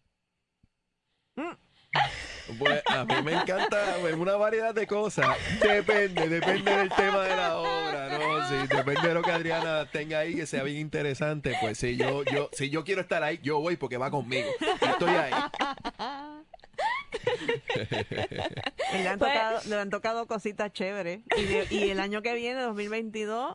Pues 2.58 2.82
a 2.86 3.04
mí 3.04 3.14
me 3.24 3.32
encanta 3.34 3.96
pues, 4.00 4.14
una 4.14 4.36
variedad 4.36 4.74
de 4.74 4.86
cosas. 4.86 5.36
Depende, 5.60 6.28
depende 6.28 6.76
del 6.76 6.88
tema 6.90 7.24
de 7.24 7.36
la 7.36 7.56
obra, 7.56 8.18
¿no? 8.18 8.48
Sí, 8.48 8.54
depende 8.68 9.08
de 9.08 9.14
lo 9.14 9.22
que 9.22 9.32
Adriana 9.32 9.86
tenga 9.90 10.20
ahí 10.20 10.34
que 10.34 10.46
sea 10.46 10.62
bien 10.62 10.78
interesante. 10.78 11.56
Pues 11.60 11.78
si 11.78 11.96
yo, 11.96 12.22
yo, 12.24 12.48
si 12.52 12.70
yo 12.70 12.84
quiero 12.84 13.00
estar 13.00 13.22
ahí, 13.22 13.40
yo 13.42 13.58
voy 13.58 13.76
porque 13.76 13.98
va 13.98 14.10
conmigo. 14.10 14.48
Yo 14.60 14.86
estoy 14.86 15.10
ahí. 15.10 15.32
Y 18.94 18.98
le 19.02 19.08
han, 19.08 19.18
Pues- 19.18 19.32
tocado, 19.32 19.60
le 19.68 19.76
han 19.76 19.90
tocado 19.90 20.26
cositas 20.26 20.72
chéveres. 20.72 21.20
Y, 21.36 21.42
de- 21.44 21.66
y 21.70 21.90
el 21.90 22.00
año 22.00 22.22
que 22.22 22.34
viene, 22.34 22.60
2022, 22.62 23.54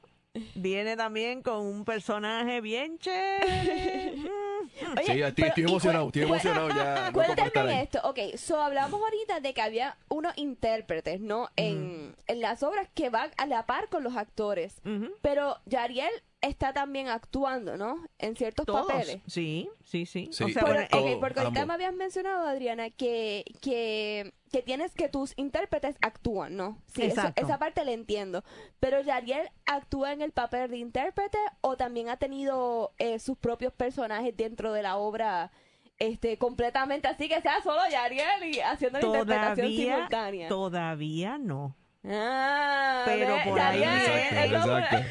viene 0.56 0.96
también 0.98 1.42
con 1.42 1.60
un 1.66 1.84
personaje 1.86 2.62
bien 2.62 2.98
chévere. 3.00 4.14
Mm. 4.18 4.98
Oye, 4.98 5.04
Sí, 5.14 5.22
estoy, 5.22 5.52
pero- 5.56 5.68
emocionado, 5.70 6.08
estoy 6.08 6.22
emocionado 6.24 6.70
ya. 6.70 7.12
Cuéntame 7.14 7.82
esto, 7.84 8.00
ok, 8.04 8.20
so 8.38 8.62
hablamos 8.62 9.02
ahorita 9.02 9.40
de 9.40 9.54
que 9.54 9.62
había 9.62 9.98
unos 10.10 10.34
intérpretes, 10.38 11.20
¿no? 11.20 11.50
En, 11.56 12.16
en 12.28 12.42
las 12.42 12.64
obras 12.64 12.88
que 12.94 13.10
van 13.10 13.32
a 13.38 13.46
la 13.48 13.66
par 13.66 13.90
con 13.90 14.04
los 14.04 14.16
actores, 14.16 14.76
Ujú. 14.86 15.12
pero 15.22 15.58
Yariel 15.66 16.12
está 16.42 16.74
también 16.74 17.08
actuando, 17.08 17.78
¿no? 17.78 18.04
En 18.18 18.36
ciertos 18.36 18.66
Todos. 18.66 18.88
papeles. 18.88 19.20
Sí, 19.28 19.70
sí, 19.84 20.06
sí. 20.06 20.30
Sí. 20.32 20.44
O 20.44 20.50
sea, 20.50 20.64
Por- 20.64 21.20
porque 21.20 21.40
ahorita 21.42 21.66
me 21.66 21.74
habías 21.74 21.94
mencionado, 21.94 22.48
Adriana, 22.48 22.90
que, 22.90 23.46
que, 23.62 24.34
que 24.52 24.62
tienes 24.64 24.94
que 24.94 25.08
tus 25.08 25.34
intérpretes 25.38 25.96
actúan, 26.02 26.56
¿no? 26.58 26.80
Sí, 26.88 27.04
eso- 27.04 27.20
Exacto. 27.22 27.42
esa 27.44 27.58
parte 27.60 27.86
la 27.86 27.92
entiendo. 27.92 28.44
Pero 28.80 29.02
Yariel 29.02 29.50
actúa 29.68 30.14
en 30.14 30.22
el 30.22 30.32
papel 30.32 30.72
de 30.72 30.78
intérprete 30.78 31.38
o 31.62 31.78
también 31.78 32.10
ha 32.10 32.18
tenido 32.18 32.94
eh, 32.98 33.20
sus 33.20 33.38
propios 33.38 33.72
personajes 33.74 34.36
dentro 34.36 34.74
de 34.74 34.82
la 34.82 34.98
obra 34.98 35.52
este 36.00 36.38
completamente 36.40 37.08
así 37.08 37.30
que 37.30 37.40
sea 37.42 37.62
solo 37.62 37.80
Yariel 37.92 38.44
y 38.56 38.60
haciendo 38.60 38.98
la 39.00 39.06
interpretación 39.06 39.68
simultánea. 39.68 40.48
todavía 40.50 41.38
no. 41.38 41.76
Ah, 42.04 43.04
Pero 43.06 43.36
por 43.48 43.60
ahí 43.60 43.80
Yariel, 43.82 44.60
como- 44.62 44.78
Exacto. 44.80 45.08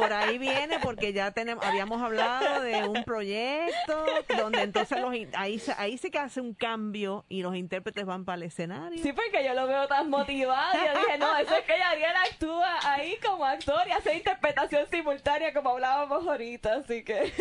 Por 0.00 0.12
ahí 0.12 0.38
viene 0.38 0.78
porque 0.80 1.12
ya 1.12 1.30
tenemos, 1.30 1.64
habíamos 1.64 2.00
hablado 2.02 2.62
de 2.62 2.86
un 2.88 3.04
proyecto 3.04 4.04
donde 4.36 4.62
entonces 4.62 5.00
los, 5.00 5.14
ahí, 5.34 5.58
se- 5.58 5.74
ahí 5.78 5.98
sí 5.98 6.10
que 6.10 6.18
hace 6.18 6.40
un 6.40 6.54
cambio 6.54 7.24
y 7.28 7.42
los 7.42 7.54
intérpretes 7.56 8.04
van 8.06 8.24
para 8.24 8.36
el 8.36 8.42
escenario. 8.44 9.02
Sí, 9.02 9.12
porque 9.12 9.44
yo 9.44 9.54
lo 9.54 9.66
veo 9.66 9.86
tan 9.88 10.08
motivado. 10.10 10.72
Y 10.74 10.86
yo 10.86 11.00
dije, 11.00 11.18
no, 11.18 11.36
eso 11.36 11.54
es 11.54 11.64
que 11.64 11.78
Yariel 11.78 12.16
actúa 12.30 12.78
ahí 12.92 13.16
como 13.24 13.44
actor 13.44 13.80
y 13.88 13.90
hace 13.92 14.16
interpretación 14.16 14.86
simultánea 14.90 15.52
como 15.52 15.70
hablábamos 15.70 16.26
ahorita, 16.26 16.76
así 16.76 17.02
que... 17.04 17.32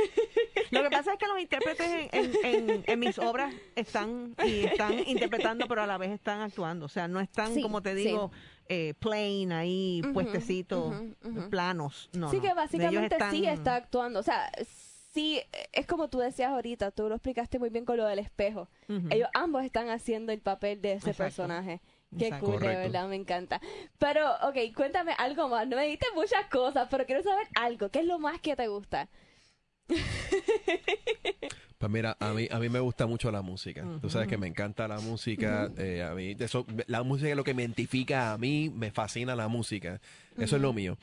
Lo 0.71 0.83
que 0.83 0.89
pasa 0.89 1.13
es 1.13 1.19
que 1.19 1.27
los 1.27 1.39
intérpretes 1.39 1.87
en, 1.87 2.09
en- 2.11 2.45
en- 2.69 2.83
en 2.85 2.99
mis 2.99 3.17
obras 3.19 3.53
están 3.75 4.35
y 4.45 4.65
están 4.65 4.99
interpretando, 5.07 5.67
pero 5.67 5.83
a 5.83 5.87
la 5.87 5.97
vez 5.97 6.11
están 6.11 6.41
actuando. 6.41 6.85
O 6.85 6.89
sea, 6.89 7.07
no 7.07 7.19
están, 7.19 7.53
Sí, 7.53 7.61
como 7.61 7.81
te 7.81 7.95
sí. 7.95 8.03
Eh, 8.69 8.93
plain 8.99 9.51
ahí, 9.51 10.01
Ujú, 10.03 10.13
puestecitos, 10.13 10.95
ujú. 11.23 11.49
planos. 11.49 12.09
No, 12.13 12.29
sí, 12.31 12.37
no. 12.37 12.41
que 12.43 12.53
básicamente 12.53 13.15
están- 13.15 13.31
sí 13.31 13.45
está 13.45 13.75
actuando. 13.75 14.19
O 14.19 14.23
sea, 14.23 14.51
sí, 15.13 15.41
es 15.73 15.85
como 15.87 16.07
tú 16.07 16.19
decías 16.19 16.51
ahorita, 16.51 16.91
tú 16.91 17.09
lo 17.09 17.15
explicaste 17.15 17.59
muy 17.59 17.69
bien 17.69 17.83
con 17.85 17.97
lo 17.97 18.05
del 18.05 18.19
espejo. 18.19 18.69
Ellos 19.09 19.27
ambos 19.33 19.63
están 19.63 19.89
haciendo 19.89 20.31
el 20.31 20.39
papel 20.39 20.81
de 20.81 20.93
ese 20.93 21.09
Exacto. 21.09 21.23
personaje. 21.23 21.81
Qué 22.17 22.31
cool, 22.39 22.57
verdad, 22.59 23.07
me 23.07 23.15
encanta. 23.15 23.61
Pero, 23.99 24.31
ok, 24.43 24.57
cuéntame 24.75 25.13
algo 25.17 25.47
más. 25.47 25.67
No 25.67 25.75
me 25.75 25.85
diste 25.87 26.07
muchas 26.15 26.45
cosas, 26.47 26.87
pero 26.89 27.05
quiero 27.05 27.21
saber 27.21 27.47
algo. 27.55 27.89
¿Qué 27.89 27.99
es 27.99 28.05
lo 28.05 28.17
más 28.17 28.39
que 28.41 28.55
te 28.55 28.67
gusta? 28.67 29.09
Pues 31.79 31.89
mira, 31.89 32.17
a 32.19 32.33
mí, 32.33 32.45
a 32.51 32.59
mí 32.59 32.67
me 32.67 32.81
gusta 32.81 33.07
mucho 33.07 33.31
la 33.31 33.41
música. 33.41 33.85
Tú 34.01 34.09
sabes 34.09 34.27
que 34.27 34.37
me 34.37 34.47
encanta 34.47 34.85
la 34.85 34.99
música. 34.99 35.71
eh, 35.77 36.03
a 36.03 36.13
mí, 36.13 36.35
eso, 36.37 36.65
la 36.87 37.03
música 37.03 37.29
es 37.29 37.37
lo 37.37 37.45
que 37.45 37.53
me 37.53 37.63
identifica 37.63 38.33
a 38.33 38.37
mí, 38.37 38.69
me 38.69 38.91
fascina 38.91 39.33
la 39.33 39.47
música. 39.47 40.01
Eso 40.37 40.57
es 40.57 40.61
lo 40.61 40.73
mío. 40.73 40.97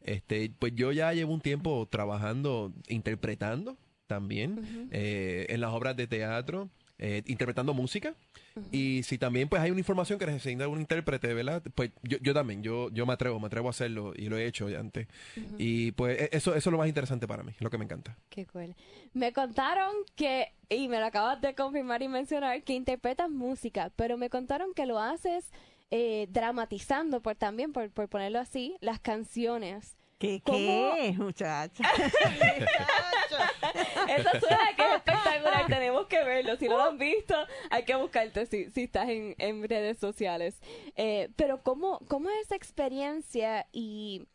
Este, 0.00 0.50
pues 0.58 0.74
yo 0.74 0.92
ya 0.92 1.12
llevo 1.12 1.34
un 1.34 1.42
tiempo 1.42 1.86
trabajando, 1.90 2.72
interpretando 2.88 3.76
también 4.06 4.88
eh, 4.92 5.44
en 5.50 5.60
las 5.60 5.72
obras 5.72 5.94
de 5.94 6.06
teatro. 6.06 6.70
Eh, 6.98 7.22
interpretando 7.26 7.74
música. 7.74 8.14
Y 8.70 9.02
si 9.02 9.18
también 9.18 9.48
pues 9.48 9.60
hay 9.60 9.72
una 9.72 9.80
información 9.80 10.16
que 10.16 10.26
necesita 10.26 10.68
un 10.68 10.80
intérprete, 10.80 11.34
¿verdad? 11.34 11.60
Pues 11.74 11.90
yo, 12.02 12.18
yo 12.18 12.32
también, 12.34 12.62
yo, 12.62 12.88
yo 12.90 13.04
me 13.04 13.12
atrevo, 13.12 13.40
me 13.40 13.48
atrevo 13.48 13.66
a 13.66 13.70
hacerlo 13.70 14.12
y 14.14 14.28
lo 14.28 14.38
he 14.38 14.46
hecho 14.46 14.68
ya 14.68 14.78
antes. 14.78 15.08
Y 15.58 15.90
pues 15.92 16.20
e, 16.20 16.28
eso, 16.32 16.54
eso 16.54 16.70
es 16.70 16.72
lo 16.72 16.78
más 16.78 16.86
interesante 16.86 17.26
para 17.26 17.42
mí, 17.42 17.52
lo 17.58 17.68
que 17.68 17.78
me 17.78 17.84
encanta. 17.84 18.16
Qué 18.28 18.46
cool. 18.46 18.76
Me 19.12 19.32
contaron 19.32 19.92
que, 20.14 20.52
y 20.68 20.86
me 20.86 21.00
lo 21.00 21.06
acabas 21.06 21.40
de 21.40 21.54
confirmar 21.56 22.02
y 22.02 22.08
mencionar, 22.08 22.62
que 22.62 22.74
interpretas 22.74 23.28
música, 23.28 23.90
pero 23.96 24.16
me 24.16 24.30
contaron 24.30 24.72
que 24.72 24.86
lo 24.86 25.00
haces 25.00 25.50
eh, 25.90 26.28
dramatizando, 26.30 27.22
por 27.22 27.34
también, 27.34 27.72
por, 27.72 27.90
por 27.90 28.08
ponerlo 28.08 28.38
así, 28.38 28.76
las 28.80 29.00
canciones. 29.00 29.96
¿Qué, 30.18 30.40
qué, 30.44 31.14
muchacha? 31.18 31.84
Eso 34.08 34.30
suena 34.40 34.76
que 34.76 34.82
es 34.82 34.94
espectacular, 34.96 35.66
tenemos 35.66 36.06
que 36.06 36.22
verlo. 36.24 36.56
Si 36.56 36.68
no 36.68 36.76
lo 36.76 36.84
han 36.84 36.98
visto, 36.98 37.34
hay 37.70 37.84
que 37.84 37.94
buscarte 37.96 38.46
si, 38.46 38.70
si 38.70 38.84
estás 38.84 39.08
en, 39.08 39.34
en 39.38 39.68
redes 39.68 39.98
sociales. 39.98 40.60
Eh, 40.96 41.30
pero 41.36 41.62
¿cómo, 41.62 42.00
¿cómo 42.08 42.30
es 42.30 42.46
esa 42.46 42.56
experiencia 42.56 43.66
y, 43.72 44.28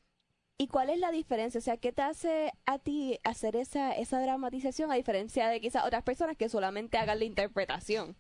y 0.58 0.68
cuál 0.68 0.90
es 0.90 1.00
la 1.00 1.12
diferencia? 1.12 1.60
O 1.60 1.62
sea, 1.62 1.78
¿qué 1.78 1.92
te 1.92 2.02
hace 2.02 2.52
a 2.66 2.80
ti 2.80 3.20
hacer 3.24 3.56
esa, 3.56 3.92
esa 3.94 4.22
dramatización 4.22 4.92
a 4.92 4.96
diferencia 4.96 5.48
de 5.48 5.62
quizás 5.62 5.86
otras 5.86 6.04
personas 6.04 6.36
que 6.38 6.50
solamente 6.50 6.98
hagan 6.98 7.20
la 7.20 7.26
interpretación? 7.26 8.16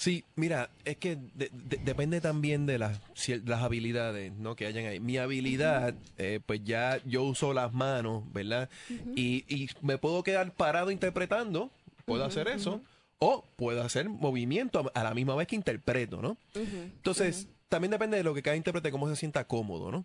Sí, 0.00 0.24
mira, 0.36 0.70
es 0.84 0.96
que 0.98 1.16
de- 1.34 1.50
de- 1.52 1.78
depende 1.78 2.20
también 2.20 2.66
de 2.66 2.78
las, 2.78 3.00
las 3.44 3.62
habilidades 3.64 4.32
¿no? 4.32 4.54
que 4.54 4.66
hayan 4.66 4.86
ahí. 4.86 5.00
Mi 5.00 5.16
habilidad, 5.18 5.92
eh, 6.18 6.38
pues 6.46 6.62
ya 6.62 7.00
yo 7.04 7.24
uso 7.24 7.52
las 7.52 7.72
manos, 7.72 8.22
¿verdad? 8.32 8.70
y, 9.16 9.44
y 9.52 9.68
me 9.82 9.98
puedo 9.98 10.22
quedar 10.22 10.52
parado 10.54 10.92
interpretando, 10.92 11.72
puedo 12.04 12.24
hacer 12.24 12.46
eso, 12.46 12.80
o 13.18 13.44
puedo 13.56 13.82
hacer 13.82 14.08
movimiento 14.08 14.88
a, 14.94 15.00
a 15.00 15.02
la 15.02 15.14
misma 15.14 15.34
vez 15.34 15.48
que 15.48 15.56
interpreto, 15.56 16.22
¿no? 16.22 16.36
Entonces, 16.94 17.48
también 17.68 17.90
depende 17.90 18.16
de 18.18 18.22
lo 18.22 18.34
que 18.34 18.42
cada 18.42 18.56
intérprete, 18.56 18.92
cómo 18.92 19.08
se 19.08 19.16
sienta 19.16 19.48
cómodo, 19.48 19.90
¿no? 19.90 20.04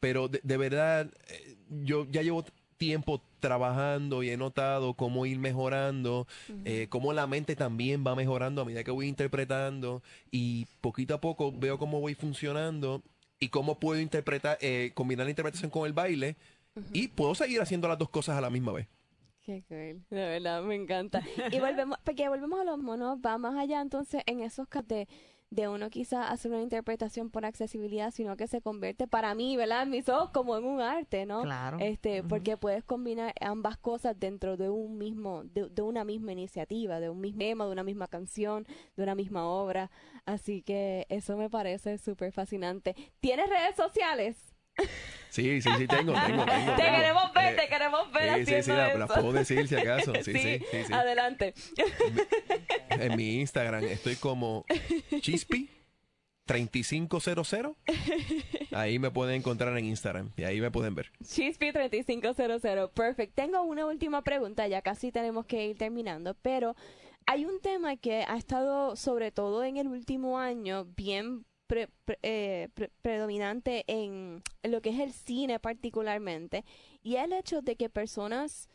Pero 0.00 0.28
de, 0.28 0.40
de 0.42 0.56
verdad, 0.56 1.10
eh, 1.28 1.56
yo 1.84 2.06
ya 2.10 2.22
llevo 2.22 2.42
tiempo 2.80 3.20
trabajando 3.40 4.22
y 4.22 4.30
he 4.30 4.38
notado 4.38 4.94
cómo 4.94 5.26
ir 5.26 5.38
mejorando, 5.38 6.26
eh, 6.64 6.86
cómo 6.88 7.12
la 7.12 7.26
mente 7.26 7.54
también 7.54 8.02
va 8.06 8.14
mejorando 8.16 8.62
a 8.62 8.64
medida 8.64 8.82
que 8.82 8.90
voy 8.90 9.06
interpretando 9.06 10.02
y 10.30 10.66
poquito 10.80 11.14
a 11.14 11.20
poco 11.20 11.52
veo 11.52 11.78
cómo 11.78 12.00
voy 12.00 12.14
funcionando 12.14 13.02
y 13.38 13.50
cómo 13.50 13.78
puedo 13.78 14.00
interpretar, 14.00 14.56
eh, 14.62 14.92
combinar 14.94 15.26
la 15.26 15.30
interpretación 15.30 15.70
con 15.70 15.86
el 15.86 15.92
baile 15.92 16.36
y 16.94 17.08
puedo 17.08 17.34
seguir 17.34 17.60
haciendo 17.60 17.86
las 17.86 17.98
dos 17.98 18.08
cosas 18.08 18.38
a 18.38 18.40
la 18.40 18.48
misma 18.48 18.72
vez. 18.72 18.88
Qué 19.42 19.62
cool, 19.68 20.02
de 20.08 20.28
verdad 20.28 20.62
me 20.62 20.74
encanta. 20.74 21.22
Y 21.52 21.60
volvemos, 21.60 21.98
porque 22.02 22.30
volvemos 22.30 22.60
a 22.60 22.64
los 22.64 22.78
monos, 22.78 23.18
va 23.18 23.36
más 23.36 23.58
allá 23.58 23.82
entonces 23.82 24.22
en 24.24 24.40
esos 24.40 24.66
casos 24.68 24.88
de, 24.88 25.08
de 25.50 25.66
uno 25.68 25.90
quizá 25.90 26.30
hacer 26.30 26.52
una 26.52 26.62
interpretación 26.62 27.28
por 27.28 27.44
accesibilidad, 27.44 28.12
sino 28.12 28.36
que 28.36 28.46
se 28.46 28.60
convierte 28.60 29.08
para 29.08 29.34
mí, 29.34 29.56
¿verdad? 29.56 29.82
En 29.82 29.90
mis 29.90 30.08
ojos 30.08 30.30
como 30.30 30.56
en 30.56 30.64
un 30.64 30.80
arte, 30.80 31.26
¿no? 31.26 31.42
Claro. 31.42 31.78
Este, 31.80 32.22
porque 32.22 32.56
puedes 32.56 32.84
combinar 32.84 33.34
ambas 33.40 33.76
cosas 33.76 34.18
dentro 34.18 34.56
de 34.56 34.70
un 34.70 34.96
mismo, 34.96 35.42
de, 35.44 35.68
de 35.68 35.82
una 35.82 36.04
misma 36.04 36.32
iniciativa, 36.32 37.00
de 37.00 37.10
un 37.10 37.20
mismo 37.20 37.40
tema, 37.40 37.66
de 37.66 37.72
una 37.72 37.82
misma 37.82 38.06
canción, 38.06 38.66
de 38.96 39.02
una 39.02 39.14
misma 39.14 39.48
obra. 39.48 39.90
Así 40.24 40.62
que 40.62 41.06
eso 41.08 41.36
me 41.36 41.50
parece 41.50 41.98
súper 41.98 42.32
fascinante. 42.32 42.94
¿Tienes 43.20 43.48
redes 43.48 43.74
sociales? 43.76 44.49
Sí, 45.30 45.62
sí, 45.62 45.70
sí, 45.78 45.86
tengo, 45.86 46.12
tengo, 46.12 46.44
tengo. 46.44 46.74
Te 46.74 46.82
tengo. 46.82 46.96
queremos 46.98 47.32
ver, 47.32 47.52
Eh, 47.52 47.56
te 47.56 47.68
queremos 47.68 48.12
ver 48.12 48.22
sí, 48.22 48.28
sí, 48.46 48.54
haciendo 48.54 48.64
sí, 48.64 48.70
la, 48.72 48.88
eso. 48.88 48.98
la 48.98 49.06
puedo 49.06 49.32
decir 49.32 49.68
si 49.68 49.76
acaso. 49.76 50.12
Sí, 50.24 50.32
sí, 50.32 50.58
sí, 50.70 50.84
sí. 50.86 50.92
Adelante. 50.92 51.54
En 52.90 53.16
mi 53.16 53.40
Instagram 53.40 53.84
estoy 53.84 54.16
como 54.16 54.64
Chispi 55.20 55.70
3500. 56.46 57.76
Ahí 58.72 58.98
me 58.98 59.10
pueden 59.12 59.36
encontrar 59.36 59.76
en 59.78 59.84
Instagram 59.84 60.30
y 60.36 60.42
ahí 60.42 60.60
me 60.60 60.70
pueden 60.72 60.96
ver. 60.96 61.12
Chispi3500. 61.22 62.90
Perfect. 62.90 63.34
Tengo 63.34 63.62
una 63.62 63.86
última 63.86 64.22
pregunta, 64.22 64.66
ya 64.66 64.82
casi 64.82 65.12
tenemos 65.12 65.46
que 65.46 65.66
ir 65.68 65.78
terminando, 65.78 66.34
pero 66.42 66.74
hay 67.26 67.44
un 67.44 67.60
tema 67.60 67.96
que 67.96 68.24
ha 68.26 68.36
estado, 68.36 68.96
sobre 68.96 69.30
todo 69.30 69.62
en 69.62 69.76
el 69.76 69.86
último 69.86 70.38
año, 70.40 70.86
bien 70.96 71.44
pre- 71.70 71.88
pre- 72.04 72.18
eh, 72.24 72.68
pre- 72.74 72.90
predominante 73.00 73.84
en, 73.86 74.42
lo 74.64 74.82
que 74.82 74.90
es 74.90 74.98
el 74.98 75.12
cine 75.12 75.60
particularmente, 75.60 76.64
y 77.04 77.14
el 77.14 77.32
hecho 77.32 77.62
de 77.62 77.76
que 77.76 77.88
personas 77.88 78.68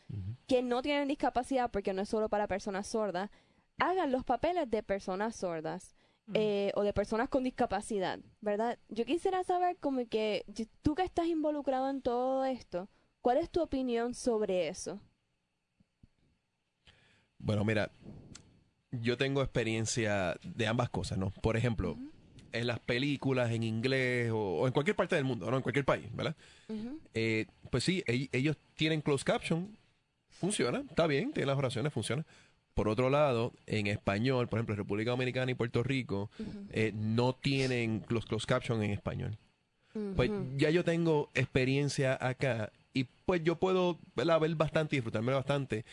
que 0.46 0.62
no 0.62 0.80
tienen 0.80 1.06
discapacidad, 1.06 1.70
porque 1.70 1.92
no 1.92 2.00
es 2.02 2.08
solo 2.08 2.30
para 2.30 2.46
personas 2.48 2.86
sordas, 2.86 3.30
hagan 3.76 4.12
los 4.12 4.24
papeles 4.24 4.70
de 4.70 4.82
personas 4.82 5.36
sordas. 5.36 5.94
eh, 6.34 6.72
o 6.74 6.82
de 6.82 6.92
personas 6.92 7.28
con 7.28 7.44
discapacidad, 7.44 8.18
¿verdad? 8.40 8.78
Yo 8.88 9.04
quisiera 9.04 9.44
saber 9.44 9.76
como 9.76 10.08
que 10.08 10.44
tú 10.82 10.96
que 10.96 11.04
estás 11.04 11.26
involucrado 11.26 11.88
en 11.88 12.00
todo 12.02 12.44
esto, 12.44 12.88
¿cuál 13.20 13.36
es 13.36 13.48
tu 13.48 13.62
opinión 13.62 14.12
sobre 14.12 14.66
eso? 14.66 14.98
Bueno, 17.38 17.64
mira, 17.64 17.92
yo 18.90 19.16
tengo 19.16 19.40
experiencia 19.40 20.36
de 20.42 20.66
ambas 20.66 20.90
cosas, 20.90 21.16
¿no? 21.16 21.30
Por 21.30 21.56
ejemplo, 21.56 21.96
en 22.58 22.66
las 22.66 22.78
películas 22.80 23.50
en 23.50 23.62
inglés 23.62 24.30
o, 24.30 24.60
o 24.60 24.66
en 24.66 24.72
cualquier 24.72 24.96
parte 24.96 25.14
del 25.16 25.24
mundo, 25.24 25.50
¿no? 25.50 25.56
En 25.56 25.62
cualquier 25.62 25.84
país, 25.84 26.06
¿verdad? 26.14 26.36
Eh, 27.14 27.46
pues 27.70 27.84
sí, 27.84 28.02
ell- 28.06 28.28
ellos 28.32 28.56
tienen 28.74 29.00
closed 29.00 29.24
caption, 29.24 29.76
funciona, 30.30 30.82
está 30.88 31.06
bien, 31.06 31.32
tienen 31.32 31.48
las 31.48 31.58
oraciones, 31.58 31.92
funciona. 31.92 32.24
Por 32.74 32.88
otro 32.88 33.08
lado, 33.08 33.54
en 33.66 33.86
español, 33.86 34.48
por 34.48 34.58
ejemplo, 34.58 34.74
República 34.76 35.10
Dominicana 35.12 35.50
y 35.50 35.54
Puerto 35.54 35.82
Rico, 35.82 36.30
eh, 36.70 36.92
no 36.94 37.34
tienen 37.34 38.04
los 38.08 38.26
closed 38.26 38.46
caption 38.46 38.82
en 38.82 38.90
español. 38.90 39.38
Pues 40.14 40.30
ya 40.56 40.68
yo 40.68 40.84
tengo 40.84 41.30
experiencia 41.34 42.18
acá 42.20 42.70
y 42.92 43.04
pues 43.24 43.42
yo 43.44 43.56
puedo 43.58 43.98
¿verdad? 44.14 44.40
ver 44.40 44.54
bastante 44.56 44.94
y 44.94 44.98
disfrutarme 44.98 45.32
bastante, 45.32 45.86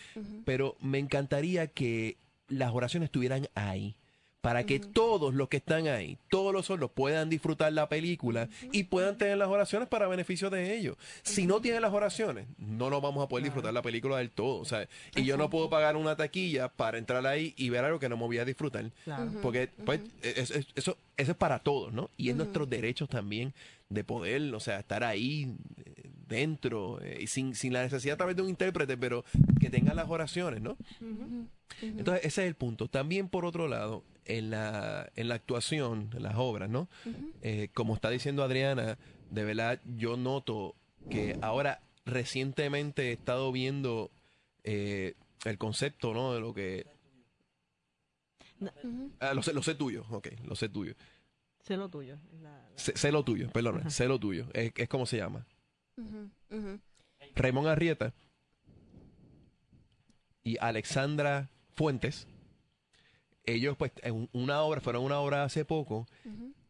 pero 0.43 0.75
me 0.81 0.97
encantaría 0.99 1.67
que 1.67 2.17
las 2.49 2.73
oraciones 2.73 3.07
estuvieran 3.07 3.47
ahí. 3.55 3.95
Para 4.43 4.65
que 4.65 4.77
todos 4.81 5.33
los 5.33 5.47
que 5.47 5.55
están 5.55 5.87
ahí, 5.87 6.17
todos 6.29 6.51
los 6.51 6.65
sordos 6.65 6.91
puedan 6.91 7.29
disfrutar 7.29 7.71
la 7.71 7.87
película 7.87 8.49
y 8.73 8.83
puedan 8.83 9.17
tener 9.17 9.37
las 9.37 9.47
oraciones 9.47 9.87
para 9.87 10.05
beneficio 10.09 10.49
de 10.49 10.75
ellos. 10.77 10.97
Si 11.21 11.47
no 11.47 11.61
tienen 11.61 11.81
las 11.81 11.93
oraciones, 11.93 12.45
no 12.57 12.89
nos 12.89 13.01
vamos 13.01 13.23
a 13.23 13.29
poder 13.29 13.45
disfrutar 13.45 13.73
la 13.73 13.81
película 13.81 14.17
del 14.17 14.31
todo. 14.31 14.59
O 14.59 14.65
sea, 14.65 14.85
y 15.15 15.23
yo 15.23 15.37
no 15.37 15.49
puedo 15.49 15.69
pagar 15.69 15.95
una 15.95 16.17
taquilla 16.17 16.67
para 16.67 16.97
entrar 16.97 17.25
ahí 17.25 17.53
y 17.55 17.69
ver 17.69 17.85
algo 17.85 17.99
que 17.99 18.09
no 18.09 18.17
me 18.17 18.25
voy 18.25 18.37
a 18.37 18.43
disfrutar. 18.43 18.91
Claro. 19.05 19.31
Porque 19.41 19.69
pues, 19.85 20.01
es- 20.21 20.51
es- 20.51 20.67
eso, 20.75 20.97
eso 21.15 21.31
es 21.31 21.37
para 21.37 21.59
todos, 21.59 21.93
¿no? 21.93 22.09
Y 22.17 22.29
es 22.29 22.35
nuestros 22.35 22.69
derechos 22.69 23.07
también 23.07 23.53
de 23.87 24.03
poder, 24.03 24.53
o 24.53 24.59
sea, 24.59 24.77
estar 24.79 25.05
ahí 25.05 25.55
eh, 25.85 26.09
dentro 26.27 26.99
eh, 27.01 27.19
y 27.21 27.27
sin, 27.27 27.55
sin 27.55 27.71
la 27.71 27.81
necesidad 27.83 28.15
a 28.15 28.17
través 28.17 28.35
de 28.35 28.41
un 28.41 28.49
intérprete, 28.49 28.97
pero 28.97 29.23
que 29.61 29.69
tengan 29.69 29.95
las 29.95 30.09
oraciones, 30.09 30.61
¿no? 30.61 30.75
Entonces, 31.81 32.25
ese 32.25 32.41
es 32.43 32.47
el 32.49 32.55
punto. 32.55 32.89
También, 32.89 33.29
por 33.29 33.45
otro 33.45 33.69
lado, 33.69 34.03
en 34.25 34.49
la, 34.49 35.11
en 35.15 35.27
la 35.27 35.35
actuación, 35.35 36.09
en 36.15 36.23
las 36.23 36.35
obras, 36.37 36.69
¿no? 36.69 36.87
Eh, 37.41 37.69
como 37.73 37.93
está 37.95 38.09
diciendo 38.09 38.43
Adriana, 38.43 38.97
de 39.29 39.43
verdad, 39.43 39.79
yo 39.97 40.17
noto 40.17 40.75
que 41.09 41.37
ahora 41.41 41.81
recientemente 42.05 43.09
he 43.09 43.13
estado 43.13 43.51
viendo 43.51 44.11
eh, 44.63 45.15
el 45.45 45.57
concepto, 45.57 46.13
¿no? 46.13 46.33
De 46.33 46.39
lo 46.39 46.53
que... 46.53 46.85
Ah, 49.19 49.33
lo, 49.33 49.41
sé, 49.43 49.53
lo 49.53 49.61
sé 49.61 49.75
tuyo, 49.75 50.05
ok, 50.09 50.27
lo 50.45 50.55
sé 50.55 50.69
tuyo. 50.69 50.93
Sé 51.61 51.75
lo 51.77 51.89
tuyo. 51.89 52.17
la- 52.41 52.49
la- 52.69 52.77
Sé, 52.77 52.95
sé 52.95 53.11
lo 53.11 53.23
tuyo, 53.23 53.49
perdón, 53.51 53.89
sé 53.91 54.07
lo 54.07 54.19
tuyo. 54.19 54.47
Es, 54.53 54.71
es 54.75 54.87
como 54.89 55.05
se 55.05 55.17
llama. 55.17 55.45
Raymond 57.35 57.67
Arrieta 57.67 58.13
y 60.43 60.57
Alexandra 60.59 61.49
Fuentes, 61.75 62.27
ellos 63.45 63.75
pues 63.77 63.91
en 64.01 64.29
una 64.33 64.61
obra, 64.61 64.81
fueron 64.81 65.03
una 65.03 65.19
obra 65.19 65.43
hace 65.43 65.65
poco, 65.65 66.07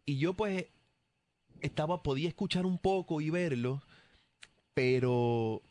y 0.06 0.18
yo 0.18 0.34
pues 0.34 0.66
estaba, 1.62 2.04
podía 2.04 2.28
escuchar 2.28 2.66
un 2.66 2.78
poco 2.78 3.22
y 3.22 3.30
verlo, 3.30 3.82
pero 4.74 5.62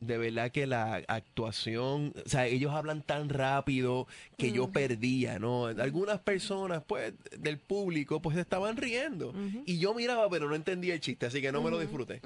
de 0.00 0.18
verdad 0.18 0.50
que 0.50 0.66
la 0.66 1.02
actuación, 1.08 2.12
o 2.24 2.28
sea, 2.28 2.46
ellos 2.46 2.72
hablan 2.72 3.02
tan 3.02 3.28
rápido 3.28 4.06
que 4.36 4.52
yo 4.52 4.68
perdía, 4.70 5.38
¿no? 5.38 5.66
Algunas 5.66 6.20
personas, 6.20 6.82
pues, 6.86 7.12
del 7.38 7.58
público, 7.58 8.20
pues 8.20 8.36
estaban 8.36 8.76
riendo. 8.76 9.34
Y 9.66 9.78
yo 9.78 9.94
miraba, 9.94 10.28
pero 10.30 10.48
no 10.48 10.54
entendía 10.54 10.94
el 10.94 11.00
chiste, 11.00 11.26
así 11.26 11.40
que 11.40 11.52
no 11.52 11.62
me 11.62 11.70
lo 11.70 11.78
disfruté. 11.78 12.20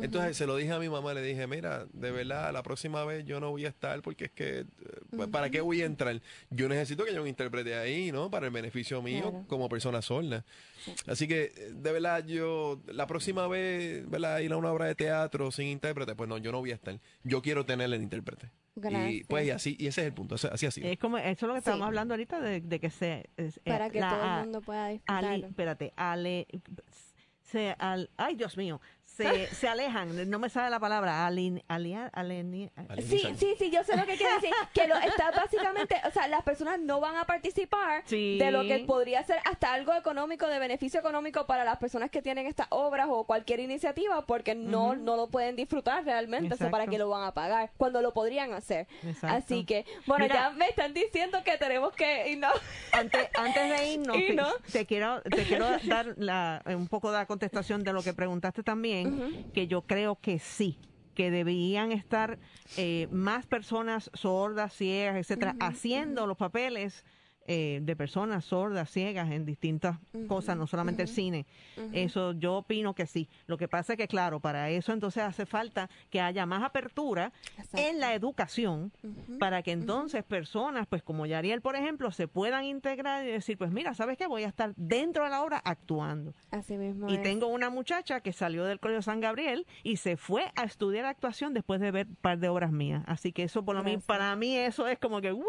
Entonces 0.00 0.36
se 0.36 0.46
lo 0.46 0.56
dije 0.56 0.72
a 0.72 0.78
mi 0.78 0.88
mamá, 0.88 1.14
le 1.14 1.22
dije, 1.22 1.46
mira, 1.46 1.86
de 1.92 2.10
verdad, 2.10 2.52
la 2.52 2.62
próxima 2.62 3.04
vez 3.04 3.24
yo 3.24 3.40
no 3.40 3.50
voy 3.50 3.64
a 3.66 3.68
estar 3.68 4.00
porque 4.02 4.26
es 4.26 4.30
que, 4.32 4.58
eh, 4.60 5.26
¿para 5.30 5.50
qué 5.50 5.60
voy 5.60 5.82
a 5.82 5.86
entrar? 5.86 6.20
Yo 6.50 6.68
necesito 6.68 7.04
que 7.04 7.10
haya 7.10 7.20
un 7.20 7.28
intérprete 7.28 7.74
ahí, 7.74 8.12
¿no? 8.12 8.30
Para 8.30 8.46
el 8.46 8.52
beneficio 8.52 9.00
mío 9.02 9.30
Claro. 9.30 9.44
como 9.48 9.68
persona 9.68 10.02
sorda. 10.02 10.44
Así 11.06 11.28
que, 11.28 11.52
eh, 11.56 11.70
de 11.74 11.92
verdad, 11.92 12.24
yo, 12.26 12.80
la 12.86 13.06
próxima 13.06 13.46
vez, 13.46 14.08
¿verdad? 14.10 14.40
Ir 14.40 14.52
a 14.52 14.56
una 14.56 14.72
obra 14.72 14.86
de 14.86 14.94
teatro 14.94 15.50
sin 15.52 15.68
intérprete, 15.68 16.14
pues 16.14 16.28
no, 16.28 16.38
yo 16.38 16.50
no 16.52 16.58
voy 16.58 16.72
a 16.72 16.74
estar. 16.74 16.98
Yo 17.24 17.42
quiero 17.42 17.64
tener 17.64 17.92
el 17.92 18.02
intérprete. 18.02 18.50
Y 18.74 19.24
pues 19.24 19.46
y 19.46 19.50
así, 19.50 19.76
y 19.78 19.86
ese 19.86 20.00
es 20.00 20.06
el 20.06 20.14
punto, 20.14 20.34
así 20.34 20.66
ha 20.66 20.70
sido. 20.70 20.88
Es 20.88 20.98
como, 20.98 21.18
eso 21.18 21.30
es 21.30 21.42
lo 21.42 21.52
que 21.52 21.58
estábamos 21.58 21.86
hablando 21.88 22.14
ahorita 22.14 22.40
de, 22.40 22.80
que 22.80 22.90
se... 22.90 23.28
Para 23.64 23.90
que 23.90 24.00
todo 24.00 24.24
el 24.24 24.44
mundo 24.44 24.62
pueda 24.62 24.88
disfrutarlo. 24.88 25.46
espérate, 25.46 25.92
ale, 25.96 26.46
se, 27.42 27.76
al, 27.78 28.10
ay 28.16 28.34
Dios 28.34 28.56
mío, 28.56 28.80
se, 29.16 29.46
se 29.54 29.68
alejan, 29.68 30.30
no 30.30 30.38
me 30.38 30.48
sale 30.48 30.70
la 30.70 30.80
palabra, 30.80 31.26
alin, 31.26 31.62
alien, 31.68 32.10
Sí, 33.06 33.22
sí, 33.36 33.54
sí, 33.58 33.70
yo 33.70 33.84
sé 33.84 33.96
lo 33.96 34.06
que 34.06 34.16
quiere 34.16 34.34
decir, 34.34 34.50
que 34.72 34.88
lo, 34.88 34.96
está 34.96 35.30
básicamente, 35.30 35.96
o 36.06 36.10
sea, 36.10 36.28
las 36.28 36.42
personas 36.42 36.80
no 36.80 37.00
van 37.00 37.16
a 37.16 37.24
participar 37.24 38.04
de 38.06 38.50
lo 38.50 38.62
que 38.62 38.84
podría 38.86 39.22
ser 39.24 39.38
hasta 39.44 39.72
algo 39.72 39.94
económico, 39.94 40.46
de 40.46 40.58
beneficio 40.58 41.00
económico 41.00 41.46
para 41.46 41.64
las 41.64 41.76
personas 41.78 42.10
que 42.10 42.22
tienen 42.22 42.46
estas 42.46 42.68
obras 42.70 43.08
o 43.10 43.24
cualquier 43.24 43.60
iniciativa, 43.60 44.24
porque 44.24 44.54
no, 44.54 44.94
no 44.94 45.16
lo 45.16 45.28
pueden 45.28 45.56
disfrutar 45.56 46.04
realmente, 46.04 46.54
o 46.54 46.70
para 46.70 46.86
que 46.86 46.98
lo 46.98 47.08
van 47.08 47.24
a 47.24 47.34
pagar, 47.34 47.70
cuando 47.76 48.00
lo 48.00 48.12
podrían 48.12 48.52
hacer. 48.52 48.86
Así 49.22 49.64
que, 49.64 49.84
bueno, 50.06 50.26
ya 50.26 50.50
me 50.50 50.68
están 50.68 50.94
diciendo 50.94 51.42
que 51.44 51.58
tenemos 51.58 51.92
que 51.94 52.30
irnos. 52.30 52.52
Antes, 52.92 53.28
antes 53.34 53.78
de 53.78 53.92
irnos, 53.92 54.16
te, 54.72 54.86
quiero, 54.86 55.20
te 55.22 55.44
quiero 55.44 55.66
dar 55.84 56.14
la, 56.16 56.62
un 56.66 56.88
poco 56.88 57.10
de 57.10 57.18
la 57.18 57.26
contestación 57.26 57.84
de 57.84 57.92
lo 57.92 58.02
que 58.02 58.14
preguntaste 58.14 58.62
también 58.62 59.01
que 59.52 59.66
yo 59.66 59.82
creo 59.82 60.18
que 60.20 60.38
sí 60.38 60.78
que 61.14 61.30
debían 61.30 61.92
estar 61.92 62.38
eh, 62.76 63.08
más 63.10 63.46
personas 63.46 64.10
sordas, 64.14 64.72
ciegas, 64.72 65.16
etcétera, 65.16 65.56
haciendo 65.60 66.26
los 66.26 66.36
papeles 66.36 67.04
eh, 67.46 67.80
de 67.82 67.96
personas 67.96 68.44
sordas, 68.44 68.90
ciegas 68.90 69.30
en 69.30 69.44
distintas 69.44 69.98
cosas, 70.28 70.56
no 70.56 70.66
solamente 70.66 71.02
el 71.02 71.08
cine. 71.08 71.46
Eso 71.92 72.32
yo 72.32 72.56
opino 72.56 72.94
que 72.94 73.06
sí. 73.06 73.28
Lo 73.46 73.58
que 73.58 73.68
pasa 73.68 73.94
es 73.94 73.96
que, 73.96 74.08
claro, 74.08 74.40
para 74.40 74.70
eso 74.70 74.92
entonces 74.92 75.22
hace 75.22 75.46
falta 75.46 75.90
que 76.10 76.20
haya 76.20 76.46
más 76.46 76.62
apertura 76.62 77.32
en 77.72 78.00
la 78.00 78.14
educación 78.14 78.92
para 79.38 79.62
que 79.62 79.72
entonces 79.72 80.24
personas, 80.24 80.86
pues 80.86 81.02
como 81.02 81.26
Yariel, 81.26 81.60
por 81.60 81.76
ejemplo, 81.76 82.10
se 82.12 82.28
puedan 82.28 82.64
integrar 82.64 83.24
y 83.26 83.30
decir, 83.32 83.58
pues 83.58 83.70
mira, 83.70 83.94
¿sabes 83.94 84.16
qué? 84.16 84.26
Voy 84.26 84.44
a 84.44 84.48
estar 84.48 84.72
dentro 84.76 85.24
de 85.24 85.30
la 85.30 85.42
obra 85.42 85.60
actuando. 85.64 86.34
Así 86.50 86.76
mismo. 86.76 87.10
Y 87.10 87.18
tengo 87.18 87.48
una 87.48 87.70
muchacha 87.70 88.20
que 88.20 88.32
salió 88.32 88.64
del 88.64 88.80
Colegio 88.80 89.02
San 89.02 89.20
Gabriel 89.20 89.66
y 89.82 89.96
se 89.96 90.16
fue 90.16 90.52
a 90.56 90.64
estudiar 90.64 91.04
actuación 91.06 91.54
después 91.54 91.80
de 91.80 91.90
ver 91.90 92.06
un 92.06 92.16
par 92.16 92.38
de 92.38 92.48
obras 92.48 92.72
mías. 92.72 93.02
Así 93.06 93.32
que 93.32 93.44
eso, 93.44 93.64
por 93.64 93.74
lo 93.74 93.82
menos, 93.82 94.04
para 94.04 94.34
mí 94.36 94.56
eso 94.56 94.86
es 94.86 94.98
como 94.98 95.20
que, 95.20 95.32
¡wow! 95.32 95.44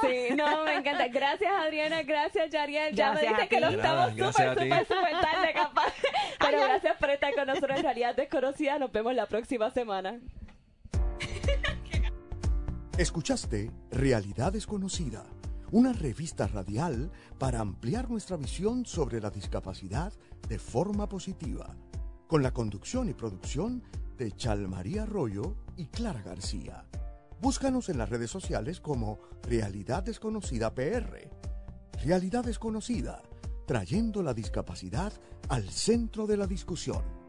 Sí, 0.00 0.34
no, 0.36 0.64
me 0.64 0.74
encanta. 0.74 1.08
Gracias, 1.08 1.25
Adriana. 1.32 2.02
Gracias, 2.02 2.50
Yariel. 2.50 2.94
Ya 2.94 3.12
me 3.12 3.20
dice 3.20 3.48
que 3.48 3.60
no 3.60 3.68
estamos 3.68 4.10
súper, 4.10 4.54
súper, 4.54 4.86
súper 4.86 5.20
tarde 5.20 5.52
capaz. 5.54 5.92
Pero 6.38 6.60
gracias 6.60 6.96
por 6.98 7.10
estar 7.10 7.34
con 7.34 7.46
nosotros 7.46 7.76
en 7.78 7.82
Realidad 7.82 8.16
Desconocida. 8.16 8.78
Nos 8.78 8.92
vemos 8.92 9.14
la 9.14 9.26
próxima 9.26 9.70
semana. 9.70 10.20
Escuchaste 12.98 13.70
Realidad 13.90 14.52
Desconocida, 14.52 15.24
una 15.70 15.92
revista 15.92 16.46
radial 16.46 17.10
para 17.38 17.60
ampliar 17.60 18.08
nuestra 18.08 18.36
visión 18.36 18.86
sobre 18.86 19.20
la 19.20 19.30
discapacidad 19.30 20.12
de 20.48 20.58
forma 20.58 21.08
positiva, 21.08 21.76
con 22.26 22.42
la 22.42 22.52
conducción 22.52 23.08
y 23.08 23.14
producción 23.14 23.82
de 24.16 24.32
Chalmaría 24.32 25.02
Arroyo 25.02 25.56
y 25.76 25.86
Clara 25.86 26.22
García. 26.22 26.84
Búscanos 27.40 27.90
en 27.90 27.98
las 27.98 28.08
redes 28.08 28.30
sociales 28.30 28.80
como 28.80 29.20
Realidad 29.42 30.02
Desconocida 30.02 30.74
PR. 30.74 31.30
Realidad 32.02 32.44
Desconocida, 32.44 33.22
trayendo 33.66 34.22
la 34.22 34.32
discapacidad 34.32 35.12
al 35.50 35.68
centro 35.68 36.26
de 36.26 36.38
la 36.38 36.46
discusión. 36.46 37.25